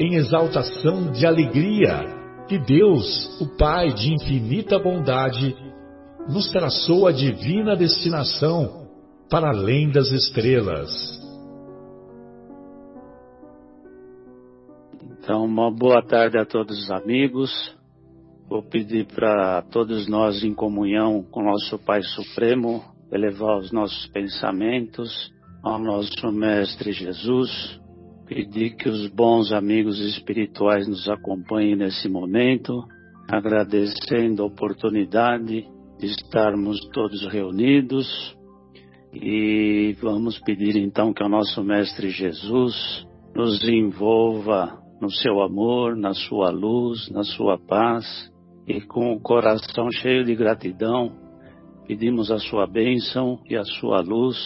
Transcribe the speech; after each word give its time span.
em 0.00 0.14
exaltação 0.14 1.12
de 1.12 1.26
alegria 1.26 2.18
que 2.48 2.58
Deus, 2.58 3.38
o 3.38 3.46
Pai 3.56 3.92
de 3.92 4.14
infinita 4.14 4.78
bondade, 4.78 5.54
nos 6.26 6.50
traçou 6.50 7.06
a 7.06 7.12
divina 7.12 7.76
destinação 7.76 8.88
para 9.28 9.50
além 9.50 9.90
das 9.90 10.10
estrelas. 10.10 10.90
Então, 15.02 15.44
uma 15.44 15.70
boa 15.70 16.02
tarde 16.02 16.38
a 16.38 16.46
todos 16.46 16.82
os 16.82 16.90
amigos. 16.90 17.76
Vou 18.48 18.62
pedir 18.62 19.06
para 19.06 19.62
todos 19.70 20.08
nós, 20.08 20.42
em 20.42 20.54
comunhão 20.54 21.22
com 21.30 21.44
nosso 21.44 21.78
Pai 21.78 22.02
Supremo, 22.02 22.82
elevar 23.12 23.58
os 23.58 23.70
nossos 23.70 24.06
pensamentos 24.08 25.30
ao 25.62 25.78
nosso 25.78 26.32
Mestre 26.32 26.90
Jesus, 26.90 27.79
Pedir 28.30 28.76
que 28.76 28.88
os 28.88 29.08
bons 29.08 29.50
amigos 29.50 29.98
espirituais 29.98 30.86
nos 30.86 31.08
acompanhem 31.08 31.74
nesse 31.74 32.08
momento, 32.08 32.80
agradecendo 33.28 34.44
a 34.44 34.46
oportunidade 34.46 35.66
de 35.98 36.06
estarmos 36.06 36.78
todos 36.92 37.26
reunidos. 37.26 38.06
E 39.12 39.96
vamos 40.00 40.38
pedir 40.38 40.76
então 40.76 41.12
que 41.12 41.24
o 41.24 41.28
nosso 41.28 41.60
Mestre 41.64 42.10
Jesus 42.10 43.04
nos 43.34 43.68
envolva 43.68 44.80
no 45.02 45.10
seu 45.10 45.42
amor, 45.42 45.96
na 45.96 46.14
sua 46.14 46.50
luz, 46.50 47.10
na 47.10 47.24
sua 47.24 47.58
paz. 47.58 48.06
E 48.64 48.80
com 48.80 49.12
o 49.12 49.20
coração 49.20 49.90
cheio 49.90 50.24
de 50.24 50.36
gratidão 50.36 51.10
pedimos 51.84 52.30
a 52.30 52.38
sua 52.38 52.68
bênção 52.68 53.40
e 53.50 53.56
a 53.56 53.64
sua 53.64 54.00
luz 54.00 54.38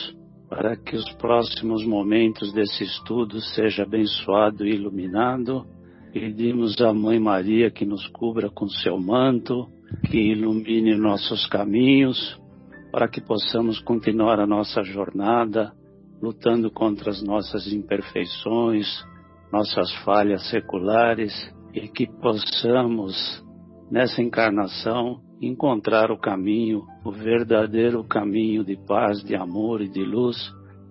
para 0.55 0.77
que 0.77 0.95
os 0.95 1.11
próximos 1.15 1.85
momentos 1.85 2.53
desse 2.53 2.85
estudo 2.85 3.41
seja 3.41 3.83
abençoado 3.83 4.65
e 4.65 4.73
iluminado. 4.73 5.67
Pedimos 6.13 6.81
à 6.81 6.95
Mãe 6.95 7.19
Maria 7.19 7.73
que 7.73 7.85
nos 7.85 8.07
cubra 8.07 8.49
com 8.49 8.69
seu 8.69 8.97
manto, 8.97 9.67
que 10.09 10.17
ilumine 10.17 10.95
nossos 10.95 11.45
caminhos, 11.49 12.41
para 12.93 13.09
que 13.09 13.21
possamos 13.21 13.81
continuar 13.81 14.39
a 14.39 14.47
nossa 14.47 14.85
jornada 14.85 15.73
lutando 16.23 16.71
contra 16.71 17.11
as 17.11 17.21
nossas 17.21 17.73
imperfeições, 17.73 18.87
nossas 19.53 19.93
falhas 20.05 20.49
seculares 20.51 21.33
e 21.75 21.89
que 21.89 22.07
possamos, 22.07 23.45
nessa 23.91 24.23
encarnação, 24.23 25.21
encontrar 25.47 26.11
o 26.11 26.19
caminho, 26.19 26.83
o 27.05 27.11
verdadeiro 27.11 28.05
caminho 28.05 28.65
de 28.65 28.77
paz, 28.77 29.23
de 29.23 29.35
amor 29.35 29.81
e 29.81 29.89
de 29.89 30.05
luz 30.05 30.37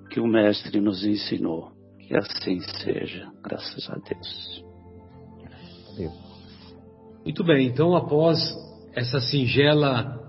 que 0.09 0.19
o 0.19 0.28
Mestre 0.28 0.80
nos 0.80 1.03
ensinou. 1.03 1.72
Que 2.00 2.16
assim 2.16 2.59
seja, 2.81 3.31
graças 3.44 3.90
a 3.90 3.96
Deus. 3.96 4.63
Muito 7.24 7.44
bem, 7.44 7.68
então 7.68 7.96
após 7.96 8.38
essa 8.96 9.19
singela 9.19 10.19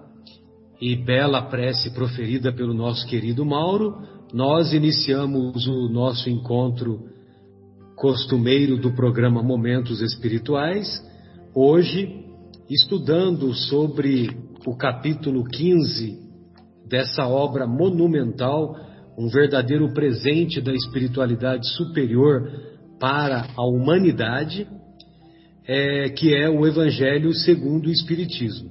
e 0.81 0.97
bela 0.97 1.43
prece 1.43 1.93
proferida 1.93 2.53
pelo 2.53 2.75
nosso 2.75 3.07
querido 3.07 3.45
Mauro, 3.45 3.97
nós 4.33 4.73
iniciamos 4.73 5.67
o 5.67 5.89
nosso 5.89 6.29
encontro 6.29 7.09
costumeiro 7.97 8.77
do 8.77 8.93
programa 8.93 9.43
Momentos 9.43 10.01
Espirituais, 10.01 10.87
hoje 11.55 12.24
estudando 12.69 13.53
sobre 13.53 14.31
o 14.67 14.77
capítulo 14.77 15.45
15 15.45 16.19
dessa 16.89 17.27
obra 17.27 17.67
monumental, 17.67 18.75
um 19.19 19.29
verdadeiro 19.29 19.93
presente 19.93 20.61
da 20.61 20.73
espiritualidade 20.73 21.69
superior 21.77 22.51
para 22.99 23.49
a 23.57 23.67
humanidade, 23.67 24.67
é, 25.67 26.09
que 26.11 26.35
é 26.35 26.49
o 26.49 26.67
Evangelho 26.67 27.33
segundo 27.35 27.87
o 27.87 27.93
Espiritismo. 27.93 28.71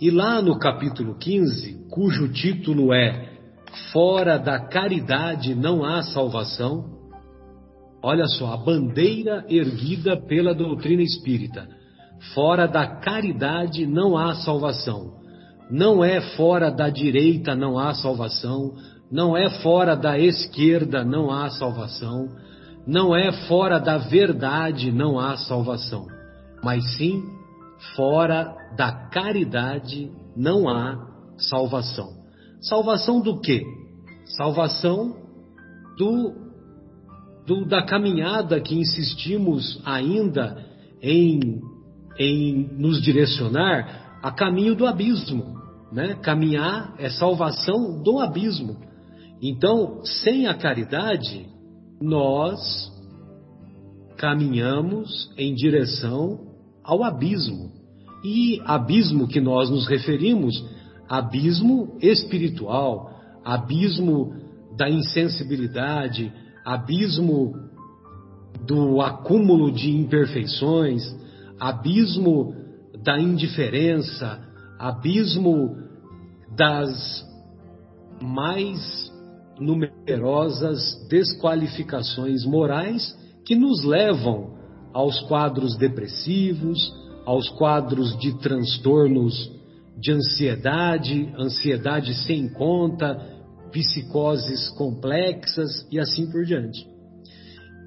E 0.00 0.10
lá 0.10 0.40
no 0.40 0.58
capítulo 0.58 1.16
15, 1.18 1.86
cujo 1.90 2.28
título 2.28 2.92
é 2.92 3.32
Fora 3.92 4.38
da 4.38 4.60
caridade 4.68 5.54
não 5.54 5.84
há 5.84 6.02
salvação, 6.02 6.84
olha 8.02 8.26
só, 8.26 8.52
a 8.52 8.56
bandeira 8.56 9.44
erguida 9.48 10.16
pela 10.16 10.54
doutrina 10.54 11.02
espírita 11.02 11.68
Fora 12.32 12.66
da 12.66 12.86
caridade 12.86 13.86
não 13.86 14.16
há 14.16 14.34
salvação. 14.36 15.14
Não 15.70 16.04
é 16.04 16.20
fora 16.36 16.70
da 16.70 16.88
direita 16.88 17.54
não 17.54 17.78
há 17.78 17.94
salvação. 17.94 18.74
Não 19.10 19.36
é 19.36 19.50
fora 19.62 19.96
da 19.96 20.18
esquerda 20.18 21.04
não 21.04 21.30
há 21.30 21.50
salvação. 21.50 22.28
Não 22.86 23.14
é 23.14 23.32
fora 23.46 23.78
da 23.78 23.98
verdade 23.98 24.90
não 24.90 25.18
há 25.18 25.36
salvação. 25.36 26.06
Mas 26.62 26.96
sim, 26.96 27.22
fora 27.96 28.54
da 28.76 28.92
caridade 29.08 30.10
não 30.36 30.68
há 30.68 30.96
salvação. 31.36 32.08
Salvação 32.60 33.20
do 33.20 33.40
quê? 33.40 33.62
Salvação 34.36 35.16
do, 35.98 36.32
do 37.46 37.66
da 37.66 37.82
caminhada 37.82 38.60
que 38.60 38.74
insistimos 38.74 39.80
ainda 39.84 40.64
em 41.02 41.60
em 42.18 42.68
nos 42.76 43.00
direcionar 43.00 44.18
a 44.22 44.30
caminho 44.30 44.74
do 44.74 44.86
abismo, 44.86 45.58
né? 45.92 46.14
Caminhar 46.22 46.94
é 46.98 47.10
salvação 47.10 48.02
do 48.02 48.18
abismo. 48.18 48.76
Então, 49.42 50.02
sem 50.04 50.46
a 50.46 50.54
caridade, 50.54 51.46
nós 52.00 52.90
caminhamos 54.16 55.30
em 55.36 55.54
direção 55.54 56.40
ao 56.82 57.04
abismo. 57.04 57.72
E 58.24 58.60
abismo 58.64 59.28
que 59.28 59.40
nós 59.40 59.68
nos 59.68 59.86
referimos, 59.86 60.54
abismo 61.08 61.98
espiritual, 62.00 63.10
abismo 63.44 64.34
da 64.76 64.88
insensibilidade, 64.88 66.32
abismo 66.64 67.52
do 68.66 69.02
acúmulo 69.02 69.70
de 69.70 69.94
imperfeições, 69.94 71.02
abismo 71.58 72.54
da 73.02 73.18
indiferença, 73.18 74.40
abismo 74.78 75.76
das 76.56 77.24
mais 78.20 79.12
numerosas 79.58 81.06
desqualificações 81.08 82.44
morais 82.44 83.16
que 83.44 83.54
nos 83.54 83.84
levam 83.84 84.54
aos 84.92 85.20
quadros 85.22 85.76
depressivos, 85.76 86.78
aos 87.26 87.48
quadros 87.50 88.16
de 88.18 88.38
transtornos 88.38 89.52
de 89.96 90.12
ansiedade, 90.12 91.32
ansiedade 91.38 92.14
sem 92.26 92.48
conta, 92.48 93.16
psicoses 93.70 94.68
complexas 94.70 95.86
e 95.90 95.98
assim 95.98 96.30
por 96.30 96.44
diante. 96.44 96.93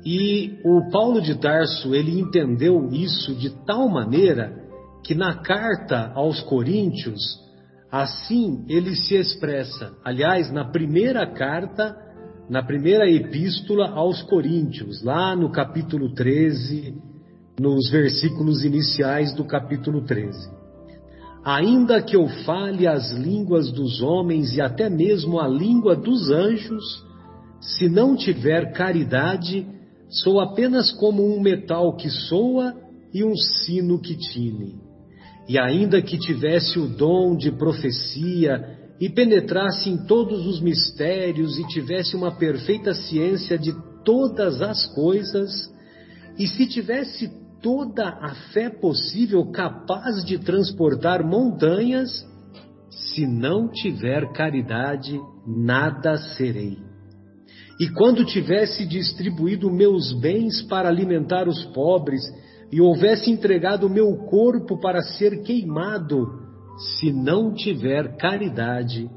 E 0.06 0.60
o 0.64 0.90
Paulo 0.90 1.22
de 1.22 1.36
Tarso, 1.36 1.94
ele 1.94 2.20
entendeu 2.20 2.90
isso 2.92 3.36
de 3.36 3.50
tal 3.66 3.90
maneira 3.90 4.54
que 5.04 5.16
na 5.16 5.42
carta 5.42 6.12
aos 6.16 6.42
Coríntios, 6.42 7.22
assim 7.92 8.66
ele 8.68 8.96
se 8.96 9.16
expressa. 9.16 9.94
Aliás, 10.04 10.52
na 10.52 10.66
primeira 10.66 11.26
carta, 11.26 11.96
na 12.50 12.64
primeira 12.64 13.10
epístola 13.10 13.90
aos 13.90 14.22
Coríntios, 14.24 15.04
lá 15.04 15.36
no 15.36 15.52
capítulo 15.52 16.14
13, 16.14 16.94
nos 17.60 17.90
versículos 17.90 18.64
iniciais 18.64 19.34
do 19.34 19.46
capítulo 19.46 20.06
13. 20.06 20.58
Ainda 21.44 22.02
que 22.02 22.16
eu 22.16 22.28
fale 22.46 22.86
as 22.86 23.12
línguas 23.14 23.72
dos 23.72 24.02
homens 24.02 24.56
e 24.56 24.62
até 24.62 24.90
mesmo 24.90 25.40
a 25.40 25.48
língua 25.48 25.96
dos 25.96 26.30
anjos, 26.30 26.84
se 27.62 27.88
não 27.90 28.16
tiver 28.16 28.74
caridade, 28.74 29.66
sou 30.10 30.40
apenas 30.40 30.92
como 30.92 31.24
um 31.24 31.42
metal 31.42 31.96
que 31.96 32.10
soa 32.10 32.74
e 33.14 33.24
um 33.24 33.36
sino 33.36 34.00
que 34.00 34.16
tine. 34.16 34.80
E 35.48 35.58
ainda 35.58 36.02
que 36.02 36.18
tivesse 36.18 36.78
o 36.80 36.88
dom 36.88 37.36
de 37.36 37.52
profecia 37.52 38.78
e 39.00 39.10
penetrasse 39.10 39.90
em 39.90 39.98
todos 40.06 40.46
os 40.46 40.60
mistérios 40.60 41.58
e 41.58 41.68
tivesse 41.68 42.16
uma 42.16 42.36
perfeita 42.36 42.94
ciência 42.94 43.58
de 43.58 43.74
todas 44.04 44.62
as 44.62 44.86
coisas, 44.94 45.52
e 46.38 46.48
se 46.48 46.66
tivesse 46.68 47.30
toda 47.62 48.08
a 48.08 48.34
fé 48.54 48.70
possível 48.70 49.46
capaz 49.52 50.24
de 50.24 50.38
transportar 50.38 51.26
montanhas, 51.26 52.26
se 52.90 53.26
não 53.26 53.70
tiver 53.70 54.32
caridade, 54.32 55.20
nada 55.46 56.18
serei. 56.18 56.87
E 57.80 57.90
quando 57.90 58.26
tivesse 58.26 58.86
distribuído 58.86 59.72
meus 59.72 60.14
bens 60.20 60.62
para 60.64 60.90
alimentar 60.90 61.48
os 61.48 61.64
pobres, 61.66 62.22
e 62.72 62.82
houvesse 62.82 63.32
entregado 63.32 63.90
meu 63.90 64.16
corpo 64.30 64.80
para 64.80 65.02
ser 65.02 65.42
queimado, 65.42 66.28
se 66.78 67.12
não 67.12 67.54
tiver 67.54 68.18
caridade, 68.18 69.10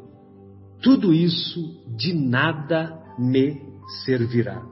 tudo 0.82 1.12
isso 1.12 1.60
de 1.96 2.12
nada 2.12 2.96
me 3.18 3.60
servirá. 4.04 4.62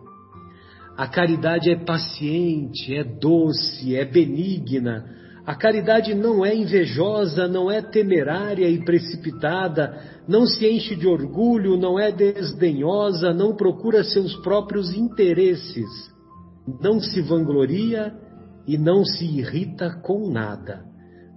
A 0.97 1.07
caridade 1.07 1.71
é 1.71 1.77
paciente, 1.77 2.95
é 2.95 3.05
doce, 3.05 3.95
é 3.95 4.05
benigna. 4.05 5.18
A 5.49 5.55
caridade 5.55 6.15
não 6.15 6.45
é 6.45 6.55
invejosa, 6.55 7.49
não 7.49 7.71
é 7.71 7.81
temerária 7.81 8.69
e 8.69 8.85
precipitada, 8.85 9.99
não 10.29 10.45
se 10.45 10.69
enche 10.69 10.95
de 10.95 11.07
orgulho, 11.07 11.79
não 11.79 11.99
é 11.99 12.13
desdenhosa, 12.13 13.33
não 13.33 13.57
procura 13.57 14.05
seus 14.05 14.37
próprios 14.43 14.93
interesses, 14.93 15.89
não 16.83 17.01
se 17.01 17.23
vangloria 17.23 18.13
e 18.67 18.77
não 18.77 19.07
se 19.07 19.25
irrita 19.25 19.99
com 20.03 20.31
nada, 20.31 20.85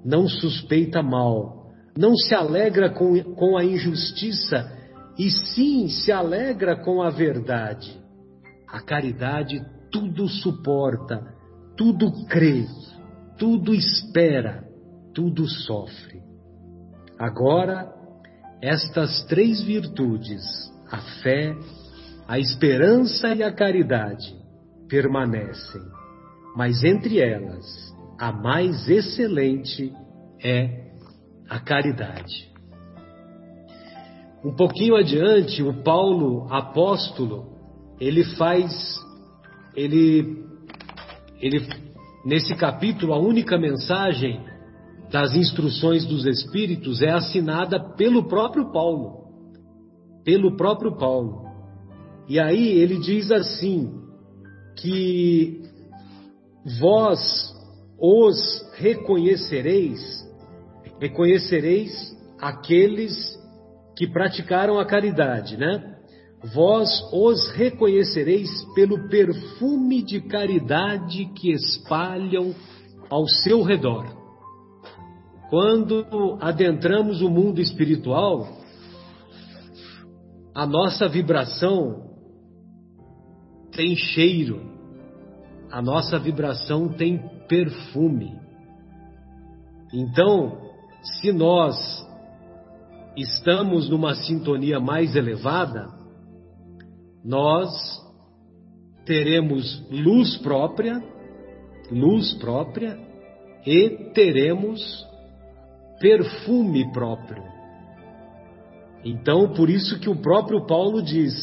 não 0.04 0.28
suspeita 0.28 1.02
mal, 1.02 1.72
não 1.98 2.14
se 2.18 2.36
alegra 2.36 2.90
com, 2.90 3.18
com 3.34 3.58
a 3.58 3.64
injustiça, 3.64 4.78
e 5.18 5.32
sim 5.32 5.88
se 5.88 6.12
alegra 6.12 6.76
com 6.76 7.02
a 7.02 7.10
verdade. 7.10 7.98
A 8.68 8.82
caridade 8.82 9.66
tudo 9.90 10.28
suporta, 10.28 11.34
tudo 11.78 12.12
crê, 12.26 12.66
tudo 13.42 13.74
espera, 13.74 14.64
tudo 15.16 15.48
sofre. 15.48 16.22
Agora, 17.18 17.92
estas 18.62 19.26
três 19.26 19.64
virtudes, 19.64 20.44
a 20.92 21.00
fé, 21.24 21.56
a 22.28 22.38
esperança 22.38 23.34
e 23.34 23.42
a 23.42 23.52
caridade, 23.52 24.32
permanecem, 24.88 25.82
mas 26.56 26.84
entre 26.84 27.20
elas, 27.20 27.66
a 28.20 28.32
mais 28.32 28.88
excelente 28.88 29.92
é 30.44 30.92
a 31.50 31.60
caridade. 31.60 32.48
Um 34.46 34.56
pouquinho 34.56 34.96
adiante, 34.96 35.64
o 35.64 35.82
Paulo 35.82 36.46
apóstolo 36.54 37.58
ele 38.00 38.24
faz, 38.36 38.72
ele, 39.76 40.46
ele, 41.40 41.91
nesse 42.26 42.56
capítulo, 42.56 43.14
a 43.14 43.20
única 43.20 43.58
mensagem 43.58 44.44
das 45.12 45.36
instruções 45.36 46.06
dos 46.06 46.26
Espíritos 46.26 47.02
é 47.02 47.10
assinada 47.10 47.80
pelo 47.96 48.28
próprio 48.28 48.72
Paulo. 48.72 49.22
Pelo 50.24 50.56
próprio 50.56 50.98
Paulo. 50.98 51.46
E 52.28 52.40
aí 52.40 52.80
ele 52.80 52.98
diz 53.00 53.32
assim: 53.32 54.02
que 54.78 55.62
vós 56.80 57.20
os 58.00 58.38
reconhecereis, 58.76 60.00
reconhecereis 61.00 61.92
aqueles 62.40 63.40
que 63.96 64.08
praticaram 64.08 64.80
a 64.80 64.86
caridade, 64.86 65.58
né? 65.58 65.91
Vós 66.44 66.90
os 67.14 67.52
reconhecereis 67.52 68.50
pelo 68.74 69.08
perfume 69.08 70.02
de 70.02 70.22
caridade 70.22 71.26
que 71.36 71.52
espalham 71.52 72.56
ao 73.10 73.28
seu 73.28 73.62
redor. 73.62 74.06
Quando 75.50 76.38
adentramos 76.40 77.22
o 77.22 77.30
mundo 77.30 77.62
espiritual, 77.62 78.48
a 80.56 80.66
nossa 80.66 81.08
vibração 81.08 82.10
tem 83.72 83.96
cheiro, 83.96 84.62
a 85.70 85.82
nossa 85.82 86.18
vibração 86.18 86.90
tem 86.90 87.18
perfume. 87.48 88.40
Então, 89.94 90.58
se 91.02 91.32
nós 91.32 91.76
estamos 93.16 93.90
numa 93.90 94.16
sintonia 94.16 94.80
mais 94.80 95.16
elevada, 95.16 96.01
nós 97.24 97.72
teremos 99.06 99.84
luz 99.90 100.38
própria, 100.38 101.02
luz 101.92 102.34
própria 102.36 102.98
e 103.66 104.12
teremos 104.14 104.82
perfume 106.00 106.92
próprio. 106.92 107.44
Então, 109.04 109.54
por 109.54 109.70
isso 109.70 110.00
que 110.00 110.10
o 110.10 110.16
próprio 110.16 110.66
Paulo 110.66 111.02
diz: 111.02 111.34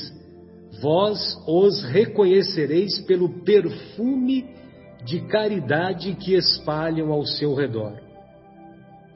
Vós 0.81 1.21
os 1.47 1.83
reconhecereis 1.85 3.01
pelo 3.07 3.43
perfume 3.43 4.47
de 5.05 5.21
caridade 5.27 6.15
que 6.15 6.35
espalham 6.35 7.13
ao 7.13 7.25
seu 7.25 7.55
redor. 7.55 8.08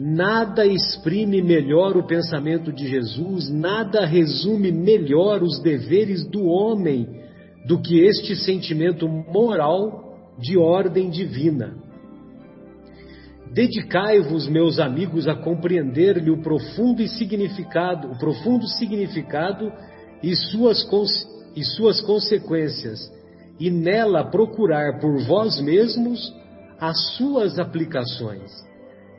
Nada 0.04 0.66
exprime 0.66 1.40
melhor 1.40 1.96
o 1.96 2.04
pensamento 2.04 2.72
de 2.72 2.88
Jesus, 2.88 3.48
nada 3.48 4.04
resume 4.04 4.72
melhor 4.72 5.44
os 5.44 5.62
deveres 5.62 6.28
do 6.28 6.44
homem 6.44 7.06
do 7.68 7.80
que 7.80 8.00
este 8.00 8.34
sentimento 8.34 9.06
moral 9.06 10.34
de 10.40 10.58
ordem 10.58 11.08
divina. 11.08 11.76
Dedicai-vos, 13.54 14.48
meus 14.48 14.80
amigos, 14.80 15.28
a 15.28 15.36
compreender-lhe 15.36 16.32
o 16.32 16.42
profundo 16.42 17.06
significado, 17.06 18.10
o 18.10 18.18
profundo 18.18 18.66
significado 18.66 19.72
e 20.20 20.34
suas, 20.34 20.84
e 21.54 21.62
suas 21.62 22.00
consequências, 22.00 23.08
e 23.60 23.70
nela 23.70 24.24
procurar 24.24 24.98
por 24.98 25.22
vós 25.22 25.60
mesmos 25.60 26.34
as 26.80 27.14
suas 27.14 27.56
aplicações 27.60 28.71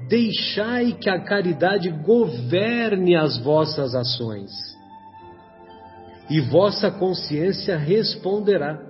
deixai 0.08 0.94
que 0.94 1.10
a 1.10 1.20
caridade 1.20 1.90
governe 1.90 3.16
as 3.16 3.38
vossas 3.40 3.96
ações. 3.96 4.52
E 6.30 6.40
vossa 6.40 6.92
consciência 6.92 7.78
responderá. 7.78 8.82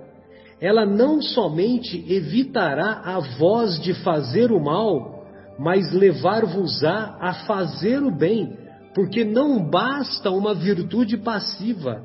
Ela 0.60 0.86
não 0.86 1.20
somente 1.20 2.04
evitará 2.12 3.02
a 3.04 3.18
voz 3.38 3.80
de 3.80 3.92
fazer 3.94 4.50
o 4.50 4.60
mal, 4.60 5.24
mas 5.58 5.92
levar-vos-á 5.92 7.18
a 7.20 7.34
fazer 7.46 8.02
o 8.02 8.10
bem, 8.10 8.56
porque 8.94 9.24
não 9.24 9.68
basta 9.68 10.30
uma 10.30 10.54
virtude 10.54 11.16
passiva. 11.18 12.02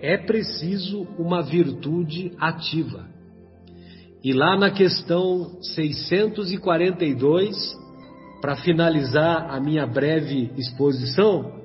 É 0.00 0.18
preciso 0.18 1.06
uma 1.18 1.42
virtude 1.42 2.32
ativa. 2.38 3.15
E 4.26 4.32
lá 4.32 4.56
na 4.56 4.72
questão 4.72 5.56
642, 5.62 7.56
para 8.40 8.56
finalizar 8.56 9.54
a 9.54 9.60
minha 9.60 9.86
breve 9.86 10.50
exposição, 10.56 11.62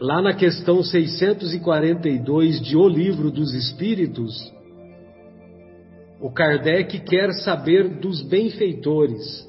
lá 0.00 0.20
na 0.20 0.34
questão 0.34 0.82
642 0.82 2.60
de 2.60 2.76
O 2.76 2.88
Livro 2.88 3.30
dos 3.30 3.54
Espíritos, 3.54 4.52
o 6.20 6.32
Kardec 6.32 6.98
quer 7.04 7.32
saber 7.44 8.00
dos 8.00 8.20
benfeitores. 8.20 9.48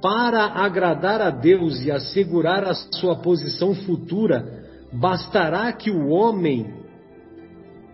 Para 0.00 0.46
agradar 0.46 1.20
a 1.20 1.28
Deus 1.28 1.82
e 1.82 1.90
assegurar 1.90 2.64
a 2.64 2.72
sua 2.72 3.16
posição 3.16 3.74
futura, 3.74 4.64
bastará 4.90 5.70
que 5.70 5.90
o 5.90 6.08
homem 6.08 6.72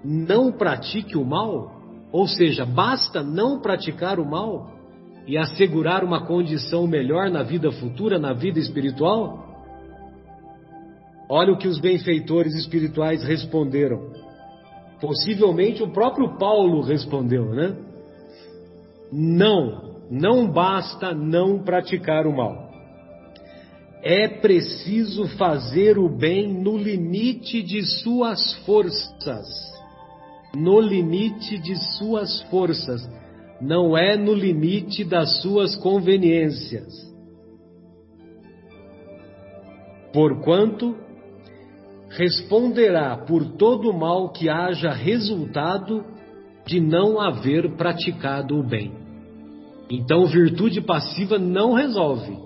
não 0.05 0.53
pratique 0.53 1.17
o 1.17 1.25
mal? 1.25 1.74
Ou 2.15 2.29
seja, 2.29 2.65
basta 2.65 3.25
não 3.25 3.59
praticar 3.59 4.21
o 4.21 4.25
mal 4.25 4.71
e 5.27 5.37
assegurar 5.37 6.05
uma 6.05 6.25
condição 6.25 6.87
melhor 6.87 7.29
na 7.29 7.43
vida 7.43 7.73
futura, 7.73 8.21
na 8.21 8.33
vida 8.33 8.61
espiritual? 8.61 9.43
Olha 11.29 11.53
o 11.53 11.59
que 11.59 11.67
os 11.67 11.81
benfeitores 11.81 12.55
espirituais 12.55 13.25
responderam. 13.25 14.13
Possivelmente 15.01 15.83
o 15.83 15.91
próprio 15.91 16.39
Paulo 16.39 16.83
respondeu, 16.83 17.53
né? 17.53 17.77
não, 19.13 19.97
não 20.09 20.47
basta 20.47 21.13
não 21.13 21.65
praticar 21.65 22.29
o 22.29 22.37
mal. 22.37 22.71
É 24.05 24.29
preciso 24.29 25.27
fazer 25.37 25.99
o 25.99 26.09
bem 26.09 26.63
no 26.63 26.79
limite 26.79 27.61
de 27.61 27.83
suas 28.03 28.55
forças. 28.65 29.74
No 30.55 30.81
limite 30.81 31.59
de 31.59 31.77
suas 31.97 32.43
forças. 32.51 33.03
Não 33.61 33.97
é 33.97 34.17
no 34.17 34.35
limite 34.35 35.05
das 35.05 35.41
suas 35.41 35.77
conveniências. 35.77 36.93
Porquanto 40.13 40.97
responderá 42.11 43.17
por 43.17 43.57
todo 43.57 43.91
o 43.91 43.99
mal 43.99 44.31
que 44.31 44.49
haja 44.49 44.93
resultado 44.93 46.05
de 46.67 46.81
não 46.81 47.21
haver 47.21 47.77
praticado 47.77 48.59
o 48.59 48.63
bem. 48.63 48.93
Então, 49.91 50.25
virtude 50.27 50.81
passiva 50.81 51.39
não 51.39 51.73
resolve. 51.73 52.39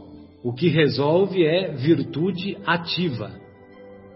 O 0.43 0.53
que 0.53 0.69
resolve 0.69 1.45
é 1.45 1.73
virtude 1.73 2.57
ativa. 2.67 3.31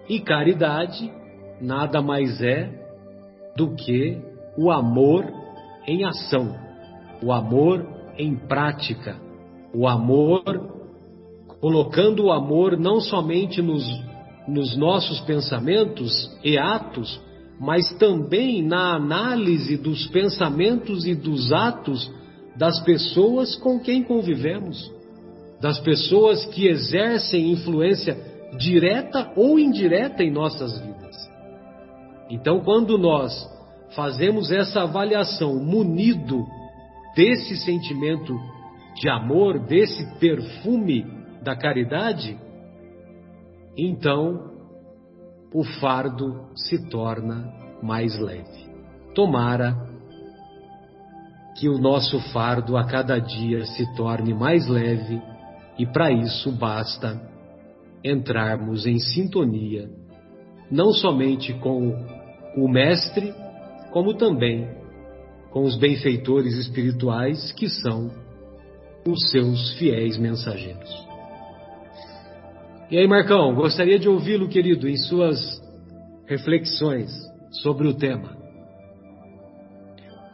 E 0.09 0.21
caridade 0.21 1.13
nada 1.61 2.03
mais 2.03 2.41
é 2.43 2.82
do 3.57 3.75
que 3.75 4.19
o 4.57 4.71
amor 4.71 5.25
em 5.87 6.05
ação, 6.05 6.57
o 7.23 7.33
amor 7.33 7.87
em 8.19 8.35
prática, 8.35 9.17
o 9.75 9.87
amor 9.87 10.43
colocando 11.61 12.25
o 12.25 12.33
amor 12.33 12.79
não 12.79 13.01
somente 13.01 13.63
nos, 13.63 13.85
nos 14.49 14.77
nossos 14.77 15.21
pensamentos 15.21 16.31
e 16.43 16.59
atos, 16.59 17.21
mas 17.61 17.93
também 17.99 18.63
na 18.63 18.97
análise 18.97 19.77
dos 19.77 20.07
pensamentos 20.09 21.07
e 21.07 21.15
dos 21.15 21.53
atos 21.53 22.11
das 22.57 22.81
pessoas 22.81 23.55
com 23.57 23.79
quem 23.79 24.03
convivemos 24.03 24.91
das 25.63 25.79
pessoas 25.79 26.45
que 26.47 26.67
exercem 26.67 27.53
influência 27.53 28.19
direta 28.59 29.33
ou 29.37 29.61
indireta 29.61 30.25
em 30.25 30.31
nossas 30.31 30.77
vidas. 30.77 30.92
Então, 32.33 32.61
quando 32.61 32.97
nós 32.97 33.31
fazemos 33.95 34.51
essa 34.51 34.85
avaliação 34.85 35.63
munido 35.63 36.47
desse 37.15 37.59
sentimento 37.59 38.35
de 38.97 39.07
amor, 39.11 39.59
desse 39.59 40.19
perfume 40.19 41.05
da 41.43 41.55
caridade, 41.55 42.39
então 43.77 44.51
o 45.53 45.63
fardo 45.79 46.49
se 46.57 46.89
torna 46.89 47.53
mais 47.83 48.19
leve. 48.19 48.67
Tomara 49.15 49.77
que 51.59 51.69
o 51.69 51.77
nosso 51.77 52.19
fardo 52.33 52.79
a 52.79 52.85
cada 52.87 53.19
dia 53.19 53.67
se 53.67 53.95
torne 53.95 54.33
mais 54.33 54.67
leve 54.67 55.21
e 55.79 55.85
para 55.85 56.11
isso 56.11 56.51
basta 56.51 57.21
entrarmos 58.03 58.87
em 58.87 58.99
sintonia, 58.99 59.91
não 60.71 60.93
somente 60.93 61.53
com 61.53 62.12
o 62.57 62.69
Mestre, 62.69 63.35
como 63.91 64.15
também 64.15 64.69
com 65.51 65.63
os 65.63 65.77
benfeitores 65.77 66.55
espirituais 66.57 67.53
que 67.53 67.69
são 67.69 68.11
os 69.07 69.31
seus 69.31 69.75
fiéis 69.75 70.17
mensageiros. 70.17 71.07
E 72.91 72.99
aí, 72.99 73.07
Marcão, 73.07 73.55
gostaria 73.55 73.99
de 73.99 74.09
ouvi-lo, 74.09 74.49
querido, 74.49 74.89
em 74.89 74.97
suas 74.97 75.61
reflexões 76.27 77.11
sobre 77.63 77.89
o 77.89 77.95
tema. 77.95 78.37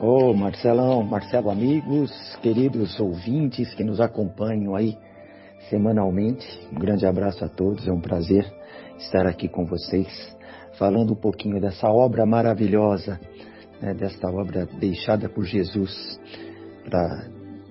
Ô, 0.01 0.31
oh, 0.31 0.35
Marcelão, 0.35 1.03
Marcelo, 1.03 1.51
amigos, 1.51 2.13
queridos 2.41 2.99
ouvintes 3.01 3.75
que 3.75 3.83
nos 3.83 4.01
acompanham 4.01 4.77
aí 4.77 4.97
semanalmente. 5.69 6.47
Um 6.73 6.79
grande 6.79 7.05
abraço 7.05 7.45
a 7.45 7.49
todos, 7.49 7.87
é 7.89 7.93
um 7.93 8.01
prazer 8.01 8.47
estar 8.99 9.27
aqui 9.27 9.49
com 9.49 9.65
vocês, 9.65 10.37
falando 10.79 11.13
um 11.13 11.17
pouquinho 11.17 11.61
dessa 11.61 11.89
obra 11.89 12.25
maravilhosa, 12.25 13.21
né, 13.83 13.93
desta 13.95 14.31
obra 14.31 14.67
deixada 14.79 15.29
por 15.29 15.45
Jesus 15.45 16.19
para 16.85 17.29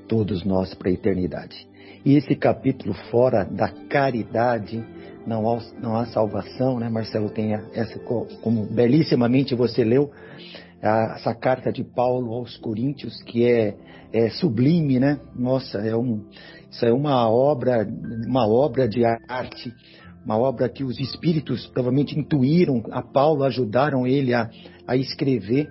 todos 0.08 0.44
nós 0.44 0.74
para 0.74 0.90
a 0.90 0.94
eternidade. 0.94 1.68
E 2.06 2.16
esse 2.16 2.36
capítulo 2.36 2.94
fora 3.10 3.44
da 3.44 3.70
caridade, 3.90 4.84
não 5.26 5.50
há, 5.50 5.60
não 5.82 5.96
há 5.96 6.06
salvação, 6.06 6.80
né? 6.80 6.88
Marcelo 6.90 7.30
tem 7.30 7.54
essa, 7.74 8.00
como 8.00 8.66
belíssimamente 8.66 9.56
você 9.56 9.84
leu, 9.84 10.12
essa 10.82 11.34
carta 11.34 11.72
de 11.72 11.84
Paulo 11.84 12.34
aos 12.34 12.56
Coríntios, 12.58 13.22
que 13.24 13.46
é, 13.46 13.76
é 14.14 14.30
sublime, 14.30 15.00
né? 15.00 15.20
Nossa, 15.36 15.80
é 15.80 15.96
um, 15.96 16.24
isso 16.70 16.86
é 16.86 16.94
uma 16.94 17.30
obra, 17.30 17.86
uma 18.26 18.48
obra 18.48 18.88
de 18.88 19.04
arte, 19.28 19.74
uma 20.28 20.38
obra 20.38 20.68
que 20.68 20.84
os 20.84 21.00
espíritos 21.00 21.66
provavelmente 21.68 22.20
intuíram 22.20 22.84
a 22.92 23.02
Paulo, 23.02 23.46
ajudaram 23.46 24.06
ele 24.06 24.34
a, 24.34 24.50
a 24.86 24.98
escrever, 24.98 25.70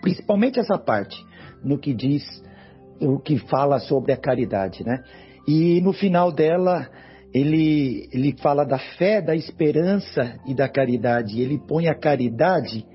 principalmente 0.00 0.58
essa 0.58 0.78
parte, 0.78 1.22
no 1.62 1.78
que 1.78 1.92
diz, 1.92 2.24
o 2.98 3.18
que 3.18 3.36
fala 3.36 3.78
sobre 3.78 4.10
a 4.12 4.16
caridade, 4.16 4.82
né? 4.82 5.02
E 5.46 5.82
no 5.82 5.92
final 5.92 6.32
dela, 6.32 6.88
ele, 7.34 8.08
ele 8.10 8.34
fala 8.40 8.64
da 8.64 8.78
fé, 8.78 9.20
da 9.20 9.36
esperança 9.36 10.38
e 10.46 10.54
da 10.54 10.66
caridade. 10.66 11.38
Ele 11.38 11.58
põe 11.58 11.88
a 11.88 11.94
caridade 11.94 12.86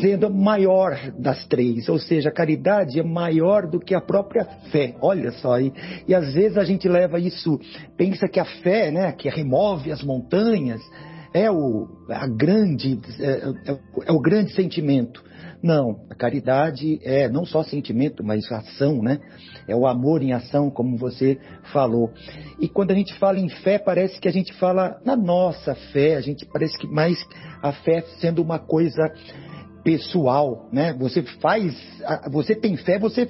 sendo 0.00 0.26
a 0.26 0.30
maior 0.30 0.96
das 1.18 1.46
três, 1.46 1.88
ou 1.88 1.98
seja, 1.98 2.28
a 2.28 2.32
caridade 2.32 2.98
é 2.98 3.02
maior 3.02 3.66
do 3.68 3.78
que 3.78 3.94
a 3.94 4.00
própria 4.00 4.44
fé. 4.70 4.94
Olha 5.00 5.30
só, 5.32 5.58
e, 5.60 5.72
e 6.06 6.14
às 6.14 6.34
vezes 6.34 6.56
a 6.56 6.64
gente 6.64 6.88
leva 6.88 7.18
isso, 7.18 7.58
pensa 7.96 8.28
que 8.28 8.40
a 8.40 8.44
fé, 8.44 8.90
né, 8.90 9.12
que 9.12 9.28
remove 9.28 9.92
as 9.92 10.02
montanhas, 10.02 10.80
é 11.34 11.50
o, 11.50 11.88
a 12.08 12.28
grande, 12.28 13.00
é, 13.18 13.72
é, 13.72 13.78
é 14.06 14.12
o 14.12 14.20
grande 14.20 14.52
sentimento. 14.52 15.22
Não, 15.60 15.98
a 16.10 16.14
caridade 16.14 17.00
é 17.02 17.26
não 17.26 17.46
só 17.46 17.62
sentimento, 17.62 18.22
mas 18.22 18.52
ação, 18.52 19.02
né? 19.02 19.18
É 19.66 19.74
o 19.74 19.86
amor 19.86 20.22
em 20.22 20.34
ação, 20.34 20.70
como 20.70 20.98
você 20.98 21.38
falou. 21.72 22.12
E 22.60 22.68
quando 22.68 22.90
a 22.90 22.94
gente 22.94 23.14
fala 23.18 23.40
em 23.40 23.48
fé, 23.48 23.78
parece 23.78 24.20
que 24.20 24.28
a 24.28 24.32
gente 24.32 24.52
fala 24.54 25.00
na 25.06 25.16
nossa 25.16 25.74
fé, 25.74 26.16
a 26.16 26.20
gente 26.20 26.44
parece 26.44 26.76
que 26.78 26.86
mais 26.86 27.16
a 27.62 27.72
fé 27.72 28.02
sendo 28.20 28.42
uma 28.42 28.58
coisa 28.58 29.10
pessoal, 29.84 30.68
né? 30.72 30.94
Você 30.98 31.22
faz, 31.40 31.76
você 32.30 32.54
tem 32.54 32.76
fé, 32.76 32.98
você 32.98 33.28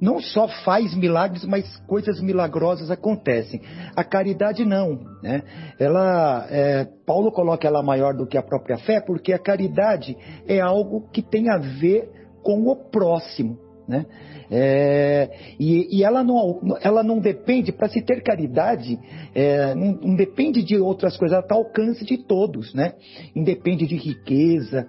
não 0.00 0.20
só 0.20 0.48
faz 0.64 0.94
milagres, 0.94 1.44
mas 1.46 1.78
coisas 1.86 2.20
milagrosas 2.20 2.90
acontecem. 2.90 3.62
A 3.96 4.02
caridade 4.02 4.64
não, 4.64 5.00
né? 5.22 5.42
Ela, 5.78 6.46
é, 6.50 6.86
Paulo 7.06 7.30
coloca 7.32 7.66
ela 7.66 7.82
maior 7.82 8.14
do 8.14 8.26
que 8.26 8.36
a 8.36 8.42
própria 8.42 8.76
fé, 8.78 9.00
porque 9.00 9.32
a 9.32 9.38
caridade 9.38 10.16
é 10.46 10.60
algo 10.60 11.08
que 11.10 11.22
tem 11.22 11.48
a 11.48 11.58
ver 11.58 12.10
com 12.42 12.68
o 12.68 12.76
próximo, 12.76 13.56
né? 13.88 14.04
É, 14.50 15.30
e, 15.58 15.98
e 15.98 16.04
ela, 16.04 16.22
não, 16.22 16.60
ela 16.82 17.02
não 17.02 17.18
depende, 17.18 17.72
para 17.72 17.88
se 17.88 18.02
ter 18.02 18.22
caridade, 18.22 18.98
é, 19.34 19.74
não, 19.74 19.92
não, 19.92 20.14
depende 20.14 20.62
de 20.62 20.76
outras 20.76 21.16
coisas, 21.16 21.34
ela 21.34 21.42
está 21.42 21.54
ao 21.54 21.62
alcance 21.62 22.04
de 22.04 22.18
todos, 22.18 22.74
né? 22.74 22.92
Independe 23.34 23.86
de 23.86 23.96
riqueza, 23.96 24.86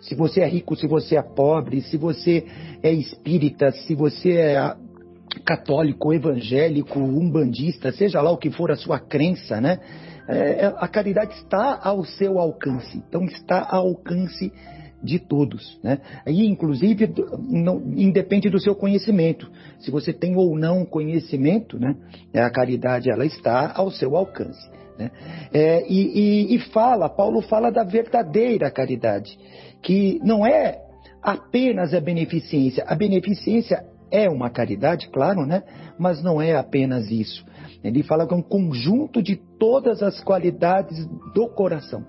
se 0.00 0.14
você 0.14 0.40
é 0.40 0.48
rico, 0.48 0.76
se 0.76 0.86
você 0.86 1.16
é 1.16 1.22
pobre, 1.22 1.80
se 1.82 1.96
você 1.96 2.44
é 2.82 2.92
espírita, 2.92 3.70
se 3.72 3.94
você 3.94 4.32
é 4.32 4.76
católico, 5.44 6.12
evangélico, 6.12 6.98
umbandista, 6.98 7.92
seja 7.92 8.20
lá 8.20 8.30
o 8.30 8.38
que 8.38 8.50
for 8.50 8.70
a 8.70 8.76
sua 8.76 8.98
crença, 8.98 9.60
né? 9.60 9.78
É, 10.28 10.66
é, 10.66 10.74
a 10.76 10.88
caridade 10.88 11.32
está 11.34 11.80
ao 11.82 12.04
seu 12.04 12.38
alcance, 12.38 13.02
então 13.08 13.24
está 13.24 13.66
ao 13.70 13.88
alcance 13.88 14.52
de 15.02 15.18
todos, 15.18 15.78
né? 15.82 16.00
E 16.26 16.44
inclusive 16.46 17.12
não, 17.48 17.80
independe 17.96 18.50
do 18.50 18.60
seu 18.60 18.74
conhecimento. 18.74 19.50
Se 19.78 19.90
você 19.90 20.12
tem 20.12 20.36
ou 20.36 20.58
não 20.58 20.84
conhecimento, 20.84 21.78
né? 21.78 21.94
A 22.34 22.50
caridade 22.50 23.10
ela 23.10 23.24
está 23.24 23.72
ao 23.74 23.90
seu 23.90 24.16
alcance. 24.16 24.68
Né? 24.98 25.10
É, 25.52 25.86
e, 25.88 26.50
e, 26.50 26.56
e 26.56 26.58
fala, 26.72 27.08
Paulo 27.08 27.40
fala 27.40 27.70
da 27.70 27.84
verdadeira 27.84 28.70
caridade 28.70 29.38
que 29.80 30.18
não 30.24 30.44
é 30.44 30.80
apenas 31.22 31.94
a 31.94 32.00
beneficência. 32.00 32.84
A 32.86 32.94
beneficência 32.94 33.84
é 34.10 34.28
uma 34.28 34.50
caridade, 34.50 35.08
claro, 35.08 35.46
né? 35.46 35.62
Mas 35.98 36.22
não 36.22 36.40
é 36.40 36.56
apenas 36.56 37.10
isso. 37.10 37.44
Ele 37.82 38.02
fala 38.02 38.26
que 38.26 38.34
é 38.34 38.36
um 38.36 38.42
conjunto 38.42 39.22
de 39.22 39.36
todas 39.36 40.02
as 40.02 40.20
qualidades 40.22 41.06
do 41.34 41.48
coração. 41.48 42.04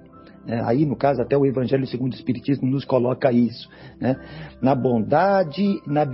Né? 0.46 0.62
Aí, 0.66 0.86
no 0.86 0.96
caso, 0.96 1.22
até 1.22 1.38
o 1.38 1.46
Evangelho 1.46 1.86
segundo 1.86 2.14
o 2.14 2.16
Espiritismo 2.16 2.68
nos 2.68 2.86
coloca 2.86 3.32
isso. 3.32 3.70
Né? 4.00 4.16
Na 4.62 4.74
bondade, 4.74 5.80
na, 5.86 6.08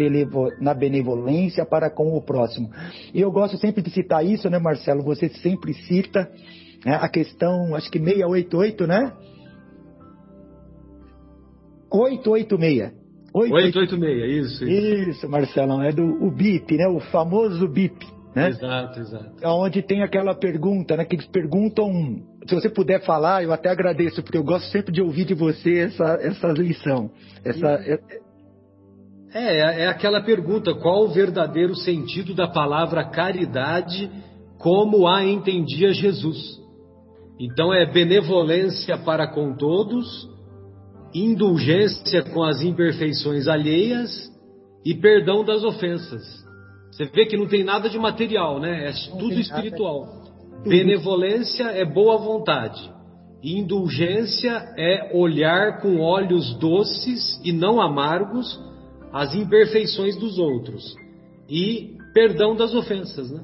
na 0.60 0.74
benevolência 0.74 1.66
para 1.66 1.90
com 1.90 2.16
o 2.16 2.22
próximo. 2.22 2.70
E 3.14 3.22
eu 3.22 3.32
gosto 3.32 3.58
sempre 3.58 3.82
de 3.82 3.90
citar 3.92 4.26
isso, 4.26 4.50
né, 4.50 4.60
Marcelo? 4.60 5.04
Você 5.04 5.30
sempre 5.30 5.74
cita 5.74 6.30
né, 6.86 6.96
a 7.02 7.10
questão, 7.10 7.74
acho 7.76 7.90
que 7.90 7.98
688, 7.98 8.86
né? 8.86 9.12
886. 11.92 12.94
886, 13.34 14.46
isso, 14.46 14.64
isso. 14.64 15.10
Isso, 15.10 15.30
Marcelão, 15.30 15.82
é 15.82 15.92
do 15.92 16.04
o 16.04 16.32
BIP, 16.32 16.78
né? 16.78 16.88
O 16.88 17.00
famoso 17.00 17.68
BIP. 17.68 18.06
Né? 18.34 18.50
Exato, 18.50 19.00
exato. 19.00 19.32
Onde 19.46 19.82
tem 19.82 20.04
aquela 20.04 20.36
pergunta, 20.36 20.96
né? 20.96 21.06
Que 21.06 21.16
eles 21.16 21.28
perguntam. 21.28 21.90
Se 22.48 22.54
você 22.54 22.70
puder 22.70 23.02
falar, 23.04 23.44
eu 23.44 23.52
até 23.52 23.70
agradeço, 23.70 24.22
porque 24.22 24.38
eu 24.38 24.44
gosto 24.44 24.70
sempre 24.72 24.94
de 24.94 25.02
ouvir 25.02 25.26
de 25.26 25.34
você 25.34 25.80
essa, 25.80 26.18
essa 26.22 26.48
lição. 26.50 27.10
Essa, 27.44 27.68
é, 27.68 28.00
é, 29.34 29.84
é 29.84 29.88
aquela 29.88 30.22
pergunta: 30.22 30.74
qual 30.76 31.06
o 31.06 31.14
verdadeiro 31.14 31.76
sentido 31.76 32.34
da 32.34 32.48
palavra 32.48 33.06
caridade, 33.06 34.10
como 34.58 35.08
a 35.08 35.24
entendia 35.26 35.94
Jesus? 35.94 36.65
Então 37.40 37.74
é 37.74 37.86
benevolência 37.86 38.98
para 38.98 39.28
com 39.28 39.56
todos, 39.56 40.30
indulgência 41.14 42.24
com 42.24 42.44
as 42.44 42.62
imperfeições 42.62 43.48
alheias 43.48 44.32
e 44.86 44.94
perdão 44.94 45.44
das 45.44 45.64
ofensas. 45.64 46.24
Você 46.92 47.06
vê 47.06 47.26
que 47.26 47.36
não 47.36 47.48
tem 47.48 47.64
nada 47.64 47.90
de 47.90 48.00
material, 48.00 48.60
né? 48.60 48.90
É 48.90 48.92
tudo 49.18 49.34
espiritual. 49.34 50.06
Benevolência 50.66 51.66
é 51.66 51.84
boa 51.84 52.18
vontade. 52.18 52.94
Indulgência 53.44 54.74
é 54.78 55.12
olhar 55.14 55.82
com 55.82 56.00
olhos 56.00 56.56
doces 56.58 57.40
e 57.44 57.52
não 57.52 57.82
amargos 57.82 58.60
as 59.12 59.36
imperfeições 59.36 60.16
dos 60.16 60.38
outros. 60.40 60.96
E 61.50 61.96
perdão 62.14 62.56
das 62.56 62.74
ofensas, 62.74 63.30
né? 63.30 63.44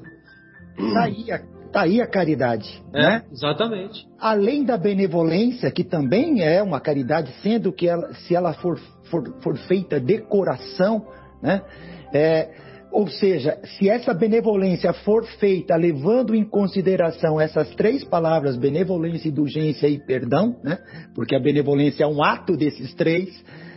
Tá 0.94 1.04
aí 1.04 1.26
tá 1.72 1.82
aí 1.82 2.00
a 2.00 2.06
caridade, 2.06 2.82
é, 2.92 3.00
né? 3.00 3.22
Exatamente. 3.32 4.06
Além 4.20 4.64
da 4.64 4.76
benevolência, 4.76 5.70
que 5.70 5.82
também 5.82 6.42
é 6.42 6.62
uma 6.62 6.80
caridade, 6.80 7.32
sendo 7.42 7.72
que 7.72 7.88
ela, 7.88 8.12
se 8.14 8.34
ela 8.34 8.52
for, 8.52 8.78
for, 9.10 9.40
for 9.42 9.56
feita 9.56 9.98
de 9.98 10.18
coração, 10.18 11.06
né? 11.42 11.62
É, 12.14 12.50
ou 12.92 13.08
seja, 13.08 13.58
se 13.64 13.88
essa 13.88 14.12
benevolência 14.12 14.92
for 14.92 15.24
feita 15.24 15.74
levando 15.74 16.34
em 16.34 16.44
consideração 16.44 17.40
essas 17.40 17.74
três 17.74 18.04
palavras, 18.04 18.54
benevolência, 18.54 19.30
indulgência 19.30 19.88
e 19.88 19.98
perdão, 19.98 20.56
né? 20.62 20.78
porque 21.14 21.34
a 21.34 21.40
benevolência 21.40 22.04
é 22.04 22.06
um 22.06 22.22
ato 22.22 22.54
desses 22.54 22.92
três, 22.94 23.28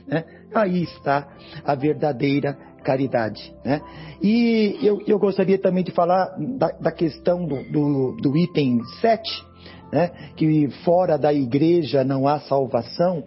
né? 0.06 0.26
aí 0.54 0.84
está 0.84 1.30
a 1.64 1.74
verdadeira 1.76 2.58
caridade. 2.86 3.54
Né? 3.66 3.82
E 4.22 4.78
eu, 4.82 5.02
eu, 5.08 5.18
gostaria 5.18 5.58
também 5.58 5.84
de 5.84 5.92
falar 5.92 6.30
da, 6.58 6.70
da 6.70 6.92
questão 6.92 7.46
do, 7.46 7.64
do, 7.72 8.16
do, 8.22 8.38
item 8.38 8.80
7, 9.02 9.46
né? 9.92 10.12
que 10.38 10.70
fora 10.86 11.18
da 11.18 11.34
igreja 11.34 12.04
não 12.04 12.28
há 12.28 12.40
salvação. 12.42 13.24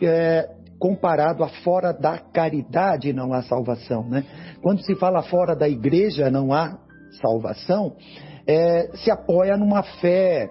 É, 0.00 0.48
comparado 0.78 1.42
a 1.42 1.48
fora 1.48 1.92
da 1.92 2.18
caridade 2.18 3.12
não 3.12 3.32
há 3.32 3.42
salvação. 3.42 4.08
Né? 4.08 4.24
Quando 4.62 4.82
se 4.82 4.94
fala 4.94 5.22
fora 5.22 5.56
da 5.56 5.68
igreja 5.68 6.30
não 6.30 6.52
há 6.52 6.78
salvação, 7.20 7.96
é, 8.46 8.90
se 8.96 9.10
apoia 9.10 9.56
numa 9.56 9.82
fé 9.82 10.48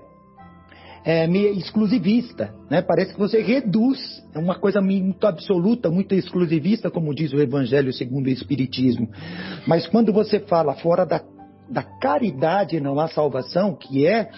é, 1.06 1.28
meio 1.28 1.54
exclusivista, 1.54 2.54
né? 2.70 2.82
Parece 2.82 3.14
que 3.14 3.20
você 3.20 3.42
reduz, 3.42 4.24
é 4.34 4.40
uma 4.40 4.56
coisa 4.56 4.82
muito 4.82 5.26
absoluta, 5.28 5.90
muito 5.90 6.16
exclusivista, 6.16 6.90
como 6.90 7.14
diz 7.14 7.34
o 7.34 7.42
Evangelho 7.42 7.92
segundo 7.92 8.28
o 8.28 8.30
Espiritismo. 8.30 9.10
Mas 9.68 9.86
quando 9.88 10.14
você 10.14 10.40
fala 10.40 10.74
fora 10.76 11.06
da, 11.06 11.22
da 11.70 11.84
caridade 11.84 12.80
não 12.80 13.00
há 13.00 13.08
salvação, 13.08 13.76
que 13.76 14.08
é 14.08 14.30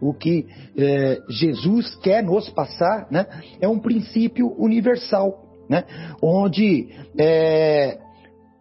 o 0.00 0.14
que 0.14 0.46
é, 0.76 1.18
Jesus 1.28 1.94
quer 1.96 2.22
nos 2.22 2.48
passar, 2.50 3.06
né, 3.10 3.26
é 3.60 3.68
um 3.68 3.78
princípio 3.78 4.54
universal, 4.58 5.44
né, 5.68 5.84
onde 6.22 6.88
é, 7.18 7.98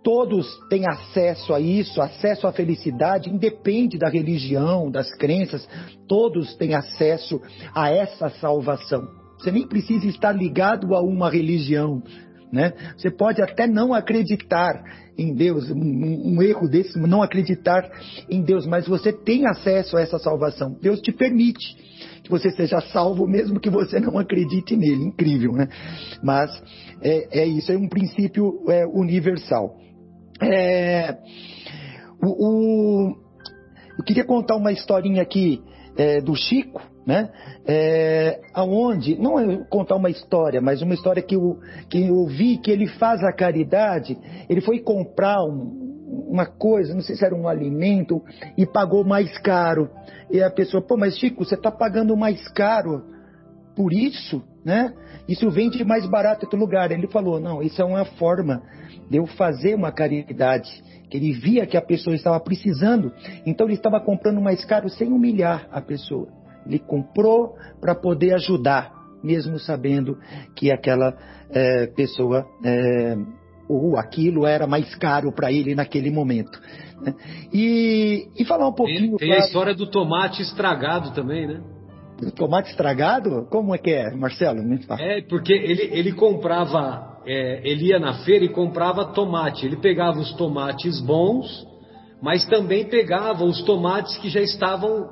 todos 0.03 0.47
têm 0.69 0.87
acesso 0.87 1.53
a 1.53 1.59
isso, 1.59 2.01
acesso 2.01 2.47
à 2.47 2.51
felicidade, 2.51 3.29
independe 3.29 3.97
da 3.97 4.09
religião, 4.09 4.89
das 4.89 5.09
crenças, 5.15 5.67
todos 6.07 6.55
têm 6.55 6.73
acesso 6.73 7.41
a 7.73 7.89
essa 7.89 8.29
salvação. 8.29 9.07
Você 9.37 9.51
nem 9.51 9.67
precisa 9.67 10.05
estar 10.07 10.31
ligado 10.31 10.95
a 10.95 11.01
uma 11.01 11.29
religião, 11.29 12.01
né? 12.51 12.73
Você 12.97 13.11
pode 13.11 13.41
até 13.41 13.67
não 13.67 13.93
acreditar 13.93 14.73
em 15.17 15.33
Deus, 15.33 15.69
um, 15.69 16.35
um, 16.35 16.41
erro 16.41 16.67
desse, 16.67 16.97
não 16.97 17.21
acreditar 17.21 17.89
em 18.29 18.41
Deus, 18.41 18.65
mas 18.65 18.87
você 18.87 19.11
tem 19.11 19.45
acesso 19.45 19.97
a 19.97 20.01
essa 20.01 20.17
salvação. 20.17 20.77
Deus 20.81 20.99
te 21.01 21.11
permite 21.11 21.75
que 22.23 22.29
você 22.29 22.49
seja 22.51 22.79
salvo, 22.81 23.27
mesmo 23.27 23.59
que 23.59 23.69
você 23.69 23.99
não 23.99 24.17
acredite 24.17 24.75
nele. 24.75 25.03
Incrível, 25.03 25.51
né? 25.51 25.67
Mas 26.23 26.49
é, 27.01 27.41
é 27.41 27.45
isso, 27.45 27.71
é 27.71 27.77
um 27.77 27.87
princípio 27.87 28.63
é, 28.69 28.85
universal. 28.87 29.78
É, 30.41 31.17
o, 32.21 32.27
o, 32.27 33.15
eu 33.97 34.03
queria 34.03 34.25
contar 34.25 34.55
uma 34.55 34.71
historinha 34.71 35.21
aqui 35.21 35.61
é, 35.97 36.21
do 36.21 36.35
Chico, 36.35 36.81
né? 37.05 37.29
É, 37.67 38.39
aonde, 38.53 39.19
não 39.19 39.39
é 39.39 39.65
contar 39.69 39.95
uma 39.95 40.09
história, 40.09 40.61
mas 40.61 40.81
uma 40.81 40.93
história 40.93 41.21
que 41.21 41.35
eu, 41.35 41.59
que 41.89 42.07
eu 42.07 42.25
vi 42.25 42.57
que 42.57 42.71
ele 42.71 42.87
faz 42.87 43.23
a 43.23 43.33
caridade, 43.33 44.17
ele 44.47 44.61
foi 44.61 44.79
comprar 44.79 45.43
um, 45.43 45.89
uma 46.29 46.45
coisa, 46.45 46.93
não 46.93 47.01
sei 47.01 47.15
se 47.15 47.25
era 47.25 47.35
um 47.35 47.47
alimento, 47.47 48.21
e 48.57 48.65
pagou 48.65 49.03
mais 49.03 49.37
caro. 49.39 49.89
E 50.31 50.41
a 50.41 50.49
pessoa, 50.49 50.81
pô, 50.81 50.95
mas 50.95 51.17
Chico, 51.17 51.43
você 51.43 51.55
está 51.55 51.71
pagando 51.71 52.15
mais 52.15 52.47
caro 52.49 53.03
por 53.75 53.93
isso, 53.93 54.43
né? 54.69 54.93
Isso 55.27 55.49
vende 55.49 55.83
mais 55.83 56.05
barato 56.05 56.43
em 56.43 56.45
outro 56.45 56.59
lugar. 56.59 56.91
Ele 56.91 57.07
falou, 57.07 57.39
não, 57.39 57.59
isso 57.59 57.81
é 57.81 57.85
uma 57.85 58.05
forma 58.05 58.61
de 59.09 59.17
eu 59.17 59.25
fazer 59.25 59.73
uma 59.73 59.91
caridade 59.91 60.69
que 61.09 61.17
ele 61.17 61.33
via 61.33 61.65
que 61.65 61.75
a 61.75 61.81
pessoa 61.81 62.15
estava 62.15 62.39
precisando, 62.39 63.11
então 63.47 63.65
ele 63.65 63.73
estava 63.73 63.99
comprando 63.99 64.39
mais 64.39 64.63
caro 64.63 64.87
sem 64.89 65.11
humilhar 65.11 65.67
a 65.71 65.81
pessoa. 65.81 66.27
Ele 66.67 66.77
comprou 66.77 67.55
para 67.81 67.95
poder 67.95 68.35
ajudar, 68.35 68.91
mesmo 69.23 69.57
sabendo 69.57 70.19
que 70.55 70.71
aquela 70.71 71.17
é, 71.49 71.87
pessoa 71.87 72.45
é, 72.63 73.17
ou 73.67 73.97
aquilo 73.97 74.45
era 74.45 74.67
mais 74.67 74.93
caro 74.95 75.31
para 75.31 75.51
ele 75.51 75.73
naquele 75.73 76.11
momento. 76.11 76.61
Né? 77.01 77.15
E, 77.51 78.27
e, 78.37 78.45
falar 78.45 78.67
um 78.67 78.73
pouquinho. 78.73 79.17
Tem, 79.17 79.29
tem 79.29 79.33
a 79.33 79.39
história 79.39 79.73
do 79.73 79.89
tomate 79.89 80.43
estragado 80.43 81.11
também, 81.11 81.47
né? 81.47 81.59
Tomate 82.35 82.69
estragado? 82.71 83.47
Como 83.49 83.73
é 83.73 83.77
que 83.77 83.91
é, 83.91 84.15
Marcelo? 84.15 84.59
É, 84.99 85.21
porque 85.21 85.53
ele, 85.53 85.89
ele 85.91 86.11
comprava 86.13 87.09
é, 87.25 87.61
ele 87.63 87.87
ia 87.87 87.99
na 87.99 88.23
feira 88.23 88.45
e 88.45 88.49
comprava 88.49 89.05
tomate. 89.05 89.65
Ele 89.65 89.77
pegava 89.77 90.19
os 90.19 90.33
tomates 90.33 90.99
bons, 91.01 91.67
mas 92.21 92.45
também 92.45 92.85
pegava 92.85 93.43
os 93.43 93.61
tomates 93.63 94.17
que 94.17 94.29
já 94.29 94.41
estavam 94.41 95.09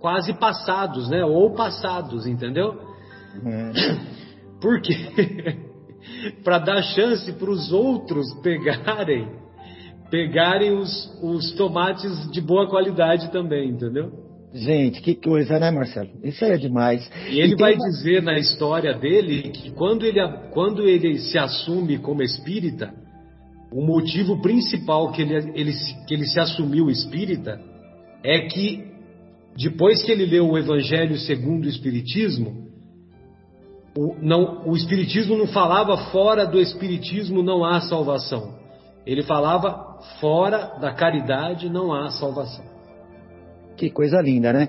quase 0.00 0.32
passados, 0.34 1.08
né? 1.08 1.24
Ou 1.24 1.54
passados, 1.54 2.26
entendeu? 2.26 2.74
É. 3.44 3.72
Por 4.60 4.80
quê? 4.80 4.94
para 6.42 6.58
dar 6.58 6.82
chance 6.82 7.32
para 7.32 7.50
os 7.50 7.72
outros 7.72 8.26
pegarem, 8.42 9.28
pegarem 10.10 10.76
os, 10.76 11.22
os 11.22 11.52
tomates 11.52 12.30
de 12.30 12.40
boa 12.40 12.68
qualidade 12.68 13.30
também, 13.30 13.70
entendeu? 13.70 14.25
Gente, 14.56 15.02
que 15.02 15.14
coisa, 15.14 15.58
né, 15.58 15.70
Marcelo? 15.70 16.08
Isso 16.24 16.42
aí 16.42 16.52
é 16.52 16.56
demais. 16.56 17.10
E 17.28 17.40
ele 17.40 17.52
e 17.52 17.56
vai 17.56 17.74
uma... 17.74 17.88
dizer 17.90 18.22
na 18.22 18.38
história 18.38 18.94
dele 18.94 19.50
que 19.50 19.70
quando 19.72 20.06
ele, 20.06 20.18
quando 20.52 20.88
ele 20.88 21.18
se 21.18 21.36
assume 21.38 21.98
como 21.98 22.22
espírita, 22.22 22.90
o 23.70 23.84
motivo 23.84 24.40
principal 24.40 25.12
que 25.12 25.20
ele, 25.20 25.52
ele, 25.54 25.72
que 26.08 26.14
ele 26.14 26.24
se 26.24 26.40
assumiu 26.40 26.88
espírita 26.88 27.60
é 28.24 28.46
que 28.46 28.82
depois 29.58 30.02
que 30.02 30.10
ele 30.10 30.24
leu 30.24 30.48
o 30.48 30.56
Evangelho 30.56 31.18
segundo 31.18 31.66
o 31.66 31.68
Espiritismo, 31.68 32.66
o, 33.94 34.16
não, 34.22 34.66
o 34.66 34.74
Espiritismo 34.74 35.36
não 35.36 35.48
falava 35.48 35.98
fora 36.10 36.46
do 36.46 36.58
Espiritismo 36.58 37.42
não 37.42 37.62
há 37.62 37.82
salvação. 37.82 38.54
Ele 39.04 39.22
falava 39.22 40.00
fora 40.18 40.78
da 40.80 40.94
caridade 40.94 41.68
não 41.68 41.92
há 41.92 42.08
salvação. 42.08 42.75
Que 43.76 43.90
coisa 43.90 44.20
linda, 44.20 44.52
né? 44.52 44.68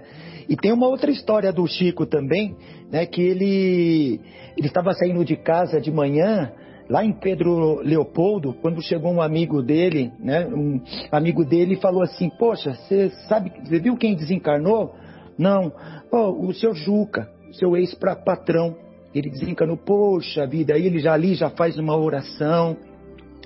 E 0.50 0.56
tem 0.56 0.72
uma 0.72 0.88
outra 0.88 1.12
história 1.12 1.52
do 1.52 1.66
Chico 1.68 2.06
também, 2.06 2.56
né? 2.92 3.06
Que 3.06 3.22
ele, 3.22 4.22
ele 4.58 4.68
estava 4.68 4.94
saindo 4.94 5.24
de 5.24 5.36
casa 5.36 5.80
de 5.80 5.92
manhã, 5.92 6.52
lá 6.90 7.04
em 7.04 7.12
Pedro 7.12 7.82
Leopoldo, 7.82 8.54
quando 8.62 8.82
chegou 8.82 9.12
um 9.12 9.22
amigo 9.22 9.62
dele, 9.62 10.12
né? 10.20 10.46
Um 10.48 10.82
amigo 11.12 11.46
dele 11.46 11.76
falou 11.78 12.02
assim: 12.02 12.30
Poxa, 12.38 12.74
você 12.74 13.10
sabe, 13.28 13.52
você 13.64 13.80
viu 13.80 13.98
quem 13.98 14.16
desencarnou? 14.16 14.94
Não, 15.38 15.72
oh, 16.12 16.48
o 16.48 16.54
seu 16.54 16.74
Juca, 16.74 17.30
seu 17.54 17.76
ex-patrão. 17.76 18.76
Ele 19.16 19.30
desencarnou, 19.30 19.78
poxa 19.78 20.46
vida, 20.46 20.74
aí 20.74 20.86
ele 20.86 21.00
já 21.00 21.14
ali 21.14 21.34
já 21.34 21.50
faz 21.50 21.78
uma 21.78 21.96
oração, 21.98 22.78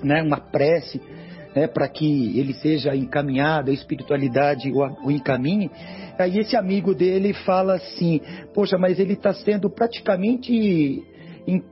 né? 0.02 0.22
Uma 0.22 0.38
prece 0.38 1.00
né, 1.54 1.66
para 1.66 1.88
que 1.88 2.38
ele 2.38 2.54
seja 2.54 2.94
encaminhado, 2.94 3.70
a 3.70 3.74
espiritualidade 3.74 4.70
o, 4.72 5.06
o 5.06 5.10
encaminhe. 5.10 5.70
Aí 6.18 6.38
esse 6.38 6.56
amigo 6.56 6.94
dele 6.94 7.32
fala 7.32 7.74
assim: 7.74 8.20
Poxa, 8.54 8.78
mas 8.78 8.98
ele 8.98 9.14
está 9.14 9.32
sendo 9.32 9.70
praticamente 9.70 11.02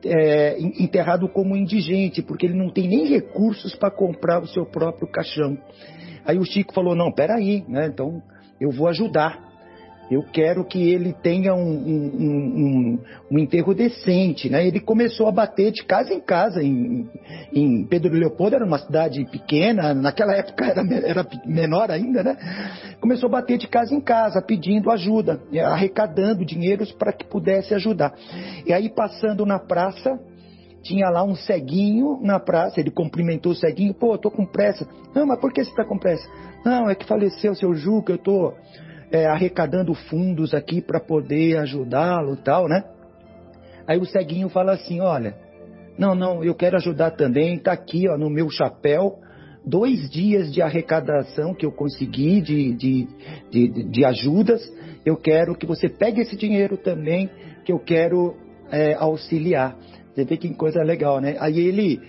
é, 0.04 0.60
enterrado 0.60 1.28
como 1.28 1.56
indigente, 1.56 2.22
porque 2.22 2.46
ele 2.46 2.56
não 2.56 2.70
tem 2.70 2.88
nem 2.88 3.06
recursos 3.06 3.74
para 3.74 3.90
comprar 3.90 4.42
o 4.42 4.48
seu 4.48 4.66
próprio 4.66 5.08
caixão. 5.08 5.56
Aí 6.24 6.38
o 6.38 6.44
Chico 6.44 6.74
falou: 6.74 6.94
Não, 6.94 7.12
peraí, 7.12 7.64
né? 7.68 7.86
então 7.86 8.22
eu 8.60 8.70
vou 8.70 8.88
ajudar. 8.88 9.49
Eu 10.10 10.24
quero 10.24 10.64
que 10.64 10.90
ele 10.90 11.12
tenha 11.12 11.54
um, 11.54 11.70
um, 11.70 12.10
um, 12.18 12.98
um, 13.30 13.38
enterro 13.38 13.72
decente, 13.72 14.50
né? 14.50 14.66
Ele 14.66 14.80
começou 14.80 15.28
a 15.28 15.30
bater 15.32 15.70
de 15.70 15.84
casa 15.84 16.12
em 16.12 16.20
casa 16.20 16.60
em, 16.60 17.08
em 17.52 17.84
Pedro 17.84 18.12
Leopoldo, 18.12 18.56
era 18.56 18.66
uma 18.66 18.78
cidade 18.78 19.24
pequena, 19.30 19.94
naquela 19.94 20.34
época 20.34 20.64
era, 20.66 20.82
era 21.06 21.26
menor 21.46 21.92
ainda, 21.92 22.24
né? 22.24 22.36
Começou 23.00 23.28
a 23.28 23.32
bater 23.32 23.56
de 23.56 23.68
casa 23.68 23.94
em 23.94 24.00
casa, 24.00 24.42
pedindo 24.42 24.90
ajuda, 24.90 25.40
arrecadando 25.64 26.44
dinheiros 26.44 26.90
para 26.90 27.12
que 27.12 27.24
pudesse 27.24 27.72
ajudar. 27.74 28.12
E 28.66 28.72
aí 28.72 28.90
passando 28.90 29.46
na 29.46 29.60
praça, 29.60 30.18
tinha 30.82 31.08
lá 31.08 31.22
um 31.22 31.36
ceguinho 31.36 32.18
na 32.20 32.40
praça, 32.40 32.80
ele 32.80 32.90
cumprimentou 32.90 33.52
o 33.52 33.54
ceguinho, 33.56 33.94
pô, 33.94 34.14
eu 34.14 34.18
tô 34.18 34.30
com 34.30 34.44
pressa. 34.44 34.88
Não, 35.14 35.24
mas 35.24 35.38
por 35.38 35.52
que 35.52 35.64
você 35.64 35.72
tá 35.72 35.84
com 35.84 35.96
pressa? 35.96 36.28
Não, 36.64 36.90
é 36.90 36.96
que 36.96 37.06
faleceu 37.06 37.52
o 37.52 37.56
seu 37.56 37.74
Juca, 37.74 38.12
eu 38.12 38.18
tô 38.18 38.52
é, 39.10 39.26
arrecadando 39.26 39.94
fundos 39.94 40.54
aqui 40.54 40.80
para 40.80 41.00
poder 41.00 41.58
ajudá-lo 41.58 42.36
tal, 42.36 42.68
né? 42.68 42.84
Aí 43.86 43.98
o 43.98 44.06
ceguinho 44.06 44.48
fala 44.48 44.72
assim, 44.72 45.00
olha, 45.00 45.34
não, 45.98 46.14
não, 46.14 46.44
eu 46.44 46.54
quero 46.54 46.76
ajudar 46.76 47.12
também, 47.12 47.58
tá 47.58 47.72
aqui 47.72 48.08
ó, 48.08 48.16
no 48.16 48.30
meu 48.30 48.48
chapéu, 48.48 49.18
dois 49.64 50.08
dias 50.10 50.52
de 50.52 50.62
arrecadação 50.62 51.54
que 51.54 51.66
eu 51.66 51.72
consegui 51.72 52.40
de, 52.40 52.72
de, 52.72 53.08
de, 53.50 53.84
de 53.90 54.04
ajudas, 54.04 54.62
eu 55.04 55.16
quero 55.16 55.54
que 55.54 55.66
você 55.66 55.88
pegue 55.88 56.20
esse 56.20 56.36
dinheiro 56.36 56.76
também, 56.76 57.28
que 57.64 57.72
eu 57.72 57.78
quero 57.78 58.36
é, 58.70 58.94
auxiliar. 58.94 59.76
Você 60.14 60.24
vê 60.24 60.36
que 60.36 60.52
coisa 60.54 60.82
legal, 60.82 61.20
né? 61.20 61.36
Aí 61.40 61.58
ele 61.58 62.00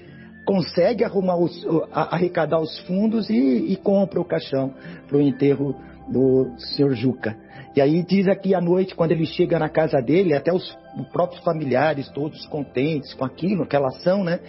consegue 0.45 1.03
arrumar 1.03 1.37
os, 1.37 1.65
arrecadar 1.91 2.59
os 2.59 2.79
fundos 2.81 3.29
e, 3.29 3.71
e 3.71 3.75
compra 3.77 4.19
o 4.19 4.25
caixão 4.25 4.73
para 5.07 5.17
o 5.17 5.21
enterro 5.21 5.75
do 6.07 6.51
senhor 6.57 6.93
Juca. 6.93 7.35
E 7.75 7.81
aí 7.81 8.03
diz 8.03 8.27
aqui 8.27 8.53
à 8.53 8.59
noite, 8.59 8.95
quando 8.95 9.11
ele 9.11 9.25
chega 9.25 9.57
na 9.57 9.69
casa 9.69 10.01
dele, 10.01 10.33
até 10.33 10.53
os, 10.53 10.77
os 10.99 11.07
próprios 11.07 11.41
familiares, 11.43 12.09
todos 12.09 12.45
contentes 12.47 13.13
com 13.13 13.23
aquilo, 13.23 13.63
aquela 13.63 13.87
ação, 13.87 14.23
né? 14.23 14.39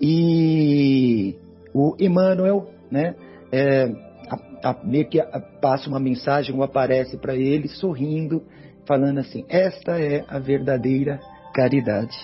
E 0.00 1.36
o 1.74 1.96
Emmanuel, 1.98 2.68
né? 2.90 3.14
É, 3.52 3.90
a, 4.62 4.70
a, 4.70 4.84
meio 4.84 5.08
que 5.08 5.20
passa 5.60 5.88
uma 5.88 5.98
mensagem 5.98 6.54
ou 6.54 6.62
aparece 6.62 7.18
para 7.18 7.34
ele 7.34 7.68
sorrindo, 7.68 8.42
falando 8.86 9.18
assim: 9.18 9.44
esta 9.48 10.00
é 10.00 10.24
a 10.28 10.38
verdadeira 10.38 11.18
caridade. 11.52 12.16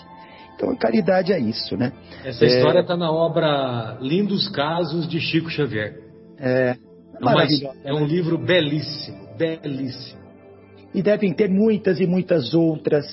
Então, 0.54 0.70
a 0.70 0.76
caridade 0.76 1.32
é 1.32 1.38
isso, 1.38 1.76
né? 1.76 1.92
Essa 2.24 2.44
é, 2.44 2.48
história 2.48 2.80
está 2.80 2.96
na 2.96 3.10
obra 3.10 3.98
Lindos 4.00 4.48
Casos 4.48 5.06
de 5.06 5.20
Chico 5.20 5.50
Xavier. 5.50 6.00
É, 6.38 6.76
é, 7.84 7.90
é 7.90 7.94
um 7.94 8.04
livro 8.04 8.38
belíssimo, 8.38 9.28
belíssimo. 9.36 10.20
E 10.94 11.02
devem 11.02 11.32
ter 11.32 11.48
muitas 11.48 12.00
e 12.00 12.06
muitas 12.06 12.54
outras 12.54 13.04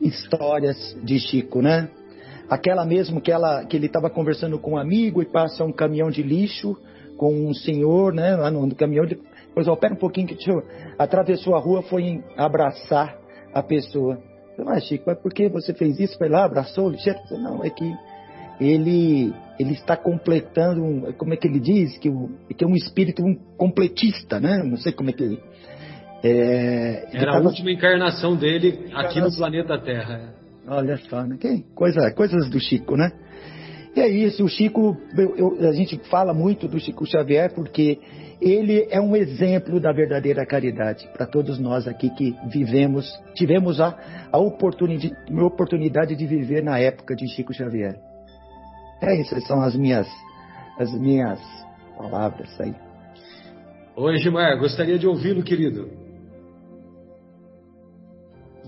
histórias 0.00 0.96
de 1.02 1.18
Chico, 1.18 1.60
né? 1.60 1.88
Aquela 2.48 2.84
mesmo 2.84 3.20
que, 3.20 3.32
ela, 3.32 3.64
que 3.64 3.76
ele 3.76 3.86
estava 3.86 4.08
conversando 4.08 4.58
com 4.58 4.72
um 4.72 4.78
amigo 4.78 5.20
e 5.20 5.26
passa 5.26 5.64
um 5.64 5.72
caminhão 5.72 6.10
de 6.10 6.22
lixo 6.22 6.76
com 7.16 7.48
um 7.48 7.52
senhor, 7.52 8.14
né? 8.14 8.36
Lá 8.36 8.50
no, 8.50 8.66
no 8.66 8.74
caminhão 8.74 9.04
de. 9.04 9.18
Pois, 9.54 9.66
ó, 9.66 9.74
pera 9.74 9.94
um 9.94 9.98
pouquinho 9.98 10.28
que 10.28 10.50
eu... 10.50 10.62
atravessou 10.98 11.54
a 11.54 11.58
rua, 11.58 11.82
foi 11.82 12.22
abraçar 12.36 13.18
a 13.52 13.62
pessoa. 13.62 14.18
Mas, 14.58 14.84
Chico, 14.84 15.04
mas 15.06 15.18
por 15.18 15.32
que 15.32 15.48
você 15.48 15.74
fez 15.74 15.98
isso? 15.98 16.16
Foi 16.16 16.28
lá, 16.28 16.44
abraçou 16.44 16.86
o 16.86 16.90
lixeiro? 16.90 17.18
Não, 17.32 17.64
é 17.64 17.70
que 17.70 17.92
ele 18.60 19.34
ele 19.58 19.72
está 19.72 19.96
completando, 19.96 20.82
um, 20.82 21.12
como 21.12 21.34
é 21.34 21.36
que 21.36 21.46
ele 21.46 21.60
diz, 21.60 21.98
que, 21.98 22.08
o, 22.08 22.30
que 22.56 22.64
é 22.64 22.66
um 22.66 22.74
espírito 22.74 23.22
um 23.22 23.34
completista, 23.56 24.38
né? 24.38 24.62
Não 24.62 24.76
sei 24.76 24.92
como 24.92 25.10
é 25.10 25.12
que 25.12 25.22
ele. 25.22 25.42
É, 26.22 27.08
Era 27.12 27.32
tava... 27.32 27.44
a 27.44 27.48
última 27.48 27.70
encarnação 27.70 28.36
dele 28.36 28.90
aqui 28.94 29.20
no 29.20 29.34
planeta 29.34 29.78
Terra. 29.78 30.34
Olha 30.68 30.96
só, 30.96 31.22
né? 31.22 31.36
Que 31.38 31.62
coisa, 31.74 32.10
coisas 32.12 32.50
do 32.50 32.58
Chico, 32.58 32.96
né? 32.96 33.12
E 33.94 34.00
é 34.00 34.08
isso, 34.08 34.44
o 34.44 34.48
Chico, 34.48 34.94
eu, 35.16 35.36
eu, 35.36 35.68
a 35.68 35.72
gente 35.72 35.98
fala 36.10 36.34
muito 36.34 36.68
do 36.68 36.78
Chico 36.78 37.06
Xavier 37.06 37.54
porque 37.54 37.98
ele 38.42 38.86
é 38.90 39.00
um 39.00 39.16
exemplo 39.16 39.80
da 39.80 39.90
verdadeira 39.90 40.44
caridade 40.44 41.08
para 41.14 41.24
todos 41.24 41.58
nós 41.58 41.88
aqui 41.88 42.10
que 42.10 42.36
vivemos, 42.50 43.10
tivemos 43.34 43.80
a, 43.80 43.96
a 44.30 44.38
oportunidade, 44.38 45.14
oportunidade 45.40 46.14
de 46.14 46.26
viver 46.26 46.62
na 46.62 46.78
época 46.78 47.16
de 47.16 47.26
Chico 47.26 47.54
Xavier. 47.54 47.98
É 49.00 49.14
isso, 49.20 49.38
são 49.42 49.60
as 49.60 49.76
minhas, 49.76 50.08
as 50.78 50.92
minhas 50.92 51.40
palavras 51.98 52.58
aí. 52.60 52.74
Oi, 53.94 54.16
Gilmar, 54.16 54.58
gostaria 54.58 54.98
de 54.98 55.06
ouvi-lo, 55.06 55.42
querido. 55.42 55.90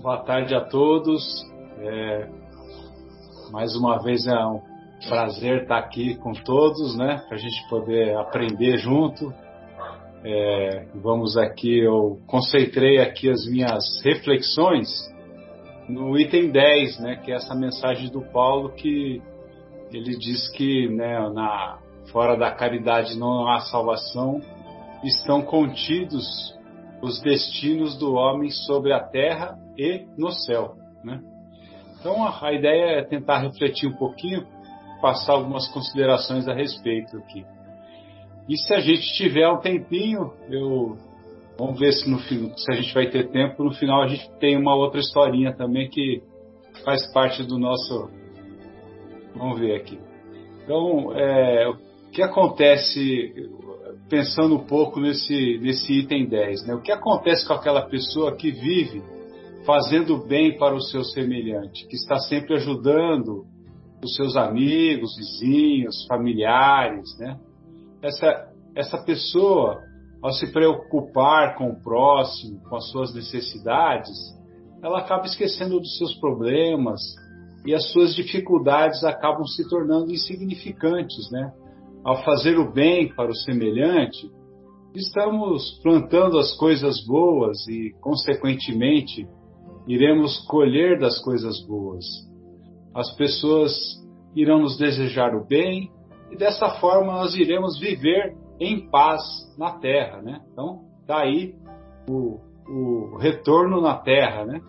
Boa 0.01 0.17
tarde 0.23 0.53
a 0.53 0.61
todos. 0.61 1.23
É, 1.79 2.29
mais 3.51 3.75
uma 3.75 4.01
vez 4.03 4.27
é 4.27 4.45
um 4.45 4.61
prazer 5.07 5.63
estar 5.63 5.79
aqui 5.79 6.15
com 6.15 6.33
todos, 6.33 6.95
né? 6.95 7.23
Para 7.27 7.35
a 7.35 7.39
gente 7.39 7.67
poder 7.67 8.15
aprender 8.15 8.77
junto. 8.77 9.33
É, 10.23 10.85
vamos 10.95 11.37
aqui, 11.37 11.79
eu 11.79 12.19
concentrei 12.27 12.99
aqui 12.99 13.29
as 13.29 13.45
minhas 13.47 13.83
reflexões 14.03 14.87
no 15.87 16.17
item 16.19 16.51
10, 16.51 16.99
né? 16.99 17.15
Que 17.15 17.31
é 17.31 17.35
essa 17.35 17.55
mensagem 17.55 18.11
do 18.11 18.21
Paulo 18.21 18.69
que 18.73 19.21
ele 19.91 20.17
diz 20.17 20.49
que 20.49 20.87
né, 20.89 21.29
na, 21.29 21.79
fora 22.11 22.35
da 22.35 22.51
caridade 22.51 23.17
não 23.17 23.47
há 23.47 23.59
salvação, 23.61 24.41
estão 25.03 25.41
contidos 25.41 26.25
os 27.01 27.21
destinos 27.21 27.97
do 27.97 28.13
homem 28.13 28.49
sobre 28.49 28.93
a 28.93 28.99
terra 28.99 29.57
e 29.77 30.05
no 30.17 30.31
céu. 30.31 30.75
Né? 31.03 31.21
Então 31.99 32.23
a, 32.23 32.47
a 32.47 32.53
ideia 32.53 32.99
é 32.99 33.03
tentar 33.03 33.39
refletir 33.39 33.87
um 33.87 33.97
pouquinho, 33.97 34.45
passar 35.01 35.33
algumas 35.33 35.67
considerações 35.69 36.47
a 36.47 36.53
respeito 36.53 37.17
aqui. 37.17 37.45
E 38.47 38.57
se 38.57 38.73
a 38.73 38.79
gente 38.79 39.13
tiver 39.13 39.47
um 39.47 39.59
tempinho, 39.59 40.33
eu 40.49 40.97
vamos 41.57 41.79
ver 41.79 41.91
se 41.91 42.09
no 42.09 42.19
se 42.19 42.71
a 42.71 42.75
gente 42.75 42.93
vai 42.93 43.07
ter 43.09 43.29
tempo. 43.29 43.63
No 43.63 43.73
final 43.73 44.01
a 44.01 44.07
gente 44.07 44.29
tem 44.39 44.57
uma 44.57 44.75
outra 44.75 44.99
historinha 44.99 45.53
também 45.53 45.89
que 45.89 46.23
faz 46.83 47.11
parte 47.13 47.43
do 47.43 47.59
nosso 47.59 48.09
Vamos 49.39 49.59
ver 49.59 49.75
aqui. 49.75 49.97
Então, 50.63 51.17
é, 51.17 51.67
o 51.67 52.11
que 52.11 52.21
acontece, 52.21 53.33
pensando 54.09 54.55
um 54.55 54.65
pouco 54.65 54.99
nesse, 54.99 55.57
nesse 55.59 55.93
item 55.93 56.27
10, 56.27 56.67
né? 56.67 56.75
o 56.75 56.81
que 56.81 56.91
acontece 56.91 57.47
com 57.47 57.53
aquela 57.53 57.83
pessoa 57.83 58.35
que 58.35 58.51
vive 58.51 59.01
fazendo 59.65 60.17
bem 60.27 60.57
para 60.57 60.75
o 60.75 60.81
seu 60.81 61.03
semelhante, 61.03 61.87
que 61.87 61.95
está 61.95 62.17
sempre 62.17 62.55
ajudando 62.55 63.45
os 64.03 64.15
seus 64.15 64.35
amigos, 64.35 65.15
vizinhos, 65.17 66.05
familiares, 66.07 67.17
né? 67.17 67.37
Essa, 68.01 68.47
essa 68.75 68.97
pessoa, 69.03 69.81
ao 70.21 70.31
se 70.31 70.51
preocupar 70.51 71.55
com 71.55 71.69
o 71.69 71.81
próximo, 71.81 72.61
com 72.69 72.77
as 72.77 72.89
suas 72.91 73.13
necessidades, 73.13 74.17
ela 74.81 74.99
acaba 74.99 75.25
esquecendo 75.25 75.79
dos 75.79 75.97
seus 75.97 76.15
problemas, 76.15 76.99
e 77.65 77.73
as 77.73 77.91
suas 77.91 78.15
dificuldades 78.15 79.03
acabam 79.03 79.45
se 79.45 79.67
tornando 79.67 80.11
insignificantes, 80.11 81.29
né? 81.31 81.51
Ao 82.03 82.23
fazer 82.23 82.57
o 82.57 82.71
bem 82.71 83.13
para 83.13 83.29
o 83.29 83.35
semelhante, 83.35 84.29
estamos 84.95 85.79
plantando 85.83 86.37
as 86.39 86.55
coisas 86.55 87.05
boas 87.05 87.67
e, 87.67 87.93
consequentemente, 87.99 89.27
iremos 89.87 90.39
colher 90.47 90.99
das 90.99 91.19
coisas 91.19 91.59
boas. 91.65 92.05
As 92.95 93.13
pessoas 93.15 93.73
irão 94.35 94.59
nos 94.59 94.77
desejar 94.77 95.35
o 95.35 95.45
bem 95.45 95.91
e 96.31 96.37
dessa 96.37 96.69
forma 96.79 97.13
nós 97.13 97.35
iremos 97.35 97.79
viver 97.79 98.35
em 98.59 98.89
paz 98.89 99.21
na 99.57 99.71
terra, 99.79 100.21
né? 100.21 100.41
Então, 100.51 100.81
tá 101.07 101.23
o, 102.09 102.39
o 102.67 103.17
retorno 103.17 103.81
na 103.81 103.95
terra, 103.95 104.45
né? 104.45 104.61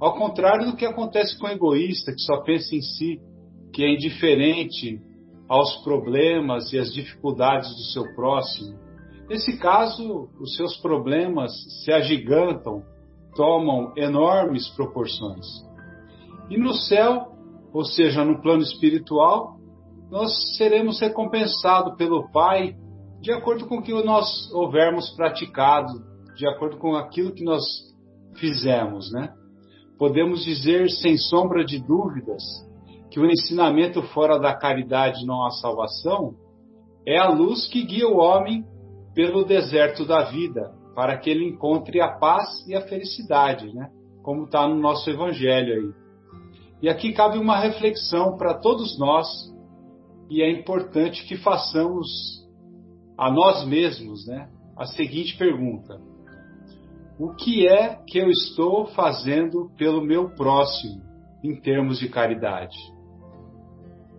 Ao 0.00 0.14
contrário 0.14 0.66
do 0.66 0.76
que 0.76 0.84
acontece 0.84 1.38
com 1.38 1.46
o 1.46 1.50
egoísta, 1.50 2.12
que 2.12 2.20
só 2.20 2.42
pensa 2.42 2.74
em 2.74 2.82
si, 2.82 3.20
que 3.72 3.82
é 3.82 3.92
indiferente 3.92 5.00
aos 5.48 5.76
problemas 5.82 6.72
e 6.72 6.78
às 6.78 6.92
dificuldades 6.92 7.70
do 7.70 7.82
seu 7.92 8.14
próximo. 8.14 8.78
Nesse 9.28 9.58
caso, 9.58 10.28
os 10.40 10.54
seus 10.56 10.76
problemas 10.76 11.52
se 11.82 11.92
agigantam, 11.92 12.82
tomam 13.34 13.92
enormes 13.96 14.68
proporções. 14.68 15.46
E 16.48 16.58
no 16.58 16.74
céu, 16.74 17.32
ou 17.72 17.84
seja, 17.84 18.24
no 18.24 18.40
plano 18.40 18.62
espiritual, 18.62 19.56
nós 20.10 20.56
seremos 20.56 21.00
recompensados 21.00 21.96
pelo 21.96 22.30
Pai 22.30 22.76
de 23.20 23.32
acordo 23.32 23.66
com 23.66 23.78
o 23.78 23.82
que 23.82 23.92
nós 23.92 24.52
houvermos 24.52 25.10
praticado, 25.10 26.04
de 26.36 26.46
acordo 26.46 26.76
com 26.76 26.94
aquilo 26.94 27.32
que 27.32 27.42
nós 27.42 27.64
fizemos, 28.36 29.10
né? 29.10 29.32
Podemos 29.98 30.44
dizer 30.44 30.90
sem 30.90 31.16
sombra 31.16 31.64
de 31.64 31.78
dúvidas 31.78 32.42
que 33.10 33.20
o 33.20 33.26
ensinamento 33.26 34.02
fora 34.02 34.38
da 34.38 34.54
caridade 34.54 35.24
não 35.24 35.44
há 35.46 35.50
salvação 35.50 36.34
é 37.06 37.18
a 37.18 37.28
luz 37.28 37.66
que 37.68 37.84
guia 37.84 38.08
o 38.08 38.18
homem 38.18 38.64
pelo 39.14 39.44
deserto 39.44 40.04
da 40.04 40.24
vida, 40.24 40.74
para 40.94 41.16
que 41.16 41.30
ele 41.30 41.48
encontre 41.48 42.00
a 42.00 42.18
paz 42.18 42.66
e 42.66 42.74
a 42.74 42.82
felicidade, 42.82 43.72
né? 43.72 43.88
Como 44.22 44.44
está 44.44 44.66
no 44.68 44.74
nosso 44.74 45.08
evangelho 45.08 45.72
aí. 45.72 46.06
E 46.82 46.88
aqui 46.88 47.12
cabe 47.12 47.38
uma 47.38 47.58
reflexão 47.58 48.36
para 48.36 48.54
todos 48.54 48.98
nós, 48.98 49.26
e 50.28 50.42
é 50.42 50.50
importante 50.50 51.26
que 51.26 51.36
façamos 51.36 52.44
a 53.16 53.30
nós 53.30 53.64
mesmos, 53.66 54.26
né? 54.26 54.48
A 54.76 54.84
seguinte 54.84 55.38
pergunta: 55.38 55.98
O 57.18 57.34
que 57.34 57.66
é 57.66 57.96
que 58.06 58.18
eu 58.18 58.28
estou 58.28 58.86
fazendo 58.88 59.70
pelo 59.78 60.02
meu 60.02 60.34
próximo 60.34 61.00
em 61.42 61.58
termos 61.58 61.98
de 61.98 62.10
caridade? 62.10 62.76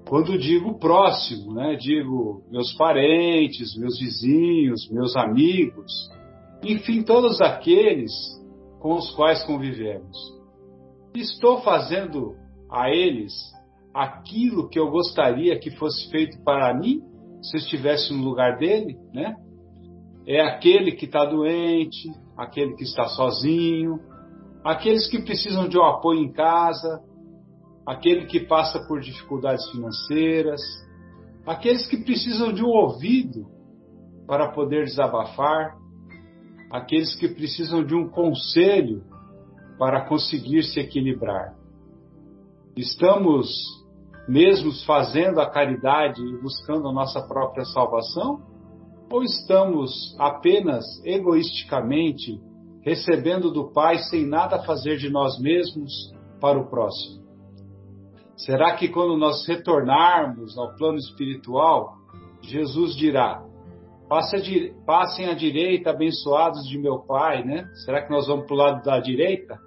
Quando 0.09 0.37
digo 0.37 0.79
próximo, 0.79 1.53
né, 1.53 1.75
digo 1.75 2.41
meus 2.49 2.73
parentes, 2.75 3.77
meus 3.77 3.99
vizinhos, 3.99 4.89
meus 4.89 5.15
amigos, 5.15 5.91
enfim, 6.63 7.03
todos 7.03 7.39
aqueles 7.39 8.11
com 8.79 8.95
os 8.95 9.11
quais 9.11 9.43
convivemos. 9.43 10.17
Estou 11.13 11.61
fazendo 11.61 12.35
a 12.71 12.89
eles 12.89 13.33
aquilo 13.93 14.69
que 14.69 14.79
eu 14.79 14.89
gostaria 14.89 15.59
que 15.59 15.71
fosse 15.71 16.09
feito 16.09 16.41
para 16.43 16.73
mim, 16.73 17.01
se 17.41 17.57
eu 17.57 17.59
estivesse 17.59 18.13
no 18.13 18.23
lugar 18.23 18.57
dele, 18.57 18.97
né? 19.13 19.35
É 20.25 20.41
aquele 20.41 20.91
que 20.93 21.05
está 21.05 21.25
doente, 21.25 22.11
aquele 22.37 22.75
que 22.75 22.83
está 22.83 23.07
sozinho, 23.07 23.99
aqueles 24.63 25.07
que 25.07 25.21
precisam 25.21 25.67
de 25.67 25.77
um 25.77 25.83
apoio 25.83 26.19
em 26.19 26.31
casa, 26.31 27.01
aquele 27.85 28.25
que 28.25 28.41
passa 28.41 28.79
por 28.87 28.99
dificuldades 28.99 29.69
financeiras, 29.71 30.61
aqueles 31.45 31.87
que 31.87 31.97
precisam 31.97 32.53
de 32.53 32.63
um 32.63 32.69
ouvido 32.69 33.47
para 34.27 34.51
poder 34.51 34.83
desabafar, 34.83 35.75
aqueles 36.71 37.15
que 37.15 37.29
precisam 37.29 37.83
de 37.83 37.95
um 37.95 38.09
conselho 38.09 39.03
para 39.79 40.05
conseguir 40.05 40.63
se 40.63 40.79
equilibrar. 40.79 41.55
Estamos 42.75 43.47
mesmo 44.27 44.71
fazendo 44.85 45.39
a 45.39 45.49
caridade 45.49 46.21
e 46.21 46.37
buscando 46.41 46.89
a 46.89 46.91
nossa 46.91 47.21
própria 47.25 47.63
salvação? 47.63 48.41
Ou 49.09 49.23
estamos 49.23 50.15
apenas 50.19 50.83
egoisticamente 51.05 52.41
recebendo 52.81 53.51
do 53.51 53.71
Pai 53.71 53.97
sem 53.99 54.25
nada 54.25 54.63
fazer 54.63 54.97
de 54.97 55.09
nós 55.09 55.39
mesmos 55.39 56.11
para 56.41 56.59
o 56.59 56.69
próximo? 56.69 57.25
Será 58.35 58.75
que 58.75 58.89
quando 58.89 59.17
nós 59.17 59.47
retornarmos 59.47 60.57
ao 60.57 60.75
plano 60.75 60.97
espiritual, 60.97 61.95
Jesus 62.41 62.95
dirá: 62.95 63.41
passem 64.85 65.29
à 65.29 65.33
direita, 65.33 65.89
abençoados 65.89 66.67
de 66.67 66.77
meu 66.77 66.99
Pai, 66.99 67.43
né? 67.43 67.65
Será 67.85 68.01
que 68.01 68.11
nós 68.11 68.27
vamos 68.27 68.45
para 68.45 68.53
o 68.53 68.57
lado 68.57 68.83
da 68.83 68.99
direita? 68.99 69.57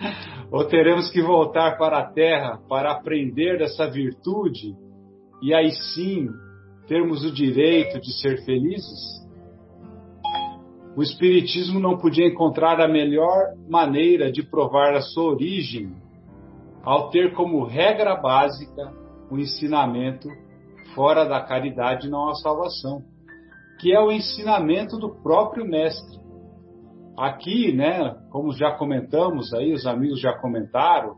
Ou 0.52 0.64
teremos 0.66 1.10
que 1.10 1.22
voltar 1.22 1.78
para 1.78 1.98
a 1.98 2.12
terra 2.12 2.60
para 2.68 2.92
aprender 2.92 3.58
dessa 3.58 3.90
virtude 3.90 4.74
e 5.42 5.52
aí 5.52 5.70
sim 5.94 6.28
termos 6.86 7.24
o 7.24 7.32
direito 7.32 8.00
de 8.00 8.12
ser 8.20 8.44
felizes? 8.44 9.16
O 10.96 11.02
Espiritismo 11.02 11.78
não 11.78 11.98
podia 11.98 12.26
encontrar 12.26 12.80
a 12.80 12.88
melhor 12.88 13.54
maneira 13.68 14.32
de 14.32 14.42
provar 14.42 14.94
a 14.94 15.02
sua 15.02 15.32
origem 15.32 15.94
ao 16.82 17.10
ter 17.10 17.34
como 17.34 17.64
regra 17.64 18.16
básica 18.16 18.94
o 19.30 19.36
ensinamento 19.36 20.28
fora 20.94 21.24
da 21.24 21.42
caridade 21.42 22.08
não 22.08 22.28
há 22.28 22.34
salvação, 22.34 23.02
que 23.78 23.92
é 23.92 24.00
o 24.00 24.10
ensinamento 24.10 24.96
do 24.96 25.10
próprio 25.22 25.66
mestre. 25.66 26.18
Aqui, 27.18 27.72
né, 27.72 28.16
como 28.30 28.52
já 28.52 28.72
comentamos 28.72 29.52
aí, 29.52 29.72
os 29.72 29.86
amigos 29.86 30.20
já 30.20 30.32
comentaram, 30.38 31.16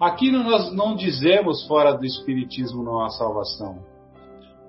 aqui 0.00 0.30
nós 0.30 0.72
não 0.72 0.94
dizemos 0.94 1.66
fora 1.66 1.92
do 1.92 2.04
espiritismo 2.04 2.82
não 2.82 3.00
há 3.00 3.10
salvação. 3.10 3.97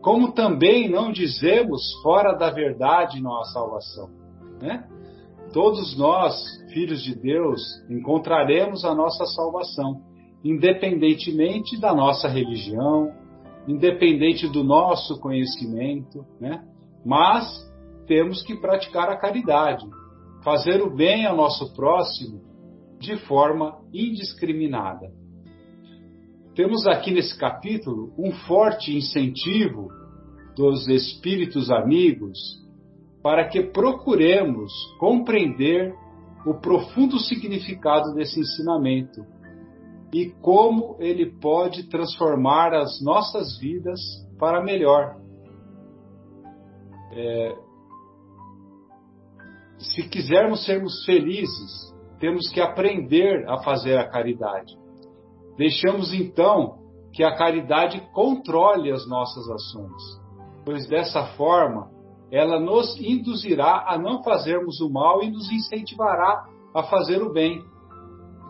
Como 0.02 0.32
também 0.32 0.90
não 0.90 1.12
dizemos 1.12 1.82
fora 2.02 2.34
da 2.34 2.50
verdade 2.50 3.20
há 3.26 3.44
salvação, 3.46 4.10
né? 4.62 4.88
Todos 5.52 5.98
nós, 5.98 6.36
filhos 6.72 7.02
de 7.04 7.16
Deus, 7.16 7.62
encontraremos 7.90 8.86
a 8.86 8.94
nossa 8.94 9.26
salvação 9.26 10.02
independentemente 10.44 11.80
da 11.80 11.94
nossa 11.94 12.28
religião, 12.28 13.12
independente 13.68 14.48
do 14.48 14.64
nosso 14.64 15.20
conhecimento, 15.20 16.26
né? 16.40 16.64
Mas 17.06 17.46
temos 18.08 18.42
que 18.44 18.56
praticar 18.56 19.10
a 19.10 19.18
caridade, 19.18 19.86
fazer 20.44 20.82
o 20.82 20.96
bem 20.96 21.26
ao 21.26 21.36
nosso 21.36 21.74
próximo 21.76 22.42
de 23.00 23.18
forma 23.18 23.80
indiscriminada. 23.94 25.12
Temos 26.60 26.86
aqui 26.88 27.10
nesse 27.12 27.40
capítulo 27.40 28.14
um 28.18 28.34
forte 28.34 28.94
incentivo 28.94 29.88
dos 30.58 30.90
espíritos 30.90 31.72
amigos 31.72 32.38
para 33.24 33.48
que 33.48 33.64
procuremos 33.64 34.70
compreender 35.00 35.96
o 36.46 36.56
profundo 36.56 37.18
significado 37.18 38.14
desse 38.14 38.42
ensinamento 38.42 39.26
e 40.14 40.32
como 40.42 40.98
ele 41.00 41.32
pode 41.40 41.88
transformar 41.88 42.74
as 42.74 43.02
nossas 43.02 43.58
vidas 43.58 44.02
para 44.38 44.62
melhor. 44.62 45.16
É, 47.14 47.56
se 49.78 50.10
quisermos 50.10 50.66
sermos 50.66 51.06
felizes, 51.06 51.96
temos 52.20 52.50
que 52.50 52.60
aprender 52.60 53.48
a 53.48 53.64
fazer 53.64 53.98
a 53.98 54.10
caridade. 54.10 54.78
Deixamos 55.60 56.14
então 56.14 56.78
que 57.12 57.22
a 57.22 57.36
caridade 57.36 58.02
controle 58.14 58.94
as 58.94 59.06
nossas 59.10 59.46
ações, 59.50 60.02
pois 60.64 60.88
dessa 60.88 61.26
forma 61.36 61.92
ela 62.32 62.58
nos 62.62 62.98
induzirá 62.98 63.84
a 63.86 63.98
não 63.98 64.24
fazermos 64.24 64.80
o 64.80 64.90
mal 64.90 65.22
e 65.22 65.30
nos 65.30 65.52
incentivará 65.52 66.46
a 66.74 66.84
fazer 66.84 67.22
o 67.22 67.34
bem 67.34 67.62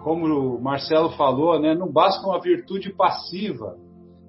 como 0.03 0.27
o 0.27 0.61
Marcelo 0.61 1.09
falou, 1.13 1.59
né, 1.59 1.73
não 1.73 1.91
basta 1.91 2.25
uma 2.25 2.39
virtude 2.39 2.93
passiva, 2.93 3.75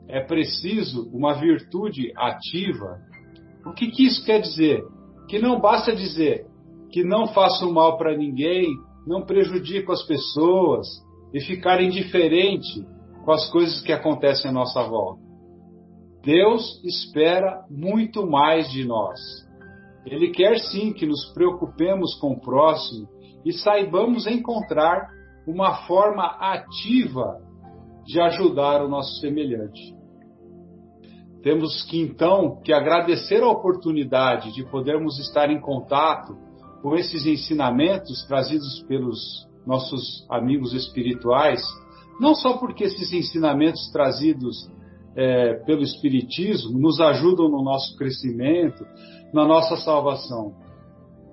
é 0.09 0.21
preciso 0.25 1.09
uma 1.13 1.35
virtude 1.35 2.11
ativa. 2.17 2.99
O 3.67 3.73
que, 3.73 3.91
que 3.91 4.07
isso 4.07 4.25
quer 4.25 4.41
dizer? 4.41 4.83
Que 5.29 5.39
não 5.39 5.61
basta 5.61 5.95
dizer 5.95 6.47
que 6.91 7.05
não 7.05 7.29
faço 7.29 7.71
mal 7.71 7.99
para 7.99 8.17
ninguém, 8.17 8.67
não 9.07 9.23
prejudico 9.23 9.93
as 9.93 10.03
pessoas 10.03 10.89
e 11.33 11.41
ficar 11.41 11.83
indiferente 11.83 12.87
com 13.25 13.33
as 13.33 13.51
coisas 13.51 13.81
que 13.81 13.93
acontecem 13.93 14.51
à 14.51 14.53
nossa 14.53 14.83
volta. 14.83 15.21
Deus 16.23 16.83
espera 16.85 17.65
muito 17.71 18.27
mais 18.27 18.71
de 18.71 18.85
nós. 18.85 19.19
Ele 20.05 20.31
quer 20.31 20.59
sim 20.59 20.93
que 20.93 21.07
nos 21.07 21.33
preocupemos 21.33 22.15
com 22.19 22.33
o 22.33 22.41
próximo 22.41 23.09
e 23.45 23.53
saibamos 23.53 24.27
encontrar 24.27 25.09
uma 25.47 25.87
forma 25.87 26.25
ativa 26.25 27.41
de 28.05 28.21
ajudar 28.21 28.83
o 28.85 28.89
nosso 28.89 29.21
semelhante. 29.21 29.95
Temos 31.43 31.83
que 31.85 31.99
então 31.99 32.61
que 32.63 32.73
agradecer 32.73 33.43
a 33.43 33.49
oportunidade 33.49 34.53
de 34.53 34.65
podermos 34.71 35.19
estar 35.19 35.51
em 35.51 35.61
contato 35.61 36.37
com 36.83 36.95
esses 36.95 37.25
ensinamentos 37.25 38.25
trazidos 38.27 38.83
pelos 38.87 39.49
nossos 39.71 40.27
amigos 40.29 40.75
espirituais, 40.75 41.63
não 42.21 42.35
só 42.35 42.59
porque 42.59 42.85
esses 42.85 43.13
ensinamentos 43.13 43.91
trazidos 43.93 44.69
é, 45.17 45.55
pelo 45.65 45.83
Espiritismo 45.83 46.79
nos 46.79 47.01
ajudam 47.01 47.49
no 47.49 47.63
nosso 47.63 47.97
crescimento, 47.97 48.85
na 49.33 49.47
nossa 49.47 49.77
salvação, 49.77 50.55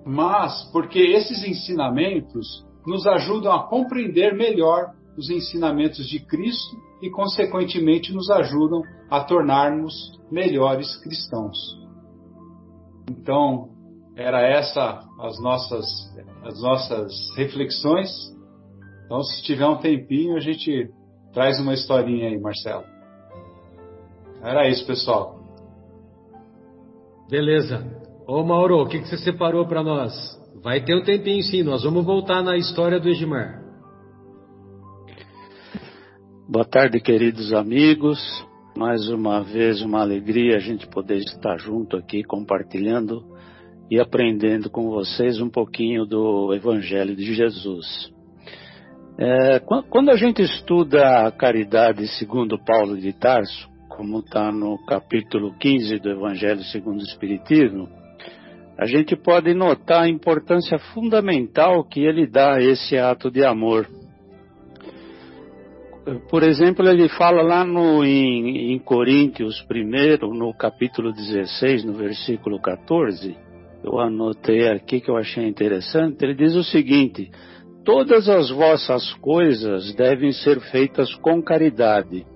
mas 0.06 0.70
porque 0.72 1.00
esses 1.00 1.44
ensinamentos 1.44 2.64
nos 2.86 3.06
ajudam 3.06 3.52
a 3.52 3.68
compreender 3.68 4.34
melhor 4.34 4.94
os 5.16 5.28
ensinamentos 5.28 6.08
de 6.08 6.20
Cristo 6.20 6.76
e, 7.02 7.10
consequentemente, 7.10 8.14
nos 8.14 8.30
ajudam 8.30 8.80
a 9.10 9.20
tornarmos 9.20 9.94
melhores 10.30 10.96
cristãos. 11.02 11.58
Então, 13.10 13.70
era 14.18 14.40
essa 14.42 15.00
as 15.20 15.40
nossas 15.40 15.86
as 16.42 16.60
nossas 16.60 17.12
reflexões. 17.36 18.10
Então, 19.06 19.22
se 19.22 19.42
tiver 19.44 19.66
um 19.66 19.78
tempinho, 19.78 20.36
a 20.36 20.40
gente 20.40 20.90
traz 21.32 21.58
uma 21.60 21.72
historinha 21.72 22.28
aí, 22.28 22.38
Marcelo. 22.38 22.84
Era 24.42 24.68
isso, 24.68 24.86
pessoal. 24.86 25.38
Beleza. 27.30 27.86
Ô 28.26 28.42
Mauro, 28.42 28.82
o 28.82 28.88
que, 28.88 28.98
que 28.98 29.08
você 29.08 29.18
separou 29.18 29.66
para 29.66 29.82
nós? 29.82 30.12
Vai 30.62 30.82
ter 30.82 30.94
um 30.94 31.02
tempinho 31.02 31.42
sim, 31.42 31.62
nós 31.62 31.84
vamos 31.84 32.04
voltar 32.04 32.42
na 32.42 32.56
história 32.56 32.98
do 32.98 33.08
Edmar. 33.08 33.62
Boa 36.48 36.64
tarde, 36.64 37.00
queridos 37.00 37.52
amigos. 37.52 38.18
Mais 38.76 39.08
uma 39.08 39.42
vez, 39.42 39.80
uma 39.82 40.00
alegria 40.00 40.56
a 40.56 40.60
gente 40.60 40.86
poder 40.88 41.18
estar 41.18 41.58
junto 41.58 41.96
aqui 41.96 42.22
compartilhando 42.22 43.37
e 43.90 43.98
aprendendo 43.98 44.68
com 44.68 44.90
vocês 44.90 45.40
um 45.40 45.48
pouquinho 45.48 46.04
do 46.04 46.52
Evangelho 46.54 47.16
de 47.16 47.34
Jesus. 47.34 48.12
É, 49.18 49.60
quando 49.88 50.10
a 50.10 50.16
gente 50.16 50.42
estuda 50.42 51.26
a 51.26 51.32
caridade 51.32 52.06
segundo 52.18 52.58
Paulo 52.58 52.96
de 52.96 53.12
Tarso, 53.12 53.68
como 53.88 54.20
está 54.20 54.52
no 54.52 54.78
capítulo 54.86 55.52
15 55.58 55.98
do 55.98 56.10
Evangelho 56.10 56.62
segundo 56.64 57.00
o 57.00 57.04
Espiritismo, 57.04 57.88
a 58.78 58.86
gente 58.86 59.16
pode 59.16 59.52
notar 59.54 60.02
a 60.02 60.08
importância 60.08 60.78
fundamental 60.94 61.82
que 61.82 62.00
ele 62.00 62.28
dá 62.28 62.54
a 62.54 62.62
esse 62.62 62.96
ato 62.96 63.28
de 63.28 63.44
amor. 63.44 63.88
Por 66.30 66.44
exemplo, 66.44 66.88
ele 66.88 67.08
fala 67.08 67.42
lá 67.42 67.64
no, 67.64 68.04
em, 68.04 68.72
em 68.72 68.78
Coríntios, 68.78 69.60
primeiro, 69.62 70.32
no 70.32 70.54
capítulo 70.54 71.12
16, 71.12 71.84
no 71.84 71.94
versículo 71.94 72.60
14, 72.60 73.36
eu 73.82 73.98
anotei 73.98 74.68
aqui 74.68 75.00
que 75.00 75.10
eu 75.10 75.16
achei 75.16 75.46
interessante, 75.46 76.24
ele 76.24 76.34
diz 76.34 76.54
o 76.54 76.64
seguinte: 76.64 77.30
Todas 77.84 78.28
as 78.28 78.50
vossas 78.50 79.14
coisas 79.14 79.94
devem 79.94 80.30
ser 80.32 80.60
feitas 80.60 81.14
com 81.16 81.42
caridade. 81.42 82.26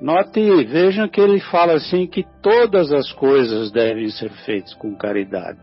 Note, 0.00 0.40
vejam 0.64 1.08
que 1.08 1.20
ele 1.20 1.38
fala 1.38 1.74
assim 1.74 2.06
que 2.06 2.24
todas 2.42 2.92
as 2.92 3.12
coisas 3.12 3.70
devem 3.70 4.08
ser 4.08 4.30
feitas 4.44 4.72
com 4.74 4.96
caridade. 4.96 5.60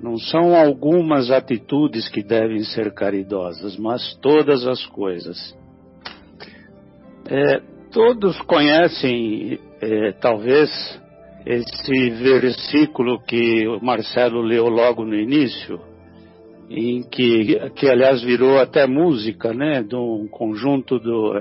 Não 0.00 0.18
são 0.18 0.54
algumas 0.54 1.30
atitudes 1.30 2.08
que 2.08 2.22
devem 2.22 2.60
ser 2.60 2.92
caridosas, 2.92 3.76
mas 3.78 4.14
todas 4.16 4.66
as 4.66 4.84
coisas. 4.86 5.56
É, 7.26 7.62
todos 7.90 8.38
conhecem, 8.42 9.58
é, 9.80 10.12
talvez, 10.12 10.70
esse 11.46 12.10
versículo 12.10 13.20
que 13.20 13.66
o 13.68 13.84
Marcelo 13.84 14.40
leu 14.40 14.68
logo 14.68 15.04
no 15.04 15.14
início, 15.14 15.78
em 16.70 17.02
que, 17.02 17.70
que 17.76 17.88
aliás 17.88 18.22
virou 18.22 18.58
até 18.58 18.86
música, 18.86 19.52
né, 19.52 19.82
de 19.82 19.94
um 19.94 20.26
conjunto 20.28 20.98
do 20.98 21.32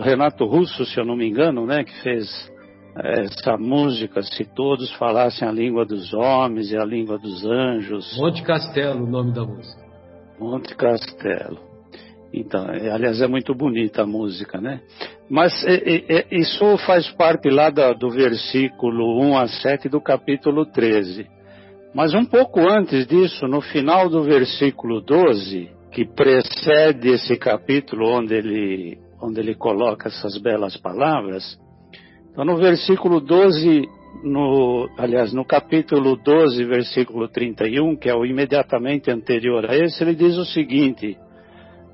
Renato 0.00 0.46
Russo, 0.46 0.84
se 0.86 0.98
eu 0.98 1.04
não 1.04 1.16
me 1.16 1.28
engano, 1.28 1.66
né, 1.66 1.84
que 1.84 2.02
fez 2.02 2.50
essa 2.94 3.56
música, 3.56 4.22
se 4.22 4.44
todos 4.54 4.92
falassem 4.94 5.46
a 5.46 5.52
língua 5.52 5.84
dos 5.84 6.12
homens 6.12 6.70
e 6.70 6.76
a 6.76 6.84
língua 6.84 7.18
dos 7.18 7.44
anjos. 7.44 8.18
Monte 8.18 8.42
Castelo, 8.42 9.04
o 9.04 9.10
nome 9.10 9.32
da 9.32 9.44
música. 9.44 9.82
Monte 10.38 10.74
Castelo. 10.74 11.71
Então, 12.32 12.70
é, 12.70 12.90
aliás, 12.90 13.20
é 13.20 13.26
muito 13.26 13.54
bonita 13.54 14.02
a 14.02 14.06
música, 14.06 14.60
né? 14.60 14.80
Mas 15.28 15.52
é, 15.64 16.04
é, 16.08 16.26
isso 16.30 16.76
faz 16.78 17.10
parte 17.10 17.50
lá 17.50 17.68
da, 17.68 17.92
do 17.92 18.10
versículo 18.10 19.20
1 19.22 19.38
a 19.38 19.48
7 19.48 19.88
do 19.88 20.00
capítulo 20.00 20.64
13. 20.64 21.26
Mas 21.94 22.14
um 22.14 22.24
pouco 22.24 22.60
antes 22.60 23.06
disso, 23.06 23.46
no 23.46 23.60
final 23.60 24.08
do 24.08 24.22
versículo 24.22 25.02
12, 25.02 25.68
que 25.90 26.06
precede 26.06 27.10
esse 27.10 27.36
capítulo 27.36 28.08
onde 28.08 28.34
ele, 28.34 28.98
onde 29.20 29.40
ele 29.40 29.54
coloca 29.54 30.08
essas 30.08 30.38
belas 30.38 30.74
palavras, 30.78 31.58
então 32.30 32.46
no 32.46 32.56
versículo 32.56 33.20
12, 33.20 33.82
no, 34.24 34.88
aliás, 34.96 35.34
no 35.34 35.44
capítulo 35.44 36.16
12, 36.16 36.64
versículo 36.64 37.28
31, 37.28 37.94
que 37.94 38.08
é 38.08 38.14
o 38.14 38.24
imediatamente 38.24 39.10
anterior 39.10 39.70
a 39.70 39.76
esse, 39.76 40.02
ele 40.02 40.14
diz 40.14 40.38
o 40.38 40.46
seguinte: 40.46 41.18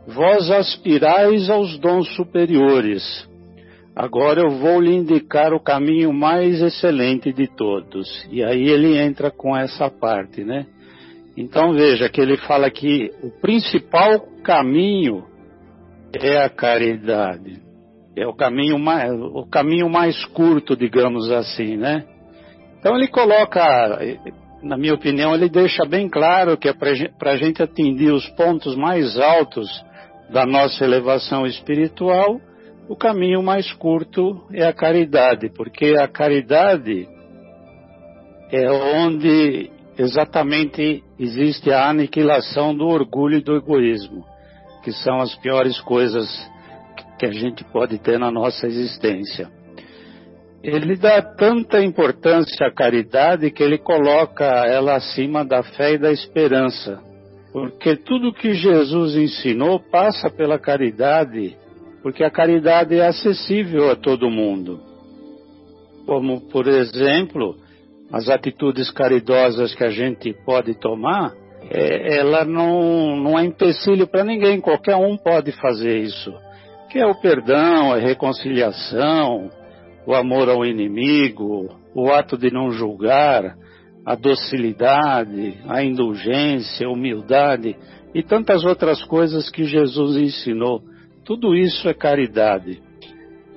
Vós 0.09 0.51
aspirais 0.51 1.49
aos 1.49 1.79
dons 1.79 2.09
superiores, 2.17 3.29
Agora 3.99 4.43
eu 4.43 4.51
vou 4.51 4.81
lhe 4.81 4.95
indicar 4.95 5.53
o 5.53 5.59
caminho 5.59 6.13
mais 6.13 6.63
excelente 6.63 7.33
de 7.33 7.49
todos. 7.49 8.09
E 8.31 8.45
aí 8.45 8.69
ele 8.69 8.97
entra 8.97 9.29
com 9.29 9.57
essa 9.57 9.91
parte, 9.91 10.45
né? 10.45 10.67
Então 11.37 11.73
veja 11.73 12.09
que 12.09 12.21
ele 12.21 12.37
fala 12.37 12.71
que 12.71 13.11
o 13.25 13.31
principal 13.41 14.21
caminho 14.45 15.25
é 16.15 16.37
a 16.45 16.49
caridade. 16.49 17.61
É 18.17 18.25
o 18.25 18.33
caminho 18.33 18.79
mais, 18.79 19.11
o 19.13 19.45
caminho 19.51 19.91
mais 19.91 20.25
curto, 20.27 20.77
digamos 20.77 21.29
assim, 21.33 21.77
né? 21.77 22.05
Então 22.79 22.95
ele 22.95 23.09
coloca, 23.09 23.99
na 24.63 24.77
minha 24.77 24.95
opinião, 24.95 25.35
ele 25.35 25.49
deixa 25.49 25.85
bem 25.85 26.09
claro 26.09 26.57
que 26.57 26.69
é 26.69 26.73
para 26.73 27.33
a 27.33 27.37
gente 27.37 27.61
atingir 27.61 28.13
os 28.13 28.29
pontos 28.29 28.77
mais 28.77 29.19
altos 29.19 29.69
da 30.31 30.45
nossa 30.45 30.85
elevação 30.85 31.47
espiritual, 31.47 32.41
o 32.89 32.97
caminho 32.97 33.43
mais 33.43 33.73
curto 33.73 34.43
é 34.53 34.67
a 34.67 34.73
caridade, 34.73 35.51
porque 35.51 35.95
a 35.99 36.09
caridade 36.09 37.09
é 38.51 38.71
onde 38.71 39.71
exatamente 39.99 41.03
existe 41.19 41.71
a 41.71 41.89
aniquilação 41.89 42.75
do 42.75 42.87
orgulho 42.87 43.39
e 43.39 43.43
do 43.43 43.57
egoísmo, 43.57 44.25
que 44.83 44.93
são 44.93 45.19
as 45.19 45.35
piores 45.37 45.79
coisas 45.81 46.27
que 47.19 47.27
a 47.27 47.33
gente 47.33 47.65
pode 47.65 47.99
ter 47.99 48.19
na 48.19 48.31
nossa 48.31 48.67
existência. 48.67 49.51
Ele 50.63 50.97
dá 50.97 51.21
tanta 51.21 51.83
importância 51.83 52.67
à 52.67 52.73
caridade 52.73 53.51
que 53.51 53.63
ele 53.63 53.79
coloca 53.79 54.45
ela 54.45 54.95
acima 54.95 55.45
da 55.45 55.63
fé 55.63 55.95
e 55.95 55.99
da 55.99 56.13
esperança, 56.13 57.01
porque 57.53 57.97
tudo 57.97 58.33
que 58.33 58.55
Jesus 58.55 59.17
ensinou 59.17 59.81
passa 59.81 60.31
pela 60.31 60.59
caridade 60.59 61.57
porque 62.03 62.25
a 62.25 62.31
caridade 62.31 62.97
é 62.97 63.07
acessível 63.07 63.91
a 63.91 63.97
todo 63.97 64.31
mundo. 64.31 64.81
Como, 66.07 66.41
por 66.49 66.67
exemplo, 66.67 67.57
as 68.13 68.29
atitudes 68.29 68.91
caridosas 68.91 69.75
que 69.75 69.85
a 69.85 69.91
gente 69.91 70.33
pode 70.45 70.75
tomar, 70.75 71.35
é, 71.71 72.19
ela 72.19 72.45
não, 72.45 73.17
não 73.17 73.39
é 73.39 73.45
empecilho 73.45 74.07
para 74.07 74.25
ninguém, 74.25 74.61
qualquer 74.61 74.97
um 74.97 75.17
pode 75.17 75.53
fazer 75.53 75.99
isso. 75.99 76.33
Que 76.91 76.99
é 76.99 77.07
o 77.07 77.21
perdão, 77.21 77.93
a 77.93 77.99
reconciliação, 77.99 79.51
o 80.07 80.15
amor 80.15 80.49
ao 80.49 80.65
inimigo, 80.65 81.69
o 81.95 82.11
ato 82.11 82.39
de 82.39 82.51
não 82.51 82.71
julgar, 82.71 83.55
a 84.09 84.15
docilidade, 84.15 85.59
a 85.69 85.85
indulgência, 85.85 86.87
a 86.87 86.91
humildade 86.91 87.77
e 88.15 88.23
tantas 88.23 88.65
outras 88.65 89.05
coisas 89.05 89.51
que 89.51 89.65
Jesus 89.65 90.17
ensinou. 90.17 90.81
Tudo 91.27 91.55
isso 91.55 91.87
é 91.87 91.93
caridade. 91.93 92.81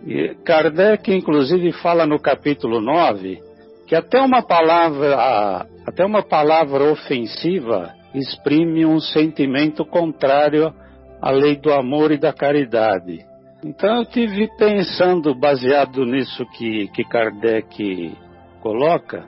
E 0.06 0.36
Kardec, 0.44 1.10
inclusive, 1.10 1.72
fala 1.72 2.06
no 2.06 2.20
capítulo 2.20 2.82
9 2.82 3.42
que 3.88 3.96
até 3.96 4.20
uma 4.20 4.42
palavra, 4.42 5.68
até 5.86 6.06
uma 6.06 6.22
palavra 6.22 6.84
ofensiva 6.84 7.94
exprime 8.14 8.86
um 8.86 9.00
sentimento 9.00 9.86
contrário 9.86 10.74
à 11.22 11.32
lei 11.32 11.56
do 11.56 11.72
amor 11.72 12.12
e 12.12 12.18
da 12.18 12.34
caridade. 12.34 13.26
Então 13.64 14.00
eu 14.00 14.06
tive 14.06 14.50
pensando, 14.58 15.34
baseado 15.34 16.06
nisso 16.06 16.46
que, 16.58 16.90
que 16.90 17.06
Kardec 17.06 18.18
coloca, 18.60 19.26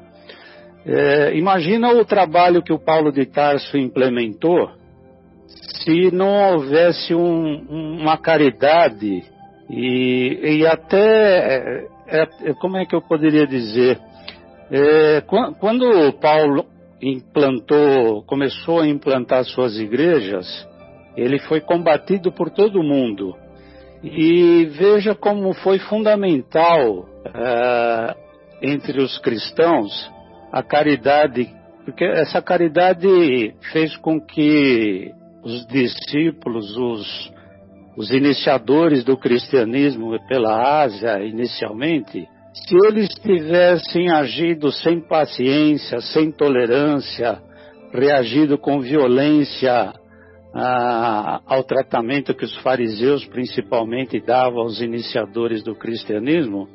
é, 0.86 1.36
imagina 1.36 1.94
o 1.94 2.04
trabalho 2.04 2.62
que 2.62 2.74
o 2.74 2.80
Paulo 2.80 3.12
de 3.12 3.26
Tarso 3.26 3.78
implementou 3.78 4.70
se 5.84 6.12
não 6.12 6.54
houvesse 6.54 7.14
um, 7.14 8.00
uma 8.02 8.18
caridade 8.18 9.24
e, 9.70 10.60
e 10.60 10.68
até, 10.68 11.88
é, 12.08 12.28
é, 12.44 12.54
como 12.56 12.78
é 12.78 12.86
que 12.86 12.96
eu 12.96 13.02
poderia 13.02 13.48
dizer, 13.48 14.00
é, 14.72 15.22
quando 15.60 16.14
Paulo 16.20 16.66
implantou, 17.02 18.24
começou 18.24 18.82
a 18.82 18.88
implantar 18.88 19.44
suas 19.46 19.78
igrejas, 19.78 20.68
ele 21.16 21.40
foi 21.40 21.62
combatido 21.62 22.32
por 22.32 22.50
todo 22.50 22.84
mundo. 22.84 23.36
E 24.04 24.66
veja 24.66 25.16
como 25.16 25.54
foi 25.54 25.80
fundamental 25.80 27.08
é, 27.26 28.16
entre 28.62 29.02
os 29.02 29.18
cristãos 29.20 30.12
a 30.54 30.62
caridade, 30.62 31.50
porque 31.84 32.06
essa 32.06 32.40
caridade 32.40 33.56
fez 33.72 33.98
com 33.98 34.22
que 34.22 35.12
os 35.44 35.66
discípulos, 35.66 36.78
os, 36.78 37.34
os 37.98 38.12
iniciadores 38.12 39.04
do 39.04 39.18
cristianismo 39.18 40.16
pela 40.28 40.84
Ásia 40.84 41.24
inicialmente, 41.24 42.28
se 42.54 42.76
eles 42.88 43.10
tivessem 43.16 44.12
agido 44.12 44.72
sem 44.72 45.02
paciência, 45.02 46.00
sem 46.02 46.32
tolerância, 46.32 47.42
reagido 47.92 48.56
com 48.56 48.80
violência 48.80 49.92
a, 50.54 51.42
ao 51.48 51.64
tratamento 51.64 52.36
que 52.36 52.46
os 52.46 52.56
fariseus 52.58 53.26
principalmente 53.26 54.22
davam 54.22 54.60
aos 54.60 54.82
iniciadores 54.82 55.64
do 55.64 55.74
cristianismo, 55.74 56.70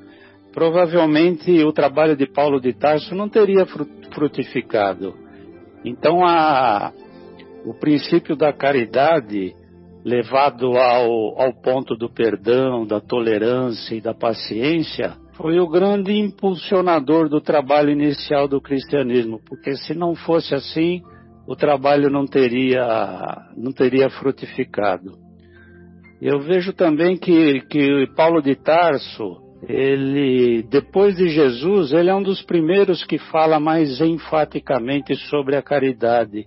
provavelmente 0.52 1.62
o 1.64 1.72
trabalho 1.72 2.16
de 2.16 2.26
Paulo 2.26 2.60
de 2.60 2.72
Tarso 2.72 3.14
não 3.14 3.28
teria 3.28 3.66
frutificado. 4.12 5.14
Então 5.84 6.24
a, 6.24 6.92
o 7.64 7.74
princípio 7.74 8.36
da 8.36 8.52
caridade 8.52 9.54
levado 10.04 10.76
ao, 10.76 11.40
ao 11.40 11.52
ponto 11.52 11.94
do 11.94 12.08
perdão, 12.08 12.86
da 12.86 13.00
tolerância 13.00 13.94
e 13.94 14.00
da 14.00 14.14
paciência, 14.14 15.16
foi 15.36 15.60
o 15.60 15.68
grande 15.68 16.12
impulsionador 16.12 17.28
do 17.28 17.40
trabalho 17.40 17.90
inicial 17.90 18.48
do 18.48 18.60
cristianismo, 18.60 19.40
porque 19.46 19.76
se 19.76 19.94
não 19.94 20.14
fosse 20.14 20.54
assim, 20.54 21.02
o 21.46 21.54
trabalho 21.54 22.10
não 22.10 22.26
teria, 22.26 23.46
não 23.56 23.72
teria 23.72 24.10
frutificado. 24.10 25.12
Eu 26.20 26.40
vejo 26.40 26.72
também 26.72 27.16
que, 27.16 27.60
que 27.70 28.06
Paulo 28.16 28.42
de 28.42 28.56
Tarso, 28.56 29.36
ele, 29.66 30.62
depois 30.62 31.16
de 31.16 31.28
Jesus, 31.28 31.92
ele 31.92 32.10
é 32.10 32.14
um 32.14 32.22
dos 32.22 32.42
primeiros 32.42 33.04
que 33.04 33.18
fala 33.18 33.58
mais 33.58 34.00
enfaticamente 34.00 35.16
sobre 35.28 35.56
a 35.56 35.62
caridade. 35.62 36.44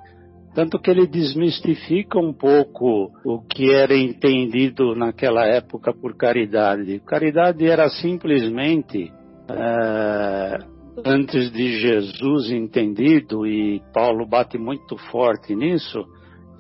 Tanto 0.54 0.80
que 0.80 0.92
ele 0.92 1.08
desmistifica 1.08 2.20
um 2.20 2.34
pouco 2.34 3.12
o 3.26 3.42
que 3.42 3.72
era 3.72 3.96
entendido 3.96 4.96
naquela 4.96 5.46
época 5.46 5.94
por 5.94 6.16
caridade. 6.16 7.02
Caridade 7.06 7.66
era 7.66 7.90
simplesmente, 7.90 9.12
é, 9.50 10.58
antes 11.06 11.52
de 11.52 11.80
Jesus 11.80 12.52
entendido, 12.52 13.48
e 13.48 13.82
Paulo 13.94 14.28
bate 14.28 14.58
muito 14.58 14.98
forte 15.10 15.56
nisso, 15.56 16.06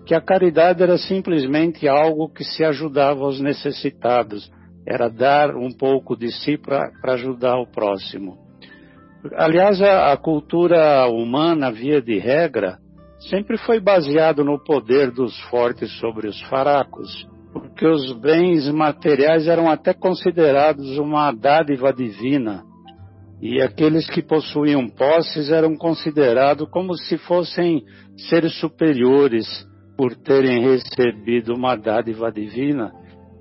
que 0.06 0.16
a 0.16 0.22
caridade 0.22 0.82
era 0.82 0.98
simplesmente 0.98 1.88
algo 1.88 2.30
que 2.30 2.44
se 2.44 2.64
ajudava 2.64 3.26
aos 3.26 3.42
necessitados, 3.42 4.50
era 4.86 5.10
dar 5.10 5.56
um 5.56 5.72
pouco 5.72 6.16
de 6.16 6.32
si 6.32 6.58
para 6.58 6.92
ajudar 7.14 7.58
o 7.58 7.68
próximo. 7.68 8.38
Aliás, 9.36 9.82
a, 9.82 10.12
a 10.12 10.18
cultura 10.18 11.08
humana, 11.08 11.72
via 11.72 12.02
de 12.02 12.18
regra, 12.18 12.80
sempre 13.30 13.58
foi 13.58 13.80
baseado 13.80 14.44
no 14.44 14.58
poder 14.64 15.12
dos 15.12 15.40
fortes 15.42 15.92
sobre 16.00 16.28
os 16.28 16.42
fracos, 16.44 17.28
porque 17.54 17.86
os 17.86 18.12
bens 18.20 18.68
materiais 18.72 19.48
eram 19.48 19.70
até 19.70 19.94
considerados 19.94 20.98
uma 20.98 21.32
dádiva 21.32 21.94
divina, 21.94 22.64
e 23.42 23.62
aqueles 23.62 24.10
que 24.10 24.22
possuíam 24.22 24.88
posses 24.88 25.52
eram 25.52 25.76
considerados 25.76 26.68
como 26.70 26.96
se 26.96 27.18
fossem 27.20 27.84
seres 28.30 28.60
superiores 28.60 29.48
por 29.98 30.16
terem 30.16 30.62
recebido 30.62 31.54
uma 31.54 31.76
dádiva 31.76 32.32
divina, 32.32 32.92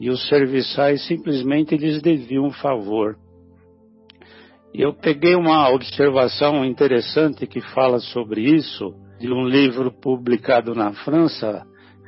e 0.00 0.08
os 0.08 0.26
serviçais 0.28 1.06
simplesmente 1.06 1.76
lhes 1.76 2.00
deviam 2.00 2.46
um 2.46 2.50
favor. 2.50 3.16
Eu 4.72 4.94
peguei 4.94 5.34
uma 5.34 5.68
observação 5.68 6.64
interessante 6.64 7.46
que 7.46 7.60
fala 7.60 7.98
sobre 7.98 8.40
isso, 8.40 8.94
de 9.20 9.30
um 9.30 9.46
livro 9.46 9.92
publicado 9.92 10.74
na 10.74 10.92
França 10.92 11.66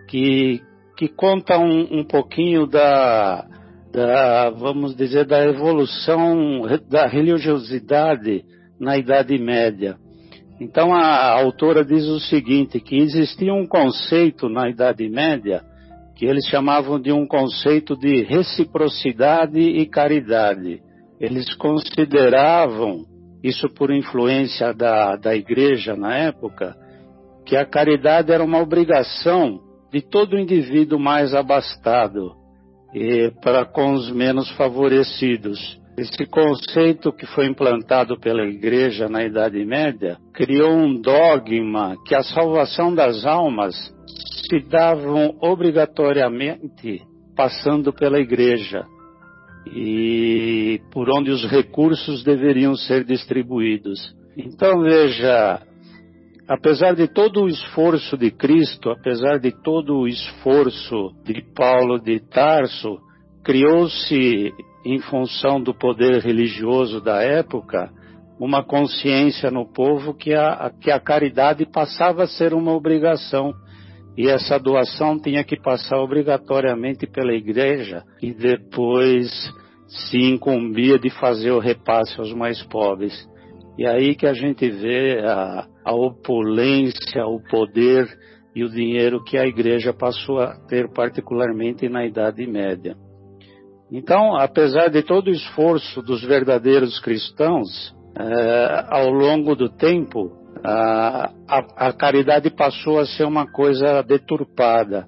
que, 0.09 0.63
que 0.97 1.09
conta 1.09 1.59
um, 1.59 2.01
um 2.01 2.05
pouquinho 2.05 2.67
da, 2.67 3.45
da, 3.93 4.51
vamos 4.51 4.97
dizer, 4.97 5.27
da 5.27 5.45
evolução 5.45 6.63
da 6.89 7.07
religiosidade 7.07 8.43
na 8.81 8.97
Idade 8.97 9.37
Média. 9.39 9.97
Então 10.59 10.95
a 10.95 11.33
autora 11.33 11.85
diz 11.85 12.07
o 12.07 12.21
seguinte, 12.21 12.81
que 12.81 12.97
existia 12.97 13.53
um 13.53 13.67
conceito 13.67 14.49
na 14.49 14.71
Idade 14.71 15.07
Média 15.09 15.63
que 16.17 16.27
eles 16.27 16.47
chamavam 16.47 17.01
de 17.01 17.13
um 17.13 17.27
conceito 17.27 17.97
de 17.97 18.23
reciprocidade 18.23 19.59
e 19.59 19.87
caridade. 19.87 20.81
Eles 21.21 21.55
consideravam, 21.55 23.05
isso 23.43 23.69
por 23.75 23.91
influência 23.91 24.73
da, 24.73 25.17
da 25.17 25.35
igreja 25.35 25.97
na 25.97 26.17
época, 26.17 26.77
que 27.45 27.57
a 27.57 27.65
caridade 27.65 28.33
era 28.33 28.45
uma 28.45 28.61
obrigação 28.61 29.61
de 29.93 30.01
todo 30.01 30.39
indivíduo 30.39 30.99
mais 30.99 31.35
abastado 31.35 32.33
e 32.95 33.31
para 33.43 33.65
com 33.65 33.93
os 33.93 34.11
menos 34.11 34.51
favorecidos. 34.53 35.81
Esse 35.97 36.25
conceito 36.27 37.13
que 37.13 37.27
foi 37.27 37.47
implantado 37.47 38.19
pela 38.19 38.45
Igreja 38.45 39.09
na 39.09 39.25
Idade 39.25 39.63
Média 39.65 40.17
criou 40.33 40.73
um 40.73 40.99
dogma 40.99 41.97
que 42.07 42.15
a 42.15 42.23
salvação 42.23 42.95
das 42.95 43.27
almas 43.27 43.75
se 44.49 44.61
davam 44.69 45.37
obrigatoriamente 45.41 47.03
passando 47.37 47.93
pela 47.93 48.21
Igreja 48.21 48.85
e 49.67 50.81
por 50.91 51.09
onde 51.09 51.31
os 51.31 51.45
recursos 51.49 52.23
deveriam 52.25 52.75
ser 52.75 53.05
distribuídos. 53.05 54.15
Então 54.37 54.81
veja, 54.81 55.63
apesar 56.49 56.95
de 56.95 57.09
todo 57.09 57.43
o 57.43 57.49
esforço 57.49 58.17
de 58.17 58.31
Cristo, 58.31 58.91
apesar 58.91 59.39
de 59.39 59.53
todo 59.63 59.99
o 59.99 60.09
esforço 60.09 61.13
de 61.25 61.43
Paulo 61.55 61.99
de 61.99 62.21
Tarso, 62.21 62.99
criou-se, 63.45 64.53
em 64.85 64.99
função 65.01 65.63
do 65.63 65.73
poder 65.73 66.21
religioso 66.23 67.01
da 67.01 67.23
época, 67.23 67.91
uma 68.39 68.65
consciência 68.65 69.51
no 69.51 69.65
povo 69.65 70.15
que 70.15 70.35
a, 70.35 70.73
que 70.81 70.91
a 70.91 70.99
caridade 70.99 71.65
passava 71.65 72.25
a 72.25 72.27
ser 72.27 72.53
uma 72.53 72.73
obrigação. 72.73 73.55
E 74.17 74.29
essa 74.29 74.59
doação 74.59 75.19
tinha 75.19 75.43
que 75.43 75.57
passar 75.57 75.99
obrigatoriamente 75.99 77.07
pela 77.07 77.33
igreja 77.33 78.03
e 78.21 78.33
depois 78.33 79.31
se 79.87 80.19
incumbia 80.19 80.99
de 80.99 81.11
fazer 81.11 81.51
o 81.51 81.59
repasse 81.59 82.19
aos 82.19 82.33
mais 82.33 82.63
pobres. 82.65 83.27
E 83.79 83.87
aí 83.87 84.15
que 84.15 84.27
a 84.27 84.35
gente 84.35 84.69
vê 84.71 85.21
a, 85.25 85.67
a 85.85 85.95
opulência, 85.95 87.27
o 87.27 87.43
poder 87.43 88.07
e 88.55 88.63
o 88.63 88.69
dinheiro 88.69 89.25
que 89.25 89.39
a 89.39 89.47
igreja 89.47 89.95
passou 89.95 90.41
a 90.41 90.55
ter, 90.69 90.93
particularmente 90.93 91.89
na 91.89 92.05
Idade 92.05 92.47
Média. 92.47 92.95
Então, 93.91 94.37
apesar 94.37 94.89
de 94.89 95.03
todo 95.03 95.29
o 95.29 95.33
esforço 95.33 96.03
dos 96.03 96.23
verdadeiros 96.23 96.99
cristãos, 97.01 97.95
é, 98.19 98.87
ao 98.91 99.11
longo 99.11 99.55
do 99.55 99.71
tempo, 99.71 100.42
a, 100.65 101.33
a, 101.89 101.93
caridade 101.93 102.51
passou 102.51 102.99
a 102.99 103.07
ser 103.07 103.25
uma 103.25 103.51
coisa 103.51 104.03
deturpada. 104.03 105.07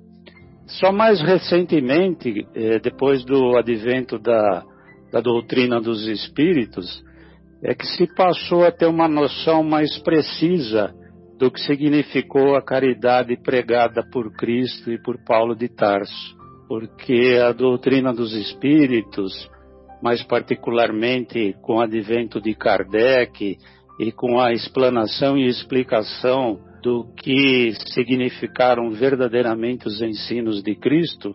Só 0.66 0.90
mais 0.90 1.20
recentemente, 1.20 2.46
é, 2.54 2.78
depois 2.78 3.24
do 3.24 3.56
advento 3.56 4.18
da, 4.18 4.64
da 5.12 5.20
doutrina 5.20 5.80
dos 5.80 6.06
espíritos, 6.06 7.02
é 7.62 7.74
que 7.74 7.86
se 7.86 8.06
passou 8.14 8.64
a 8.64 8.72
ter 8.72 8.86
uma 8.86 9.08
noção 9.08 9.62
mais 9.62 9.96
precisa 9.98 10.92
do 11.38 11.50
que 11.50 11.60
significou 11.60 12.56
a 12.56 12.62
caridade 12.62 13.36
pregada 13.36 14.02
por 14.10 14.32
Cristo 14.32 14.90
e 14.90 15.00
por 15.02 15.22
Paulo 15.24 15.54
de 15.54 15.68
Tarso, 15.68 16.36
porque 16.68 17.38
a 17.42 17.52
doutrina 17.52 18.12
dos 18.12 18.34
espíritos, 18.34 19.48
mais 20.02 20.22
particularmente 20.22 21.54
com 21.62 21.76
o 21.76 21.80
advento 21.80 22.40
de 22.40 22.54
Kardec 22.54 23.56
e 23.98 24.10
com 24.10 24.40
a 24.40 24.52
explanação 24.52 25.36
e 25.36 25.46
explicação 25.46 26.58
do 26.82 27.04
que 27.16 27.72
significaram 27.92 28.90
verdadeiramente 28.90 29.86
os 29.86 30.02
ensinos 30.02 30.62
de 30.62 30.74
Cristo, 30.74 31.34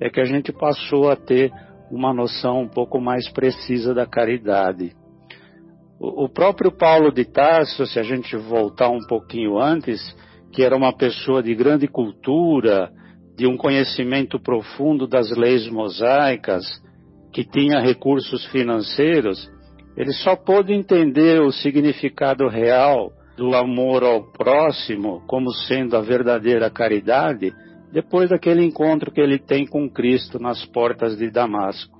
é 0.00 0.08
que 0.08 0.20
a 0.20 0.24
gente 0.24 0.52
passou 0.52 1.10
a 1.10 1.16
ter 1.16 1.52
uma 1.90 2.12
noção 2.12 2.62
um 2.62 2.68
pouco 2.68 3.00
mais 3.00 3.28
precisa 3.28 3.94
da 3.94 4.06
caridade. 4.06 4.92
O 5.98 6.28
próprio 6.28 6.70
Paulo 6.70 7.10
de 7.10 7.24
Tarso, 7.24 7.86
se 7.86 7.98
a 7.98 8.02
gente 8.02 8.36
voltar 8.36 8.90
um 8.90 9.06
pouquinho 9.06 9.58
antes, 9.58 10.00
que 10.52 10.62
era 10.62 10.76
uma 10.76 10.92
pessoa 10.92 11.42
de 11.42 11.54
grande 11.54 11.88
cultura, 11.88 12.90
de 13.36 13.46
um 13.46 13.56
conhecimento 13.56 14.38
profundo 14.38 15.06
das 15.06 15.30
leis 15.30 15.68
mosaicas, 15.68 16.64
que 17.32 17.44
tinha 17.44 17.80
recursos 17.80 18.44
financeiros, 18.46 19.50
ele 19.96 20.12
só 20.12 20.36
pôde 20.36 20.72
entender 20.72 21.40
o 21.40 21.50
significado 21.50 22.48
real 22.48 23.12
do 23.36 23.54
amor 23.54 24.02
ao 24.02 24.24
próximo 24.32 25.22
como 25.26 25.50
sendo 25.52 25.96
a 25.96 26.00
verdadeira 26.00 26.70
caridade 26.70 27.52
depois 27.92 28.30
daquele 28.30 28.64
encontro 28.64 29.10
que 29.10 29.20
ele 29.20 29.38
tem 29.38 29.66
com 29.66 29.88
Cristo 29.88 30.38
nas 30.38 30.64
portas 30.66 31.16
de 31.16 31.30
Damasco. 31.30 31.96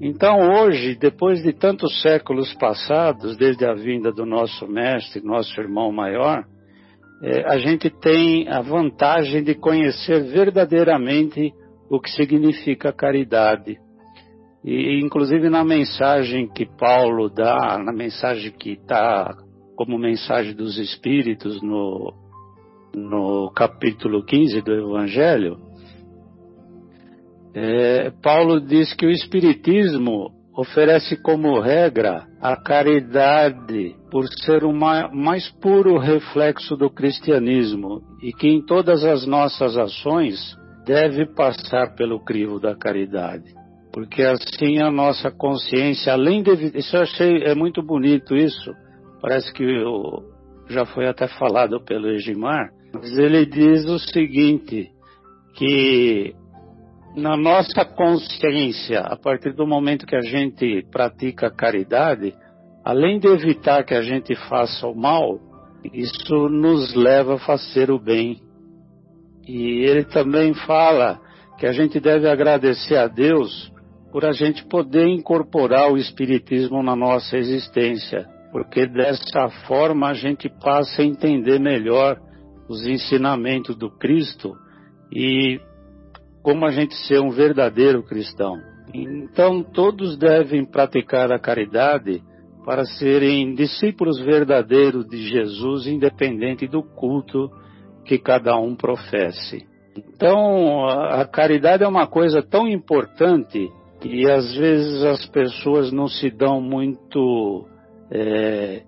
Então, 0.00 0.38
hoje, 0.50 0.94
depois 0.94 1.42
de 1.42 1.52
tantos 1.52 2.00
séculos 2.00 2.54
passados, 2.54 3.36
desde 3.36 3.66
a 3.66 3.74
vinda 3.74 4.10
do 4.10 4.24
nosso 4.24 4.66
mestre, 4.66 5.22
nosso 5.22 5.58
irmão 5.60 5.92
maior, 5.92 6.44
é, 7.22 7.44
a 7.46 7.58
gente 7.58 7.90
tem 7.90 8.48
a 8.48 8.62
vantagem 8.62 9.42
de 9.42 9.54
conhecer 9.54 10.24
verdadeiramente 10.24 11.52
o 11.90 12.00
que 12.00 12.10
significa 12.10 12.92
caridade. 12.92 13.78
E, 14.64 15.00
inclusive, 15.00 15.48
na 15.48 15.64
mensagem 15.64 16.48
que 16.48 16.66
Paulo 16.66 17.30
dá, 17.30 17.78
na 17.78 17.92
mensagem 17.92 18.52
que 18.52 18.72
está 18.72 19.34
como 19.74 19.98
mensagem 19.98 20.54
dos 20.54 20.76
Espíritos 20.78 21.62
no, 21.62 22.12
no 22.94 23.50
capítulo 23.52 24.22
15 24.24 24.60
do 24.60 24.74
Evangelho, 24.74 25.58
é, 27.54 28.10
Paulo 28.22 28.60
diz 28.60 28.92
que 28.92 29.06
o 29.06 29.10
Espiritismo 29.10 30.30
oferece 30.54 31.16
como 31.16 31.58
regra 31.58 32.26
a 32.40 32.54
caridade 32.56 33.96
por 34.10 34.28
ser 34.28 34.64
o 34.64 34.72
mais 34.72 35.48
puro 35.60 35.98
reflexo 35.98 36.76
do 36.76 36.90
cristianismo 36.90 38.02
e 38.22 38.32
que 38.32 38.48
em 38.48 38.64
todas 38.64 39.04
as 39.04 39.26
nossas 39.26 39.76
ações 39.78 40.38
deve 40.84 41.26
passar 41.26 41.94
pelo 41.94 42.20
crivo 42.20 42.60
da 42.60 42.76
caridade. 42.76 43.59
Porque 43.92 44.22
assim 44.22 44.78
a 44.78 44.90
nossa 44.90 45.30
consciência, 45.30 46.12
além 46.12 46.42
de. 46.42 46.78
Isso 46.78 46.96
eu 46.96 47.02
achei 47.02 47.42
é 47.44 47.54
muito 47.54 47.82
bonito 47.82 48.36
isso. 48.36 48.72
Parece 49.20 49.52
que 49.52 49.64
eu, 49.64 50.22
já 50.68 50.86
foi 50.86 51.06
até 51.06 51.26
falado 51.26 51.80
pelo 51.84 52.08
Egimar. 52.08 52.70
Mas 52.94 53.18
ele 53.18 53.44
diz 53.44 53.84
o 53.86 53.98
seguinte: 53.98 54.90
que 55.54 56.34
na 57.16 57.36
nossa 57.36 57.84
consciência, 57.84 59.00
a 59.00 59.16
partir 59.16 59.52
do 59.54 59.66
momento 59.66 60.06
que 60.06 60.16
a 60.16 60.22
gente 60.22 60.86
pratica 60.90 61.50
caridade, 61.50 62.32
além 62.84 63.18
de 63.18 63.26
evitar 63.26 63.84
que 63.84 63.94
a 63.94 64.02
gente 64.02 64.34
faça 64.48 64.86
o 64.86 64.94
mal, 64.94 65.40
isso 65.92 66.48
nos 66.48 66.94
leva 66.94 67.34
a 67.34 67.38
fazer 67.38 67.90
o 67.90 67.98
bem. 67.98 68.40
E 69.46 69.84
ele 69.84 70.04
também 70.04 70.54
fala 70.54 71.20
que 71.58 71.66
a 71.66 71.72
gente 71.72 71.98
deve 71.98 72.28
agradecer 72.28 72.96
a 72.96 73.08
Deus 73.08 73.70
por 74.12 74.24
a 74.24 74.32
gente 74.32 74.64
poder 74.66 75.06
incorporar 75.06 75.92
o 75.92 75.96
Espiritismo 75.96 76.82
na 76.82 76.96
nossa 76.96 77.36
existência, 77.36 78.26
porque 78.50 78.86
dessa 78.86 79.48
forma 79.66 80.08
a 80.08 80.14
gente 80.14 80.48
passa 80.48 81.02
a 81.02 81.04
entender 81.04 81.58
melhor 81.58 82.18
os 82.68 82.86
ensinamentos 82.86 83.76
do 83.76 83.90
Cristo 83.90 84.54
e 85.12 85.60
como 86.42 86.64
a 86.66 86.70
gente 86.70 86.94
ser 87.06 87.20
um 87.20 87.30
verdadeiro 87.30 88.02
cristão. 88.02 88.56
Então 88.92 89.62
todos 89.62 90.16
devem 90.18 90.64
praticar 90.64 91.30
a 91.30 91.38
caridade 91.38 92.22
para 92.64 92.84
serem 92.84 93.54
discípulos 93.54 94.20
verdadeiros 94.20 95.06
de 95.06 95.28
Jesus, 95.28 95.86
independente 95.86 96.66
do 96.66 96.82
culto 96.82 97.50
que 98.04 98.18
cada 98.18 98.56
um 98.56 98.74
professe. 98.76 99.66
Então, 99.96 100.86
a 100.88 101.24
caridade 101.26 101.82
é 101.82 101.88
uma 101.88 102.06
coisa 102.06 102.42
tão 102.42 102.68
importante 102.68 103.68
e 104.02 104.30
às 104.30 104.54
vezes 104.56 105.02
as 105.04 105.26
pessoas 105.26 105.92
não 105.92 106.08
se 106.08 106.30
dão 106.30 106.60
muito 106.60 107.66
é, 108.10 108.82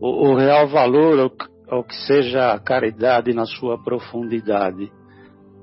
o, 0.00 0.30
o, 0.30 0.36
real 0.36 0.68
valor 0.68 1.32
ao, 1.68 1.84
que 1.84 1.94
seja 2.06 2.52
a 2.52 2.58
caridade 2.58 3.32
na 3.32 3.44
sua 3.44 3.82
profundidade. 3.82 4.90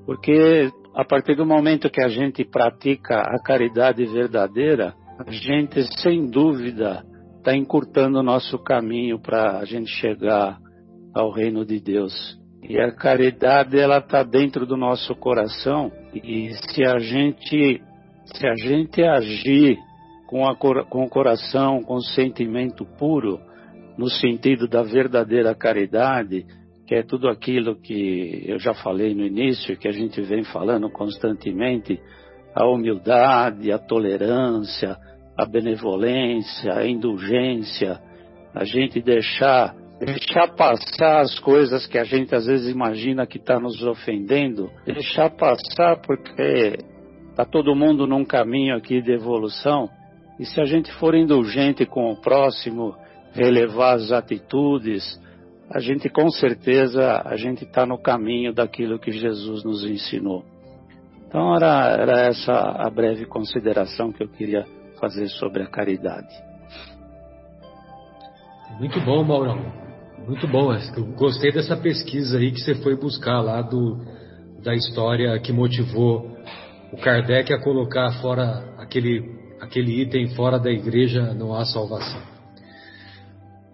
Porque 0.06 0.70
a 0.94 1.04
partir 1.04 1.36
do 1.36 1.46
momento 1.46 1.90
que 1.90 2.02
a 2.02 2.10
gente 2.10 2.44
pratica 2.44 3.20
a 3.20 3.40
caridade 3.42 4.06
verdadeira, 4.06 4.94
a 5.20 5.32
gente, 5.32 5.84
sem 6.02 6.30
dúvida, 6.30 7.04
está 7.38 7.56
encurtando 7.56 8.20
o 8.20 8.24
nosso 8.24 8.58
caminho 8.60 9.20
para 9.20 9.60
a 9.60 9.66
gente 9.66 9.90
chegar 9.90 10.58
ao 11.14 11.32
reino 11.32 11.66
de 11.66 11.80
Deus. 11.80 12.14
E 12.68 12.80
a 12.80 12.92
caridade 12.92 13.80
ela 13.80 14.00
está 14.00 14.24
dentro 14.24 14.66
do 14.66 14.76
nosso 14.76 15.16
coração 15.16 15.92
e 16.14 16.50
se 16.54 16.84
a 16.84 16.98
gente 16.98 17.82
se 18.26 18.48
a 18.48 18.56
gente 18.56 19.04
agir 19.04 19.78
com, 20.28 20.48
a, 20.48 20.56
com 20.56 21.04
o 21.04 21.10
coração, 21.10 21.82
com 21.84 21.96
o 21.96 22.02
sentimento 22.04 22.86
puro, 22.98 23.40
no 23.98 24.10
sentido 24.10 24.68
da 24.68 24.84
verdadeira 24.84 25.56
caridade, 25.56 26.46
que 26.86 26.96
é 26.96 27.04
tudo 27.04 27.28
aquilo 27.28 27.76
que 27.76 28.44
eu 28.46 28.60
já 28.60 28.74
falei 28.74 29.16
no 29.16 29.26
início, 29.26 29.78
que 29.78 29.88
a 29.88 29.92
gente 29.92 30.22
vem 30.22 30.44
falando 30.44 30.90
constantemente, 30.90 32.00
a 32.54 32.68
humildade, 32.68 33.72
a 33.72 33.78
tolerância, 33.78 34.98
a 35.38 35.46
benevolência, 35.46 36.74
a 36.74 36.88
indulgência, 36.88 38.00
a 38.54 38.64
gente 38.64 39.02
deixar 39.02 39.76
deixar 39.98 40.54
passar 40.56 41.22
as 41.22 41.40
coisas 41.40 41.88
que 41.88 41.98
a 41.98 42.04
gente 42.04 42.36
às 42.36 42.46
vezes 42.46 42.70
imagina 42.70 43.26
que 43.26 43.38
está 43.38 43.58
nos 43.60 43.82
ofendendo, 43.82 44.70
deixar 44.86 45.30
passar 45.30 46.02
porque 46.02 46.78
está 47.36 47.44
todo 47.44 47.76
mundo 47.76 48.08
num 48.08 48.24
caminho 48.24 48.78
aqui 48.78 49.02
de 49.02 49.12
evolução. 49.12 49.90
E 50.40 50.46
se 50.46 50.62
a 50.62 50.66
gente 50.66 50.90
for 50.94 51.14
indulgente 51.14 51.86
com 51.86 52.10
o 52.10 52.16
próximo, 52.16 52.96
relevar 53.34 53.96
as 53.96 54.10
atitudes, 54.10 55.22
a 55.70 55.80
gente 55.80 56.08
com 56.08 56.30
certeza 56.30 57.22
a 57.26 57.36
gente 57.36 57.66
está 57.66 57.86
no 57.86 57.98
caminho 57.98 58.54
daquilo 58.54 58.98
que 58.98 59.12
Jesus 59.12 59.66
nos 59.66 59.84
ensinou. 59.84 60.46
Então 61.28 61.54
era, 61.54 61.90
era 61.90 62.22
essa 62.22 62.54
a 62.54 62.90
breve 62.90 63.26
consideração 63.26 64.14
que 64.14 64.24
eu 64.24 64.30
queria 64.30 64.66
fazer 64.98 65.28
sobre 65.28 65.62
a 65.62 65.68
caridade. 65.68 66.34
Muito 68.80 68.98
bom, 69.02 69.26
Maurão. 69.26 69.60
Muito 70.26 70.48
bom. 70.48 70.74
Eu 70.74 71.06
gostei 71.18 71.52
dessa 71.52 71.76
pesquisa 71.76 72.38
aí 72.38 72.52
que 72.52 72.62
você 72.62 72.76
foi 72.76 72.96
buscar 72.96 73.42
lá 73.42 73.62
do, 73.62 73.98
da 74.64 74.74
história 74.74 75.38
que 75.40 75.52
motivou 75.52 76.35
o 76.92 76.98
Kardec 76.98 77.54
a 77.54 77.62
colocar 77.62 78.12
fora 78.22 78.74
aquele, 78.78 79.30
aquele 79.60 80.02
item 80.02 80.30
fora 80.36 80.60
da 80.60 80.72
igreja 80.72 81.34
não 81.34 81.54
há 81.54 81.66
salvação. 81.66 82.22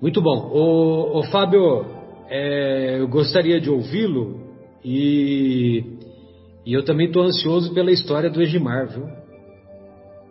Muito 0.01 0.21
bom. 0.21 0.49
O, 0.51 1.19
o 1.19 1.23
Fábio, 1.23 1.85
é, 2.27 2.99
eu 2.99 3.07
gostaria 3.07 3.61
de 3.61 3.69
ouvi-lo 3.69 4.39
e, 4.83 5.83
e 6.65 6.73
eu 6.73 6.83
também 6.83 7.07
estou 7.07 7.23
ansioso 7.23 7.73
pela 7.73 7.91
história 7.91 8.29
do 8.29 8.41
Egimar, 8.41 8.87
viu? 8.87 9.07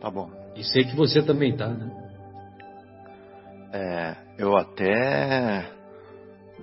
Tá 0.00 0.10
bom. 0.10 0.30
E 0.56 0.64
sei 0.64 0.84
que 0.84 0.96
você 0.96 1.22
também 1.22 1.56
tá, 1.56 1.68
né? 1.68 1.90
É, 3.72 4.16
eu 4.38 4.56
até 4.56 5.70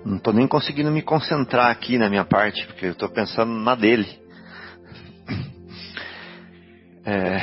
não 0.04 0.18
tô 0.18 0.32
nem 0.32 0.46
conseguindo 0.46 0.90
me 0.90 1.02
concentrar 1.02 1.70
aqui 1.70 1.96
na 1.96 2.10
minha 2.10 2.24
parte, 2.24 2.66
porque 2.66 2.86
eu 2.86 2.94
tô 2.94 3.08
pensando 3.08 3.52
na 3.52 3.74
dele. 3.74 4.06
É, 7.08 7.38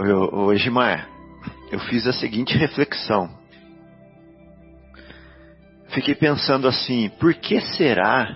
o 0.32 0.50
Egimar, 0.50 1.06
eu 1.70 1.78
fiz 1.80 2.06
a 2.06 2.12
seguinte 2.14 2.56
reflexão. 2.56 3.28
Fiquei 5.88 6.14
pensando 6.14 6.66
assim, 6.66 7.10
por 7.20 7.34
que 7.34 7.60
será 7.60 8.34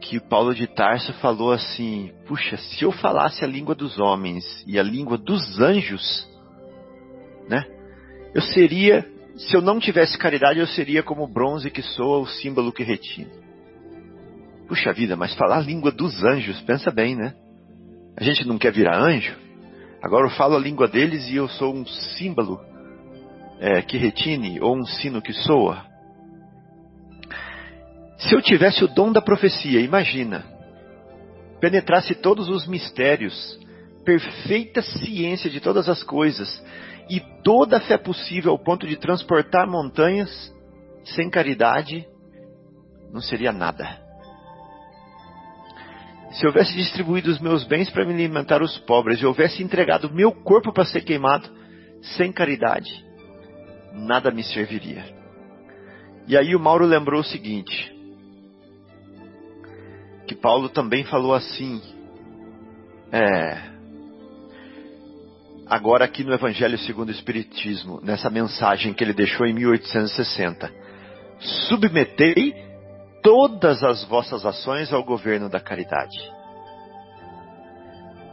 que 0.00 0.18
Paulo 0.18 0.54
de 0.54 0.66
Tarso 0.66 1.12
falou 1.14 1.52
assim: 1.52 2.10
puxa, 2.26 2.56
se 2.56 2.82
eu 2.82 2.90
falasse 2.90 3.44
a 3.44 3.46
língua 3.46 3.74
dos 3.74 4.00
homens 4.00 4.64
e 4.66 4.78
a 4.78 4.82
língua 4.82 5.18
dos 5.18 5.60
anjos, 5.60 6.26
né? 7.50 7.62
Eu 8.34 8.40
seria, 8.40 9.06
se 9.36 9.54
eu 9.54 9.60
não 9.60 9.78
tivesse 9.78 10.16
caridade, 10.16 10.58
eu 10.58 10.66
seria 10.68 11.02
como 11.02 11.24
o 11.24 11.28
bronze 11.30 11.70
que 11.70 11.82
soa, 11.82 12.20
o 12.20 12.26
símbolo 12.26 12.72
que 12.72 12.82
retina. 12.82 13.30
Puxa 14.66 14.90
vida, 14.90 15.16
mas 15.16 15.34
falar 15.34 15.58
a 15.58 15.62
língua 15.62 15.92
dos 15.92 16.24
anjos, 16.24 16.58
pensa 16.62 16.90
bem, 16.90 17.14
né? 17.14 17.34
A 18.16 18.24
gente 18.24 18.46
não 18.46 18.58
quer 18.58 18.72
virar 18.72 18.98
anjo? 18.98 19.36
Agora 20.02 20.26
eu 20.26 20.30
falo 20.30 20.56
a 20.56 20.60
língua 20.60 20.88
deles 20.88 21.28
e 21.28 21.36
eu 21.36 21.48
sou 21.48 21.74
um 21.74 21.86
símbolo 21.86 22.60
é, 23.60 23.80
que 23.80 23.96
retine 23.96 24.60
ou 24.60 24.76
um 24.76 24.84
sino 24.84 25.22
que 25.22 25.32
soa. 25.32 25.86
Se 28.18 28.34
eu 28.34 28.42
tivesse 28.42 28.84
o 28.84 28.88
dom 28.88 29.12
da 29.12 29.22
profecia, 29.22 29.80
imagina, 29.80 30.44
penetrasse 31.60 32.14
todos 32.14 32.48
os 32.48 32.66
mistérios, 32.66 33.58
perfeita 34.04 34.82
ciência 34.82 35.48
de 35.48 35.60
todas 35.60 35.88
as 35.88 36.02
coisas 36.02 36.62
e 37.08 37.20
toda 37.44 37.76
a 37.76 37.80
fé 37.80 37.96
possível 37.96 38.50
ao 38.52 38.58
ponto 38.58 38.86
de 38.86 38.96
transportar 38.96 39.68
montanhas, 39.68 40.52
sem 41.04 41.30
caridade, 41.30 42.06
não 43.12 43.20
seria 43.20 43.52
nada. 43.52 44.01
Se 46.32 46.46
houvesse 46.46 46.74
distribuído 46.74 47.30
os 47.30 47.38
meus 47.40 47.64
bens 47.64 47.90
para 47.90 48.04
me 48.04 48.14
alimentar 48.14 48.62
os 48.62 48.78
pobres 48.78 49.20
e 49.20 49.26
houvesse 49.26 49.62
entregado 49.62 50.12
meu 50.12 50.32
corpo 50.32 50.72
para 50.72 50.84
ser 50.84 51.02
queimado, 51.02 51.48
sem 52.16 52.32
caridade, 52.32 53.04
nada 53.92 54.30
me 54.30 54.42
serviria. 54.42 55.04
E 56.26 56.36
aí 56.36 56.56
o 56.56 56.60
Mauro 56.60 56.86
lembrou 56.86 57.20
o 57.20 57.24
seguinte: 57.24 57.92
que 60.26 60.34
Paulo 60.34 60.68
também 60.70 61.04
falou 61.04 61.34
assim, 61.34 61.82
é, 63.12 63.58
agora 65.66 66.06
aqui 66.06 66.24
no 66.24 66.32
Evangelho 66.32 66.78
segundo 66.78 67.08
o 67.08 67.12
Espiritismo, 67.12 68.00
nessa 68.02 68.30
mensagem 68.30 68.94
que 68.94 69.04
ele 69.04 69.12
deixou 69.12 69.46
em 69.46 69.52
1860, 69.52 70.72
submetei 71.68 72.71
todas 73.22 73.82
as 73.82 74.04
vossas 74.04 74.44
ações 74.44 74.92
ao 74.92 75.04
governo 75.04 75.48
da 75.48 75.60
caridade. 75.60 76.18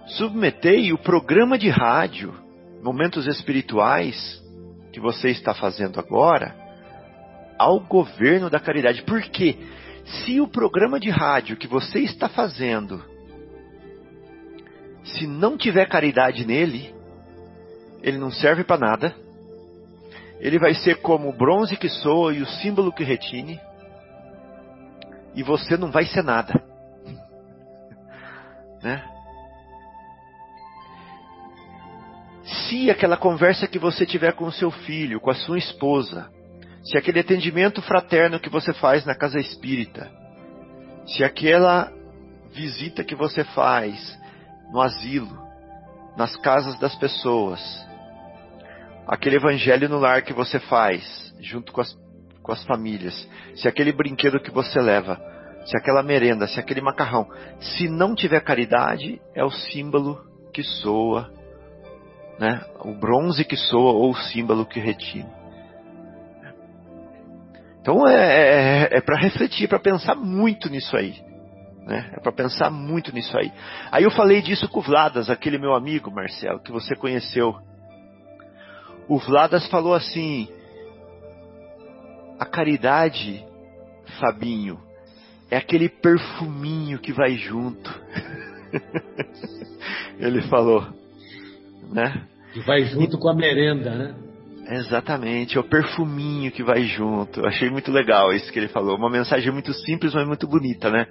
Submetei 0.07 0.91
o 0.91 0.97
programa 0.97 1.57
de 1.57 1.69
rádio, 1.69 2.33
momentos 2.81 3.27
espirituais, 3.27 4.43
que 4.91 4.99
você 4.99 5.29
está 5.29 5.53
fazendo 5.53 5.99
agora, 5.99 6.55
ao 7.57 7.79
governo 7.79 8.49
da 8.49 8.59
caridade. 8.59 9.03
Por 9.03 9.21
quê? 9.21 9.57
Se 10.05 10.41
o 10.41 10.47
programa 10.47 10.99
de 10.99 11.09
rádio 11.09 11.57
que 11.57 11.67
você 11.67 11.99
está 11.99 12.27
fazendo, 12.27 13.03
se 15.03 15.27
não 15.27 15.57
tiver 15.57 15.87
caridade 15.87 16.45
nele, 16.45 16.93
ele 18.01 18.17
não 18.17 18.31
serve 18.31 18.63
para 18.63 18.79
nada. 18.79 19.15
Ele 20.39 20.57
vai 20.57 20.73
ser 20.73 21.01
como 21.01 21.29
o 21.29 21.37
bronze 21.37 21.75
que 21.77 21.89
soa 21.89 22.33
e 22.33 22.41
o 22.41 22.47
símbolo 22.47 22.93
que 22.93 23.03
retine. 23.03 23.59
E 25.39 25.43
você 25.43 25.77
não 25.77 25.89
vai 25.89 26.03
ser 26.03 26.21
nada. 26.21 26.61
né? 28.83 29.01
Se 32.43 32.91
aquela 32.91 33.15
conversa 33.15 33.65
que 33.65 33.79
você 33.79 34.05
tiver 34.05 34.33
com 34.33 34.43
o 34.43 34.51
seu 34.51 34.69
filho, 34.69 35.21
com 35.21 35.29
a 35.29 35.35
sua 35.35 35.57
esposa, 35.57 36.29
se 36.83 36.97
aquele 36.97 37.21
atendimento 37.21 37.81
fraterno 37.81 38.37
que 38.37 38.49
você 38.49 38.73
faz 38.73 39.05
na 39.05 39.15
casa 39.15 39.39
espírita, 39.39 40.11
se 41.07 41.23
aquela 41.23 41.89
visita 42.51 43.01
que 43.01 43.15
você 43.15 43.45
faz 43.45 44.19
no 44.73 44.81
asilo, 44.81 45.41
nas 46.17 46.35
casas 46.35 46.77
das 46.79 46.95
pessoas, 46.95 47.61
aquele 49.07 49.37
evangelho 49.37 49.87
no 49.87 49.99
lar 49.99 50.21
que 50.21 50.33
você 50.33 50.59
faz 50.59 51.33
junto 51.39 51.71
com 51.71 51.79
as, 51.79 51.97
com 52.49 52.53
as 52.53 52.63
famílias, 52.63 53.29
se 53.53 53.67
aquele 53.67 53.91
brinquedo 53.91 54.39
que 54.39 54.49
você 54.49 54.81
leva, 54.81 55.21
se 55.67 55.77
aquela 55.77 56.01
merenda, 56.01 56.47
se 56.47 56.59
aquele 56.59 56.81
macarrão, 56.81 57.27
se 57.59 57.87
não 57.87 58.15
tiver 58.15 58.39
caridade, 58.41 59.21
é 59.35 59.45
o 59.45 59.51
símbolo 59.51 60.19
que 60.51 60.63
soa, 60.63 61.31
né? 62.39 62.59
O 62.79 62.95
bronze 62.95 63.45
que 63.45 63.55
soa 63.55 63.91
ou 63.91 64.09
o 64.09 64.15
símbolo 64.15 64.65
que 64.65 64.79
retine. 64.79 65.29
Então 67.81 68.07
é, 68.07 68.15
é, 68.15 68.87
é, 68.93 68.97
é 68.97 69.01
para 69.01 69.15
refletir, 69.15 69.69
para 69.69 69.79
pensar 69.79 70.15
muito 70.15 70.71
nisso 70.71 70.97
aí. 70.97 71.21
Né? 71.85 72.13
É 72.13 72.19
para 72.19 72.31
pensar 72.31 72.71
muito 72.71 73.13
nisso 73.13 73.37
aí. 73.37 73.51
Aí 73.91 74.03
eu 74.03 74.11
falei 74.11 74.41
disso 74.41 74.67
com 74.69 74.79
o 74.79 74.83
Vladas, 74.83 75.29
aquele 75.29 75.59
meu 75.59 75.75
amigo, 75.75 76.09
Marcelo, 76.09 76.59
que 76.59 76.71
você 76.71 76.95
conheceu. 76.95 77.55
O 79.07 79.19
Vladas 79.19 79.67
falou 79.67 79.93
assim: 79.93 80.49
a 82.39 82.45
caridade, 82.45 83.45
Fabinho, 84.19 84.79
é 85.51 85.57
aquele 85.57 85.89
perfuminho 85.89 86.97
que 86.99 87.11
vai 87.11 87.35
junto. 87.35 87.89
Ele 90.17 90.41
falou, 90.43 90.87
né? 91.91 92.25
E 92.55 92.61
vai 92.61 92.83
junto 92.85 93.17
com 93.17 93.29
a 93.29 93.35
merenda, 93.35 93.93
né? 93.93 94.15
Exatamente, 94.71 95.57
é 95.57 95.59
o 95.59 95.63
perfuminho 95.63 96.51
que 96.51 96.63
vai 96.63 96.83
junto. 96.83 97.45
Achei 97.45 97.69
muito 97.69 97.91
legal 97.91 98.31
isso 98.31 98.51
que 98.51 98.59
ele 98.59 98.67
falou. 98.67 98.95
Uma 98.95 99.09
mensagem 99.09 99.51
muito 99.51 99.73
simples, 99.73 100.13
mas 100.13 100.27
muito 100.27 100.47
bonita, 100.47 100.91
né? 100.91 101.07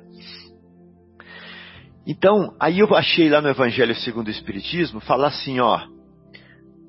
Então, 2.06 2.54
aí 2.60 2.78
eu 2.78 2.94
achei 2.94 3.28
lá 3.28 3.42
no 3.42 3.48
Evangelho 3.48 3.94
segundo 3.96 4.28
o 4.28 4.30
Espiritismo, 4.30 5.00
fala 5.00 5.26
assim, 5.26 5.58
ó, 5.58 5.80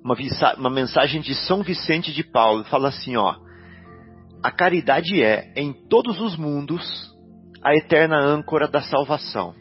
uma, 0.03 0.15
uma 0.57 0.69
mensagem 0.69 1.21
de 1.21 1.33
São 1.33 1.63
Vicente 1.63 2.13
de 2.13 2.23
Paulo, 2.23 2.63
fala 2.65 2.89
assim, 2.89 3.17
ó, 3.17 3.35
a 4.41 4.51
caridade 4.51 5.21
é, 5.21 5.53
em 5.55 5.73
todos 5.73 6.19
os 6.19 6.37
mundos, 6.37 6.83
a 7.63 7.75
eterna 7.75 8.17
âncora 8.17 8.67
da 8.67 8.81
salvação. 8.81 9.53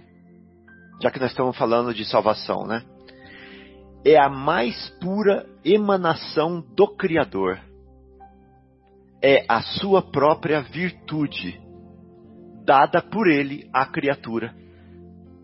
Já 1.03 1.11
que 1.11 1.21
nós 1.21 1.31
estamos 1.31 1.57
falando 1.57 1.95
de 1.95 2.05
salvação, 2.05 2.67
né? 2.67 2.83
é 4.05 4.19
a 4.19 4.29
mais 4.29 4.89
pura 5.01 5.47
emanação 5.65 6.61
do 6.75 6.89
Criador. 6.97 7.59
É 9.23 9.45
a 9.49 9.61
sua 9.61 10.01
própria 10.01 10.61
virtude, 10.61 11.61
dada 12.65 13.03
por 13.03 13.27
ele 13.27 13.69
à 13.73 13.85
criatura. 13.87 14.55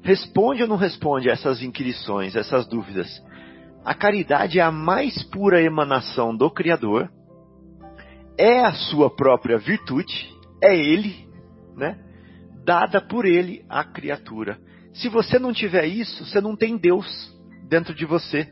Responde 0.03 0.63
ou 0.63 0.69
não 0.69 0.77
responde 0.77 1.29
a 1.29 1.33
essas 1.33 1.63
inquirições, 1.63 2.37
essas 2.37 2.67
dúvidas? 2.67 3.09
A 3.85 3.95
caridade 3.95 4.61
é 4.61 4.63
a 4.63 4.71
mais 4.71 5.23
pura 5.25 5.61
emanação 5.61 6.35
do 6.35 6.51
Criador, 6.51 7.11
é 8.39 8.61
a 8.61 8.73
sua 8.73 9.15
própria 9.15 9.59
virtude, 9.59 10.33
é 10.63 10.77
ele, 10.77 11.29
né? 11.77 11.99
Dada 12.65 13.01
por 13.01 13.25
ele 13.25 13.65
à 13.69 13.85
criatura. 13.85 14.59
Se 14.95 15.09
você 15.09 15.39
não 15.39 15.53
tiver 15.53 15.87
isso, 15.87 16.25
você 16.25 16.41
não 16.41 16.57
tem 16.57 16.77
Deus 16.77 17.07
dentro 17.69 17.95
de 17.95 18.05
você. 18.05 18.49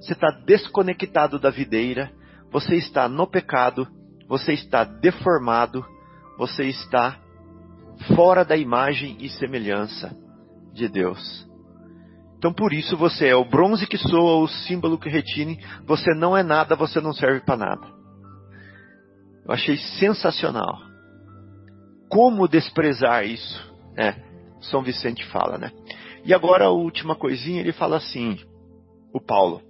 Você 0.00 0.14
está 0.14 0.30
desconectado 0.44 1.38
da 1.38 1.50
videira, 1.50 2.10
você 2.50 2.74
está 2.76 3.08
no 3.08 3.26
pecado, 3.26 3.86
você 4.28 4.52
está 4.52 4.84
deformado, 4.84 5.84
você 6.36 6.64
está 6.64 7.18
fora 8.16 8.44
da 8.44 8.56
imagem 8.56 9.16
e 9.20 9.28
semelhança 9.28 10.16
de 10.72 10.88
Deus. 10.88 11.46
Então 12.36 12.52
por 12.52 12.72
isso 12.72 12.96
você 12.96 13.28
é 13.28 13.36
o 13.36 13.44
bronze 13.44 13.86
que 13.86 13.96
soa, 13.96 14.42
o 14.42 14.48
símbolo 14.48 14.98
que 14.98 15.08
retine, 15.08 15.64
você 15.86 16.12
não 16.14 16.36
é 16.36 16.42
nada, 16.42 16.74
você 16.74 17.00
não 17.00 17.12
serve 17.12 17.40
para 17.40 17.56
nada. 17.56 18.01
Eu 19.44 19.52
achei 19.52 19.76
sensacional. 19.76 20.80
Como 22.08 22.48
desprezar 22.48 23.26
isso? 23.26 23.72
É, 23.96 24.14
São 24.60 24.82
Vicente 24.82 25.24
fala, 25.26 25.58
né? 25.58 25.72
E 26.24 26.32
agora 26.32 26.66
a 26.66 26.70
última 26.70 27.16
coisinha, 27.16 27.60
ele 27.60 27.72
fala 27.72 27.96
assim: 27.96 28.38
o 29.12 29.20
Paulo. 29.20 29.60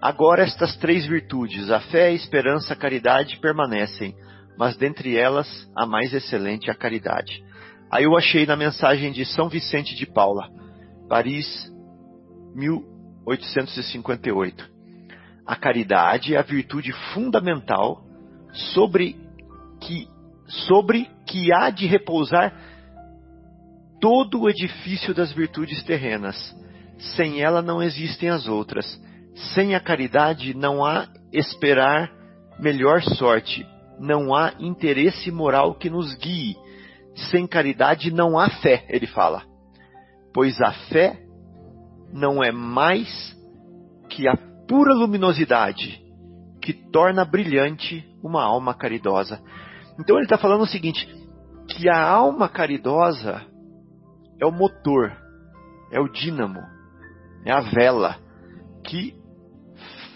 Agora 0.00 0.44
estas 0.44 0.76
três 0.76 1.04
virtudes, 1.06 1.68
a 1.70 1.80
fé, 1.80 2.06
a 2.06 2.12
esperança, 2.12 2.72
a 2.72 2.76
caridade, 2.76 3.40
permanecem, 3.40 4.14
mas 4.56 4.76
dentre 4.76 5.16
elas 5.16 5.68
a 5.76 5.84
mais 5.84 6.14
excelente 6.14 6.68
é 6.68 6.72
a 6.72 6.76
caridade. 6.76 7.44
Aí 7.90 8.04
eu 8.04 8.16
achei 8.16 8.46
na 8.46 8.54
mensagem 8.54 9.10
de 9.10 9.24
São 9.24 9.48
Vicente 9.48 9.96
de 9.96 10.06
Paula, 10.06 10.48
Paris, 11.08 11.68
1858. 12.54 14.70
A 15.46 15.56
caridade 15.56 16.34
é 16.34 16.38
a 16.38 16.42
virtude 16.42 16.92
fundamental 17.12 18.04
sobre 18.52 19.16
que, 19.80 20.08
sobre 20.68 21.08
que 21.26 21.52
há 21.52 21.70
de 21.70 21.86
repousar 21.86 22.54
todo 24.00 24.42
o 24.42 24.48
edifício 24.48 25.14
das 25.14 25.32
virtudes 25.32 25.82
terrenas 25.82 26.36
sem 26.98 27.40
ela 27.40 27.62
não 27.62 27.82
existem 27.82 28.28
as 28.28 28.46
outras. 28.46 29.00
Sem 29.54 29.74
a 29.74 29.80
caridade 29.80 30.52
não 30.54 30.84
há 30.84 31.06
esperar 31.32 32.10
melhor 32.58 33.02
sorte, 33.02 33.64
não 34.00 34.34
há 34.34 34.52
interesse 34.58 35.30
moral 35.30 35.74
que 35.74 35.88
nos 35.88 36.14
guie. 36.16 36.56
Sem 37.30 37.46
caridade 37.46 38.10
não 38.10 38.38
há 38.38 38.48
fé, 38.48 38.84
ele 38.88 39.06
fala. 39.06 39.42
Pois 40.34 40.60
a 40.60 40.72
fé 40.72 41.20
não 42.12 42.42
é 42.42 42.50
mais 42.50 43.36
que 44.08 44.26
a 44.26 44.36
pura 44.68 44.92
luminosidade 44.92 46.00
que 46.60 46.72
torna 46.72 47.24
brilhante 47.24 48.07
uma 48.22 48.42
alma 48.42 48.74
caridosa. 48.74 49.40
Então 49.98 50.16
ele 50.16 50.24
está 50.24 50.38
falando 50.38 50.62
o 50.62 50.66
seguinte: 50.66 51.06
que 51.68 51.88
a 51.88 52.00
alma 52.00 52.48
caridosa 52.48 53.42
é 54.40 54.46
o 54.46 54.52
motor, 54.52 55.12
é 55.90 56.00
o 56.00 56.08
dínamo, 56.08 56.60
é 57.44 57.52
a 57.52 57.60
vela 57.60 58.16
que 58.84 59.16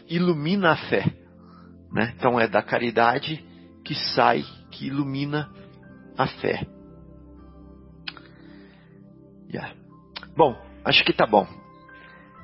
ilumina 0.08 0.72
a 0.72 0.76
fé. 0.76 1.04
Né? 1.92 2.14
Então 2.16 2.40
é 2.40 2.48
da 2.48 2.62
caridade 2.62 3.44
que 3.84 3.94
sai, 4.14 4.42
que 4.70 4.86
ilumina 4.86 5.50
a 6.16 6.26
fé. 6.26 6.66
Yeah. 9.52 9.74
Bom, 10.34 10.56
acho 10.84 11.04
que 11.04 11.12
tá 11.12 11.26
bom. 11.26 11.46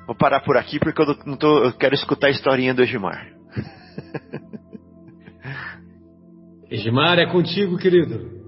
Vou 0.05 0.15
parar 0.15 0.41
por 0.41 0.57
aqui 0.57 0.79
porque 0.79 1.01
eu, 1.01 1.17
não 1.25 1.37
tô, 1.37 1.63
eu 1.63 1.73
quero 1.73 1.95
escutar 1.95 2.27
a 2.27 2.31
historinha 2.31 2.73
do 2.73 2.83
Egimar. 2.83 3.27
Egimar, 6.69 7.19
é 7.19 7.25
contigo, 7.25 7.77
querido. 7.77 8.39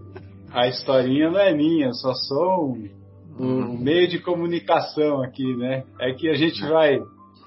A 0.52 0.68
historinha 0.68 1.30
não 1.30 1.40
é 1.40 1.54
minha, 1.54 1.92
só 1.94 2.14
sou 2.14 2.74
um 2.74 3.02
um 3.40 3.78
meio 3.78 4.08
de 4.08 4.20
comunicação 4.20 5.22
aqui, 5.24 5.56
né? 5.56 5.84
É 6.00 6.14
que 6.14 6.30
a 6.30 6.36
gente 6.36 6.62
vai, 6.66 7.00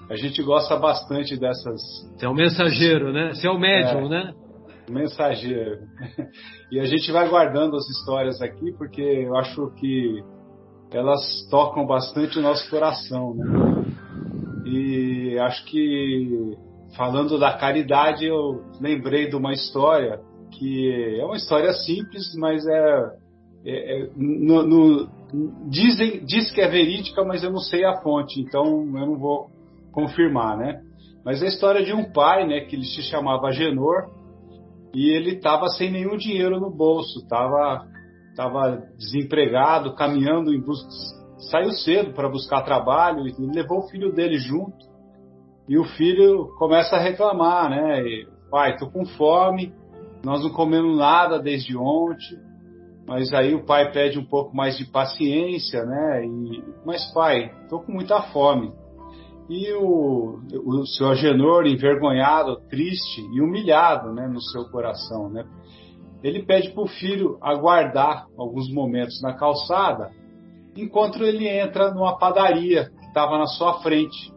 a 0.08 0.16
gente 0.16 0.42
gosta 0.42 0.76
bastante 0.76 1.36
dessas. 1.36 1.80
Você 2.16 2.26
é 2.26 2.28
o 2.28 2.34
mensageiro, 2.34 3.12
né? 3.12 3.32
Você 3.32 3.46
é 3.46 3.50
o 3.50 3.58
médium, 3.58 4.06
é, 4.06 4.08
né? 4.08 4.34
Mensageiro. 4.90 5.78
E 6.72 6.80
a 6.80 6.86
gente 6.86 7.12
vai 7.12 7.28
guardando 7.28 7.76
as 7.76 7.88
histórias 7.88 8.42
aqui 8.42 8.72
porque 8.76 9.00
eu 9.00 9.36
acho 9.36 9.70
que 9.76 10.24
elas 10.92 11.46
tocam 11.48 11.86
bastante 11.86 12.36
o 12.36 12.42
nosso 12.42 12.68
coração, 12.68 13.32
né? 13.36 13.84
E 14.66 15.38
acho 15.38 15.64
que 15.66 16.56
falando 16.96 17.38
da 17.38 17.52
caridade, 17.52 18.26
eu 18.26 18.64
lembrei 18.80 19.28
de 19.28 19.36
uma 19.36 19.52
história 19.52 20.18
que 20.58 21.18
é 21.20 21.24
uma 21.24 21.36
história 21.36 21.72
simples, 21.72 22.34
mas 22.36 22.66
é, 22.66 23.10
é, 23.64 24.02
é 24.02 24.10
no, 24.16 24.62
no, 24.62 25.08
dizem, 25.68 26.24
diz 26.24 26.50
que 26.52 26.60
é 26.60 26.68
verídica, 26.68 27.24
mas 27.24 27.42
eu 27.42 27.50
não 27.50 27.58
sei 27.58 27.84
a 27.84 28.00
fonte, 28.00 28.40
então 28.40 28.64
eu 28.64 29.06
não 29.06 29.18
vou 29.18 29.50
confirmar, 29.92 30.56
né? 30.56 30.80
Mas 31.24 31.42
é 31.42 31.46
a 31.46 31.48
história 31.48 31.84
de 31.84 31.92
um 31.92 32.12
pai, 32.12 32.46
né, 32.46 32.60
que 32.60 32.76
ele 32.76 32.84
se 32.84 33.02
chamava 33.02 33.50
Genor 33.50 34.10
e 34.94 35.10
ele 35.10 35.36
estava 35.36 35.68
sem 35.68 35.90
nenhum 35.90 36.16
dinheiro 36.16 36.60
no 36.60 36.70
bolso, 36.70 37.20
estava 37.20 37.86
tava 38.36 38.82
desempregado, 38.98 39.94
caminhando 39.94 40.52
em 40.52 40.60
busca, 40.60 40.88
saiu 41.50 41.70
cedo 41.70 42.12
para 42.12 42.28
buscar 42.28 42.62
trabalho 42.62 43.26
e 43.26 43.32
levou 43.54 43.78
o 43.78 43.88
filho 43.88 44.12
dele 44.12 44.38
junto. 44.38 44.92
E 45.68 45.78
o 45.78 45.84
filho 45.84 46.48
começa 46.58 46.96
a 46.96 47.00
reclamar, 47.00 47.70
né? 47.70 48.02
E, 48.02 48.26
pai, 48.50 48.76
tô 48.76 48.90
com 48.90 49.06
fome, 49.06 49.72
nós 50.24 50.42
não 50.42 50.50
comemos 50.50 50.96
nada 50.98 51.38
desde 51.38 51.76
ontem 51.76 52.38
Mas 53.06 53.32
aí 53.34 53.54
o 53.54 53.64
pai 53.64 53.92
pede 53.92 54.18
um 54.18 54.24
pouco 54.24 54.56
mais 54.56 54.78
de 54.78 54.86
paciência, 54.86 55.84
né? 55.84 56.24
E, 56.24 56.64
mas 56.84 57.12
pai, 57.12 57.52
tô 57.68 57.80
com 57.80 57.92
muita 57.92 58.22
fome. 58.22 58.72
E 59.48 59.72
o, 59.74 60.40
o 60.64 60.86
seu 60.86 61.08
Agenor, 61.08 61.66
envergonhado, 61.66 62.56
triste 62.70 63.20
e 63.20 63.42
humilhado, 63.42 64.10
né, 64.14 64.26
no 64.26 64.40
seu 64.40 64.64
coração, 64.70 65.28
né? 65.28 65.44
Ele 66.22 66.42
pede 66.42 66.70
para 66.70 66.82
o 66.82 66.88
filho 66.88 67.36
aguardar 67.42 68.26
alguns 68.38 68.72
momentos 68.72 69.20
na 69.20 69.34
calçada, 69.34 70.10
enquanto 70.74 71.22
ele 71.22 71.46
entra 71.46 71.92
numa 71.92 72.16
padaria 72.16 72.88
que 72.88 73.06
estava 73.06 73.36
na 73.36 73.46
sua 73.46 73.82
frente. 73.82 74.32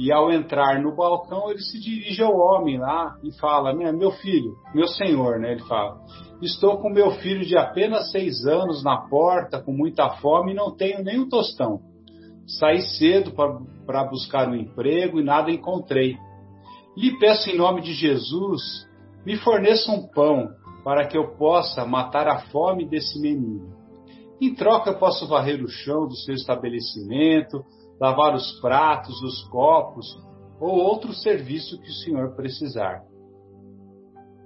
E 0.00 0.10
ao 0.10 0.32
entrar 0.32 0.80
no 0.80 0.96
balcão, 0.96 1.50
ele 1.50 1.60
se 1.60 1.78
dirige 1.78 2.22
ao 2.22 2.34
homem 2.34 2.78
lá 2.78 3.18
e 3.22 3.38
fala: 3.38 3.74
Meu 3.74 4.10
filho, 4.12 4.56
meu 4.74 4.88
senhor, 4.88 5.38
né? 5.38 5.52
Ele 5.52 5.62
fala: 5.64 6.00
Estou 6.40 6.78
com 6.78 6.88
meu 6.88 7.10
filho 7.16 7.44
de 7.44 7.54
apenas 7.54 8.10
seis 8.10 8.46
anos 8.46 8.82
na 8.82 9.06
porta, 9.10 9.60
com 9.60 9.72
muita 9.72 10.08
fome 10.16 10.52
e 10.52 10.56
não 10.56 10.74
tenho 10.74 11.04
nem 11.04 11.20
um 11.20 11.28
tostão. 11.28 11.80
Saí 12.46 12.80
cedo 12.80 13.32
para 13.84 14.04
buscar 14.04 14.48
um 14.48 14.54
emprego 14.54 15.20
e 15.20 15.22
nada 15.22 15.50
encontrei. 15.50 16.16
Lhe 16.96 17.18
peço 17.18 17.50
em 17.50 17.58
nome 17.58 17.82
de 17.82 17.92
Jesus, 17.92 18.88
me 19.26 19.36
forneça 19.36 19.92
um 19.92 20.08
pão 20.08 20.48
para 20.82 21.06
que 21.06 21.18
eu 21.18 21.36
possa 21.36 21.84
matar 21.84 22.26
a 22.26 22.38
fome 22.46 22.88
desse 22.88 23.20
menino. 23.20 23.68
Em 24.40 24.54
troca, 24.54 24.94
posso 24.94 25.28
varrer 25.28 25.62
o 25.62 25.68
chão 25.68 26.06
do 26.06 26.16
seu 26.16 26.34
estabelecimento, 26.34 27.62
lavar 28.00 28.34
os 28.34 28.58
pratos, 28.60 29.20
os 29.22 29.42
copos 29.48 30.06
ou 30.58 30.78
outro 30.78 31.12
serviço 31.12 31.80
que 31.80 31.88
o 31.88 31.94
senhor 32.04 32.34
precisar. 32.34 33.02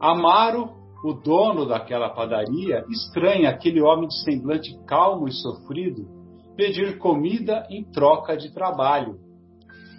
Amaro, 0.00 0.70
o 1.04 1.12
dono 1.12 1.66
daquela 1.66 2.10
padaria, 2.10 2.84
estranha 2.88 3.50
aquele 3.50 3.80
homem 3.80 4.08
de 4.08 4.22
semblante 4.22 4.76
calmo 4.86 5.28
e 5.28 5.32
sofrido 5.32 6.24
pedir 6.56 6.98
comida 6.98 7.66
em 7.68 7.84
troca 7.84 8.36
de 8.36 8.52
trabalho 8.52 9.18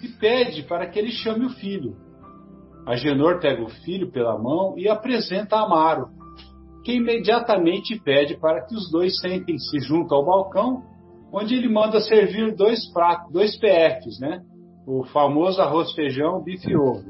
e 0.02 0.08
pede 0.20 0.64
para 0.64 0.88
que 0.88 0.98
ele 1.00 1.12
chame 1.12 1.46
o 1.46 1.50
filho. 1.50 1.96
Agenor 2.86 3.40
pega 3.40 3.64
o 3.64 3.70
filho 3.70 4.12
pela 4.12 4.38
mão 4.38 4.78
e 4.78 4.88
apresenta 4.88 5.58
a 5.58 5.64
Amaro, 5.64 6.08
que 6.84 6.94
imediatamente 6.94 8.00
pede 8.00 8.38
para 8.38 8.66
que 8.66 8.76
os 8.76 8.90
dois 8.92 9.20
sentem-se 9.20 9.80
junto 9.80 10.14
ao 10.14 10.26
balcão 10.26 10.84
onde 11.36 11.54
ele 11.54 11.68
manda 11.68 12.00
servir 12.00 12.56
dois 12.56 12.90
pratos, 12.94 13.32
dois 13.34 13.60
PFs, 13.60 14.20
né? 14.22 14.42
O 14.88 15.04
famoso 15.04 15.62
arroz, 15.62 15.92
feijão, 15.92 16.42
bife 16.42 16.72
e 16.72 16.78
ovo. 16.78 17.04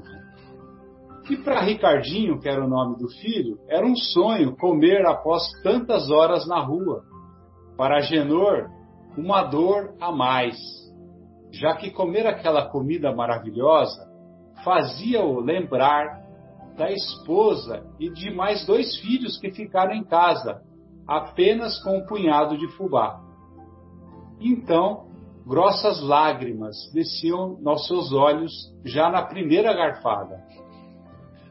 E 1.29 1.37
para 1.37 1.61
Ricardinho, 1.61 2.39
que 2.39 2.49
era 2.49 2.65
o 2.65 2.67
nome 2.67 2.97
do 2.97 3.07
filho, 3.07 3.59
era 3.69 3.85
um 3.85 3.95
sonho 3.95 4.55
comer 4.57 5.05
após 5.05 5.43
tantas 5.61 6.09
horas 6.09 6.47
na 6.47 6.59
rua. 6.59 7.03
Para 7.77 8.01
Genor, 8.01 8.67
uma 9.15 9.43
dor 9.43 9.93
a 10.01 10.11
mais, 10.11 10.55
já 11.51 11.75
que 11.75 11.91
comer 11.91 12.25
aquela 12.25 12.67
comida 12.69 13.13
maravilhosa 13.13 14.15
fazia-o 14.63 15.39
lembrar 15.39 16.23
da 16.75 16.91
esposa 16.91 17.83
e 17.99 18.09
de 18.09 18.33
mais 18.33 18.65
dois 18.65 18.97
filhos 18.99 19.39
que 19.39 19.51
ficaram 19.51 19.93
em 19.93 20.03
casa, 20.03 20.61
apenas 21.07 21.81
com 21.83 21.99
um 21.99 22.05
punhado 22.05 22.57
de 22.57 22.67
fubá. 22.75 23.24
Então, 24.39 25.07
grossas 25.45 26.01
lágrimas 26.01 26.75
desciam 26.93 27.57
nos 27.61 27.87
seus 27.87 28.11
olhos 28.11 28.51
já 28.83 29.09
na 29.09 29.21
primeira 29.21 29.73
garfada. 29.73 30.43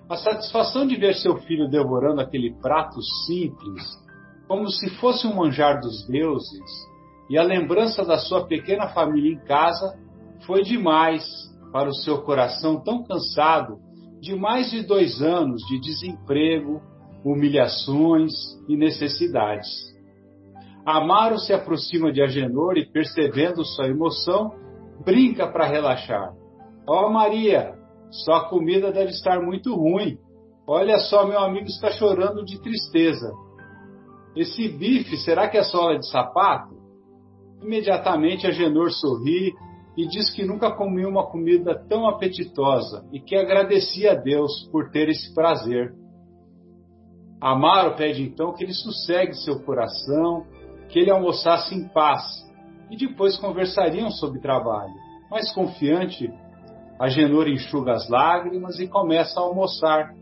A 0.09 0.17
satisfação 0.17 0.87
de 0.87 0.97
ver 0.97 1.15
seu 1.15 1.37
filho 1.39 1.69
devorando 1.69 2.21
aquele 2.21 2.53
prato 2.61 3.01
simples, 3.27 3.83
como 4.47 4.69
se 4.69 4.91
fosse 4.97 5.27
um 5.27 5.35
manjar 5.35 5.81
dos 5.81 6.07
deuses, 6.07 6.71
e 7.31 7.39
a 7.39 7.43
lembrança 7.43 8.05
da 8.05 8.19
sua 8.19 8.47
pequena 8.47 8.89
família 8.89 9.33
em 9.33 9.45
casa 9.47 9.99
foi 10.47 10.63
demais 10.63 11.25
para 11.73 11.89
o 11.89 11.95
seu 11.95 12.21
coração 12.23 12.83
tão 12.83 13.03
cansado 13.03 13.79
de 14.21 14.35
mais 14.37 14.71
de 14.71 14.83
dois 14.83 15.23
anos 15.23 15.63
de 15.67 15.81
desemprego, 15.81 16.83
humilhações 17.25 18.33
e 18.69 18.77
necessidades. 18.77 19.94
Amaro 20.85 21.39
se 21.39 21.53
aproxima 21.53 22.13
de 22.13 22.23
Agenor 22.23 22.77
e, 22.77 22.85
percebendo 22.85 23.65
sua 23.65 23.89
emoção, 23.89 24.53
brinca 25.05 25.47
para 25.47 25.67
relaxar. 25.67 26.33
Ó 26.87 27.07
oh, 27.07 27.11
Maria, 27.11 27.75
sua 28.11 28.49
comida 28.49 28.93
deve 28.93 29.11
estar 29.11 29.41
muito 29.41 29.75
ruim. 29.75 30.19
Olha 30.67 30.99
só, 30.99 31.27
meu 31.27 31.39
amigo 31.39 31.67
está 31.67 31.91
chorando 31.91 32.45
de 32.45 32.61
tristeza. 32.61 33.33
Esse 34.37 34.69
bife, 34.69 35.17
será 35.19 35.49
que 35.49 35.57
é 35.57 35.63
sola 35.63 35.99
de 35.99 36.07
sapato? 36.11 36.75
Imediatamente 37.63 38.47
Agenor 38.47 38.91
sorri 38.91 39.55
e 39.97 40.07
diz 40.07 40.31
que 40.35 40.45
nunca 40.45 40.71
comeu 40.75 41.09
uma 41.09 41.27
comida 41.31 41.83
tão 41.89 42.07
apetitosa 42.07 43.07
e 43.13 43.21
que 43.21 43.37
agradecia 43.37 44.13
a 44.13 44.15
Deus 44.15 44.69
por 44.71 44.91
ter 44.91 45.09
esse 45.09 45.33
prazer. 45.35 45.95
Amaro 47.41 47.95
pede 47.95 48.23
então 48.23 48.53
que 48.53 48.65
ele 48.65 48.75
sossegue 48.75 49.35
seu 49.35 49.63
coração 49.63 50.47
que 50.95 51.01
ele 51.01 51.11
almoçasse 51.11 51.75
em 51.75 51.89
paz 51.89 52.23
e 52.89 52.97
depois 52.97 53.37
conversariam 53.37 54.13
sobre 54.13 54.41
trabalho. 54.41 54.95
Mais 55.29 55.53
confiante, 55.53 56.33
Agenor 57.01 57.49
enxuga 57.49 57.95
as 57.95 58.09
lágrimas 58.09 58.79
e 58.79 58.87
começa 58.87 59.41
a 59.41 59.43
almoçar, 59.43 60.15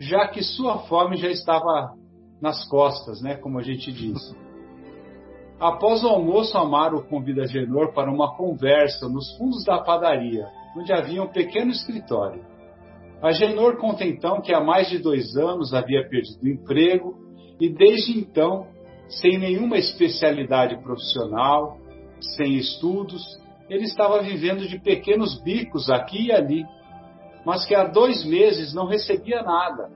já 0.00 0.26
que 0.26 0.42
sua 0.42 0.78
fome 0.88 1.18
já 1.18 1.28
estava 1.28 1.92
nas 2.42 2.68
costas, 2.68 3.22
né, 3.22 3.36
como 3.36 3.60
a 3.60 3.62
gente 3.62 3.92
diz. 3.92 4.18
Após 5.60 6.02
o 6.02 6.08
almoço, 6.08 6.58
Amaro 6.58 7.06
convida 7.06 7.42
Agenor 7.42 7.92
para 7.94 8.10
uma 8.10 8.36
conversa 8.36 9.08
nos 9.08 9.36
fundos 9.36 9.64
da 9.64 9.78
padaria, 9.84 10.48
onde 10.76 10.92
havia 10.92 11.22
um 11.22 11.28
pequeno 11.28 11.70
escritório. 11.70 12.44
Agenor 13.22 13.76
conta 13.76 14.04
então 14.04 14.40
que 14.40 14.52
há 14.52 14.60
mais 14.60 14.88
de 14.88 14.98
dois 14.98 15.36
anos 15.36 15.72
havia 15.72 16.08
perdido 16.08 16.42
o 16.42 16.48
emprego 16.48 17.14
e 17.60 17.72
desde 17.72 18.18
então 18.18 18.66
sem 19.08 19.38
nenhuma 19.38 19.78
especialidade 19.78 20.76
profissional, 20.82 21.78
sem 22.36 22.56
estudos, 22.56 23.22
ele 23.68 23.84
estava 23.84 24.22
vivendo 24.22 24.66
de 24.66 24.78
pequenos 24.78 25.40
bicos 25.42 25.90
aqui 25.90 26.26
e 26.26 26.32
ali, 26.32 26.64
mas 27.44 27.64
que 27.64 27.74
há 27.74 27.84
dois 27.84 28.24
meses 28.24 28.74
não 28.74 28.86
recebia 28.86 29.42
nada. 29.42 29.90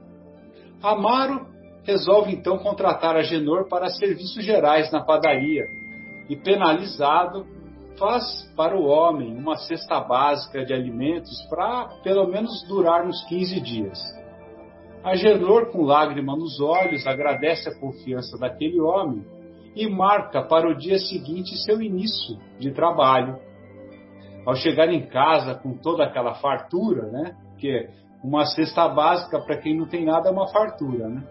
Amaro 0.82 1.46
resolve 1.84 2.32
então 2.32 2.58
contratar 2.58 3.16
a 3.16 3.22
Genor 3.22 3.68
para 3.68 3.88
serviços 3.88 4.44
gerais 4.44 4.90
na 4.92 5.02
padaria 5.02 5.64
e, 6.28 6.36
penalizado, 6.36 7.46
faz 7.98 8.50
para 8.56 8.76
o 8.76 8.84
homem 8.84 9.36
uma 9.36 9.56
cesta 9.56 10.00
básica 10.00 10.64
de 10.64 10.72
alimentos 10.72 11.42
para 11.48 11.88
pelo 12.02 12.26
menos 12.26 12.62
durar 12.66 13.06
uns 13.06 13.22
15 13.26 13.60
dias. 13.60 14.21
Agenor, 15.04 15.72
com 15.72 15.82
lágrima 15.82 16.36
nos 16.36 16.60
olhos, 16.60 17.06
agradece 17.06 17.68
a 17.68 17.74
confiança 17.74 18.38
daquele 18.38 18.80
homem 18.80 19.24
e 19.74 19.88
marca 19.88 20.42
para 20.42 20.68
o 20.68 20.76
dia 20.76 20.98
seguinte 20.98 21.56
seu 21.64 21.82
início 21.82 22.38
de 22.58 22.70
trabalho. 22.70 23.36
Ao 24.46 24.54
chegar 24.54 24.88
em 24.88 25.06
casa 25.06 25.54
com 25.54 25.74
toda 25.74 26.04
aquela 26.04 26.34
fartura, 26.34 27.10
né? 27.10 27.36
Que 27.58 27.88
uma 28.22 28.44
cesta 28.46 28.88
básica 28.88 29.40
para 29.40 29.56
quem 29.56 29.76
não 29.76 29.86
tem 29.86 30.04
nada 30.04 30.28
é 30.28 30.32
uma 30.32 30.48
fartura, 30.48 31.08
né? 31.08 31.22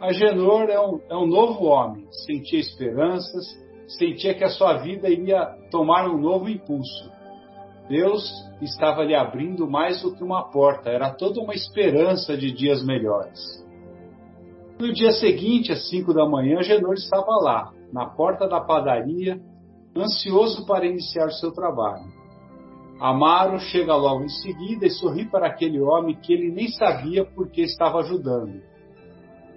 Agenor 0.00 0.68
é 0.68 0.80
um, 0.80 1.00
é 1.08 1.16
um 1.16 1.26
novo 1.26 1.64
homem, 1.64 2.06
sentia 2.26 2.58
esperanças, 2.58 3.44
sentia 3.86 4.34
que 4.34 4.42
a 4.42 4.48
sua 4.48 4.78
vida 4.78 5.08
iria 5.08 5.46
tomar 5.70 6.08
um 6.08 6.18
novo 6.18 6.48
impulso. 6.48 7.10
Deus 7.88 8.30
estava 8.60 9.02
lhe 9.02 9.14
abrindo 9.14 9.68
mais 9.68 10.02
do 10.02 10.14
que 10.14 10.22
uma 10.22 10.50
porta, 10.50 10.88
era 10.88 11.10
toda 11.10 11.40
uma 11.40 11.54
esperança 11.54 12.36
de 12.36 12.52
dias 12.52 12.84
melhores. 12.84 13.40
No 14.78 14.92
dia 14.92 15.12
seguinte, 15.12 15.72
às 15.72 15.88
cinco 15.88 16.14
da 16.14 16.28
manhã, 16.28 16.62
Genor 16.62 16.94
estava 16.94 17.36
lá, 17.40 17.72
na 17.92 18.06
porta 18.06 18.48
da 18.48 18.60
padaria, 18.60 19.40
ansioso 19.96 20.66
para 20.66 20.86
iniciar 20.86 21.30
seu 21.30 21.52
trabalho. 21.52 22.04
Amaro 23.00 23.58
chega 23.58 23.94
logo 23.96 24.24
em 24.24 24.28
seguida 24.28 24.86
e 24.86 24.90
sorri 24.90 25.28
para 25.28 25.48
aquele 25.48 25.80
homem 25.80 26.14
que 26.14 26.32
ele 26.32 26.52
nem 26.52 26.68
sabia 26.68 27.24
por 27.24 27.50
que 27.50 27.62
estava 27.62 27.98
ajudando. 27.98 28.62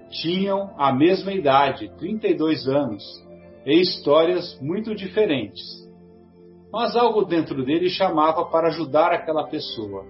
Tinham 0.10 0.74
a 0.78 0.92
mesma 0.92 1.32
idade, 1.32 1.92
32 1.98 2.68
anos, 2.68 3.04
e 3.66 3.80
histórias 3.80 4.60
muito 4.62 4.96
diferentes 4.96 5.85
mas 6.76 6.94
algo 6.94 7.24
dentro 7.24 7.64
dele 7.64 7.88
chamava 7.88 8.44
para 8.48 8.68
ajudar 8.68 9.14
aquela 9.14 9.48
pessoa. 9.48 10.06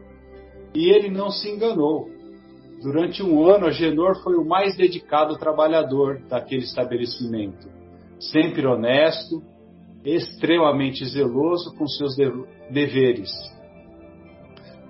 E 0.73 0.89
ele 0.89 1.11
não 1.11 1.29
se 1.29 1.47
enganou. 1.47 2.09
Durante 2.81 3.21
um 3.21 3.47
ano, 3.47 3.67
Agenor 3.67 4.15
foi 4.23 4.33
o 4.35 4.43
mais 4.43 4.75
dedicado 4.75 5.37
trabalhador 5.37 6.23
daquele 6.27 6.63
estabelecimento, 6.63 7.69
sempre 8.19 8.65
honesto, 8.65 9.43
extremamente 10.03 11.05
zeloso 11.05 11.71
com 11.77 11.85
seus 11.85 12.15
deveres. 12.71 13.29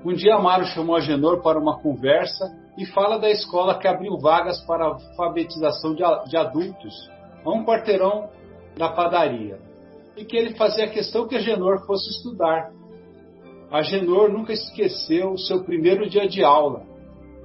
Um 0.05 0.13
dia 0.13 0.35
Amaro 0.35 0.63
chamou 0.67 0.95
Agenor 0.95 1.41
para 1.41 1.59
uma 1.59 1.81
conversa 1.81 2.57
e 2.77 2.85
fala 2.85 3.19
da 3.19 3.29
escola 3.29 3.77
que 3.77 3.87
abriu 3.87 4.17
vagas 4.17 4.61
para 4.65 4.85
alfabetização 4.85 5.93
de 5.93 6.37
adultos 6.37 6.93
a 7.43 7.51
um 7.51 7.65
quarteirão 7.65 8.29
da 8.77 8.87
padaria, 8.87 9.59
e 10.15 10.25
que 10.25 10.35
ele 10.37 10.55
fazia 10.55 10.87
questão 10.87 11.27
que 11.27 11.35
a 11.35 11.39
Genor 11.39 11.85
fosse 11.85 12.09
estudar. 12.09 12.71
A 13.71 13.81
Genor 13.81 14.29
nunca 14.29 14.53
esqueceu 14.53 15.31
o 15.31 15.37
seu 15.37 15.63
primeiro 15.63 16.09
dia 16.09 16.27
de 16.27 16.43
aula, 16.43 16.85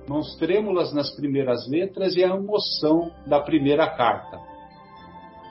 mãos 0.08 0.36
trêmulas 0.36 0.92
nas 0.92 1.10
primeiras 1.14 1.68
letras 1.68 2.14
e 2.16 2.24
a 2.24 2.28
emoção 2.28 3.10
da 3.26 3.40
primeira 3.40 3.88
carta. 3.88 4.38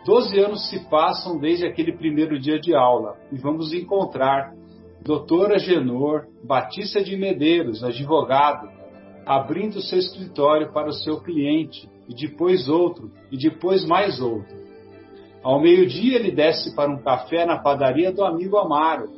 Doze 0.05 0.39
anos 0.39 0.69
se 0.69 0.89
passam 0.89 1.37
desde 1.37 1.65
aquele 1.65 1.95
primeiro 1.97 2.39
dia 2.39 2.59
de 2.59 2.73
aula 2.73 3.17
e 3.31 3.37
vamos 3.37 3.73
encontrar 3.73 4.53
doutora 5.01 5.59
Genor 5.59 6.27
Batista 6.43 7.03
de 7.03 7.15
Medeiros, 7.17 7.83
advogado, 7.83 8.69
abrindo 9.25 9.81
seu 9.81 9.99
escritório 9.99 10.71
para 10.71 10.89
o 10.89 10.93
seu 10.93 11.21
cliente, 11.21 11.89
e 12.07 12.15
depois 12.15 12.67
outro, 12.67 13.11
e 13.31 13.37
depois 13.37 13.85
mais 13.85 14.19
outro. 14.19 14.57
Ao 15.43 15.59
meio-dia 15.59 16.17
ele 16.17 16.31
desce 16.31 16.75
para 16.75 16.91
um 16.91 17.01
café 17.01 17.45
na 17.45 17.57
padaria 17.57 18.11
do 18.11 18.23
amigo 18.23 18.57
Amaro, 18.57 19.09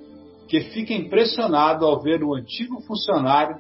que 0.48 0.62
fica 0.62 0.94
impressionado 0.94 1.86
ao 1.86 2.00
ver 2.02 2.24
o 2.24 2.36
antigo 2.36 2.82
funcionário 2.82 3.58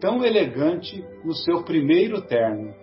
tão 0.00 0.24
elegante 0.24 1.04
no 1.24 1.34
seu 1.34 1.62
primeiro 1.62 2.20
terno. 2.22 2.74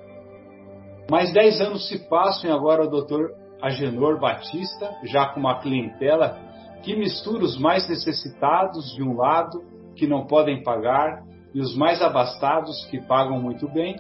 Mais 1.12 1.34
dez 1.34 1.60
anos 1.60 1.88
se 1.88 2.08
passam 2.08 2.50
e 2.50 2.54
agora 2.54 2.86
o 2.86 2.90
doutor 2.90 3.32
Agenor 3.62 4.20
Batista, 4.20 4.96
já 5.04 5.28
com 5.28 5.40
uma 5.42 5.60
clientela 5.60 6.40
que 6.82 6.96
mistura 6.96 7.44
os 7.44 7.58
mais 7.58 7.88
necessitados 7.90 8.94
de 8.96 9.04
um 9.04 9.18
lado, 9.18 9.62
que 9.96 10.08
não 10.08 10.26
podem 10.26 10.64
pagar, 10.64 11.24
e 11.54 11.60
os 11.60 11.76
mais 11.76 12.02
abastados, 12.02 12.86
que 12.86 13.02
pagam 13.02 13.42
muito 13.42 13.68
bem, 13.68 13.96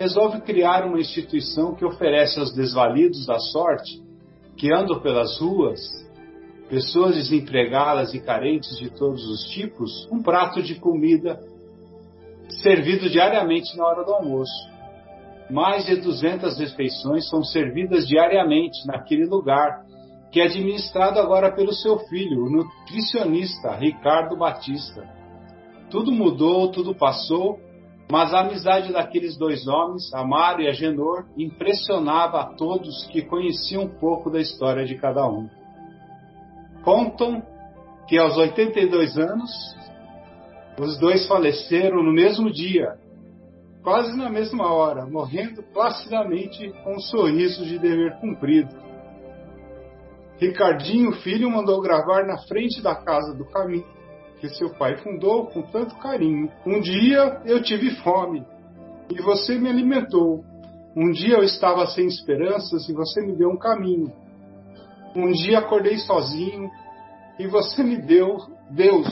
resolve 0.00 0.40
criar 0.40 0.84
uma 0.84 0.98
instituição 0.98 1.74
que 1.74 1.84
oferece 1.84 2.40
aos 2.40 2.52
desvalidos 2.52 3.26
da 3.26 3.38
sorte, 3.38 4.02
que 4.58 4.72
andam 4.74 5.00
pelas 5.00 5.38
ruas, 5.38 5.80
pessoas 6.68 7.14
desempregadas 7.14 8.12
e 8.12 8.20
carentes 8.20 8.76
de 8.76 8.90
todos 8.90 9.24
os 9.24 9.44
tipos, 9.50 10.06
um 10.10 10.20
prato 10.20 10.60
de 10.60 10.74
comida 10.74 11.40
servido 12.60 13.08
diariamente 13.08 13.76
na 13.76 13.86
hora 13.86 14.04
do 14.04 14.12
almoço. 14.12 14.68
Mais 15.48 15.86
de 15.86 15.96
200 15.96 16.58
refeições 16.58 17.28
são 17.28 17.42
servidas 17.42 18.06
diariamente 18.06 18.86
naquele 18.86 19.26
lugar, 19.26 19.86
que 20.30 20.40
é 20.40 20.44
administrado 20.44 21.18
agora 21.20 21.52
pelo 21.52 21.72
seu 21.72 21.98
filho, 22.00 22.44
o 22.44 22.50
nutricionista 22.50 23.74
Ricardo 23.76 24.36
Batista. 24.36 25.08
Tudo 25.88 26.12
mudou, 26.12 26.70
tudo 26.70 26.94
passou, 26.94 27.58
mas 28.10 28.32
a 28.32 28.40
amizade 28.40 28.92
daqueles 28.92 29.36
dois 29.36 29.66
homens, 29.68 30.12
Amaro 30.14 30.62
e 30.62 30.68
Agenor, 30.68 31.26
impressionava 31.36 32.40
a 32.40 32.46
todos 32.46 33.06
que 33.08 33.22
conheciam 33.22 33.82
um 33.82 33.88
pouco 33.88 34.30
da 34.30 34.40
história 34.40 34.84
de 34.86 34.96
cada 34.96 35.28
um. 35.28 35.48
Contam 36.82 37.42
que 38.08 38.16
aos 38.16 38.36
82 38.36 39.18
anos, 39.18 39.50
os 40.80 40.98
dois 40.98 41.26
faleceram 41.28 42.02
no 42.02 42.12
mesmo 42.12 42.50
dia, 42.50 42.96
quase 43.82 44.16
na 44.16 44.30
mesma 44.30 44.72
hora, 44.72 45.04
morrendo 45.04 45.62
placidamente 45.62 46.72
com 46.82 46.94
um 46.94 47.00
sorriso 47.00 47.64
de 47.66 47.78
dever 47.78 48.18
cumprido. 48.20 48.74
Ricardinho, 50.38 51.12
filho, 51.20 51.50
mandou 51.50 51.80
gravar 51.82 52.24
na 52.24 52.38
frente 52.38 52.80
da 52.80 52.94
casa 52.94 53.36
do 53.36 53.44
caminho, 53.44 53.84
que 54.40 54.48
seu 54.48 54.70
pai 54.70 54.96
fundou 54.98 55.46
com 55.46 55.62
tanto 55.62 55.96
carinho. 55.96 56.50
Um 56.66 56.80
dia 56.80 57.42
eu 57.44 57.62
tive 57.62 57.90
fome 57.96 58.44
e 59.10 59.20
você 59.22 59.58
me 59.58 59.68
alimentou. 59.68 60.44
Um 60.96 61.10
dia 61.10 61.36
eu 61.36 61.42
estava 61.42 61.86
sem 61.86 62.06
esperanças 62.06 62.88
e 62.88 62.92
você 62.92 63.20
me 63.24 63.36
deu 63.36 63.50
um 63.50 63.58
caminho. 63.58 64.12
Um 65.14 65.30
dia 65.32 65.58
acordei 65.58 65.98
sozinho 65.98 66.70
e 67.38 67.46
você 67.46 67.82
me 67.82 67.96
deu 67.96 68.36
Deus. 68.70 69.08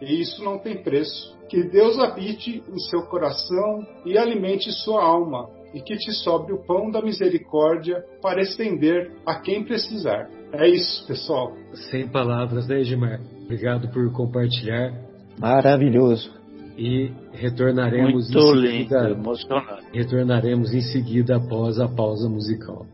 E 0.00 0.20
isso 0.20 0.42
não 0.42 0.58
tem 0.58 0.82
preço. 0.82 1.38
Que 1.48 1.64
Deus 1.64 1.98
habite 1.98 2.62
em 2.66 2.78
seu 2.78 3.02
coração 3.06 3.86
e 4.04 4.16
alimente 4.16 4.70
sua 4.70 5.02
alma, 5.02 5.48
e 5.74 5.80
que 5.80 5.96
te 5.96 6.12
sobre 6.12 6.52
o 6.52 6.58
pão 6.64 6.90
da 6.90 7.00
misericórdia 7.02 8.04
para 8.22 8.40
estender 8.40 9.12
a 9.26 9.40
quem 9.40 9.64
precisar. 9.64 10.28
É 10.52 10.68
isso, 10.68 11.06
pessoal. 11.06 11.54
Sem 11.90 12.08
palavras, 12.08 12.66
né, 12.66 12.80
Edmar? 12.80 13.20
Obrigado 13.44 13.88
por 13.90 14.10
compartilhar. 14.12 14.92
Maravilhoso. 15.38 16.38
E 16.76 17.12
retornaremos 17.32 18.30
Muito 18.32 18.38
em 18.38 18.62
seguida. 18.62 19.00
lindo, 19.00 19.20
emocionante. 19.20 19.84
Retornaremos 19.92 20.72
em 20.72 20.80
seguida 20.80 21.36
após 21.36 21.78
a 21.78 21.88
pausa 21.88 22.28
musical. 22.28 22.86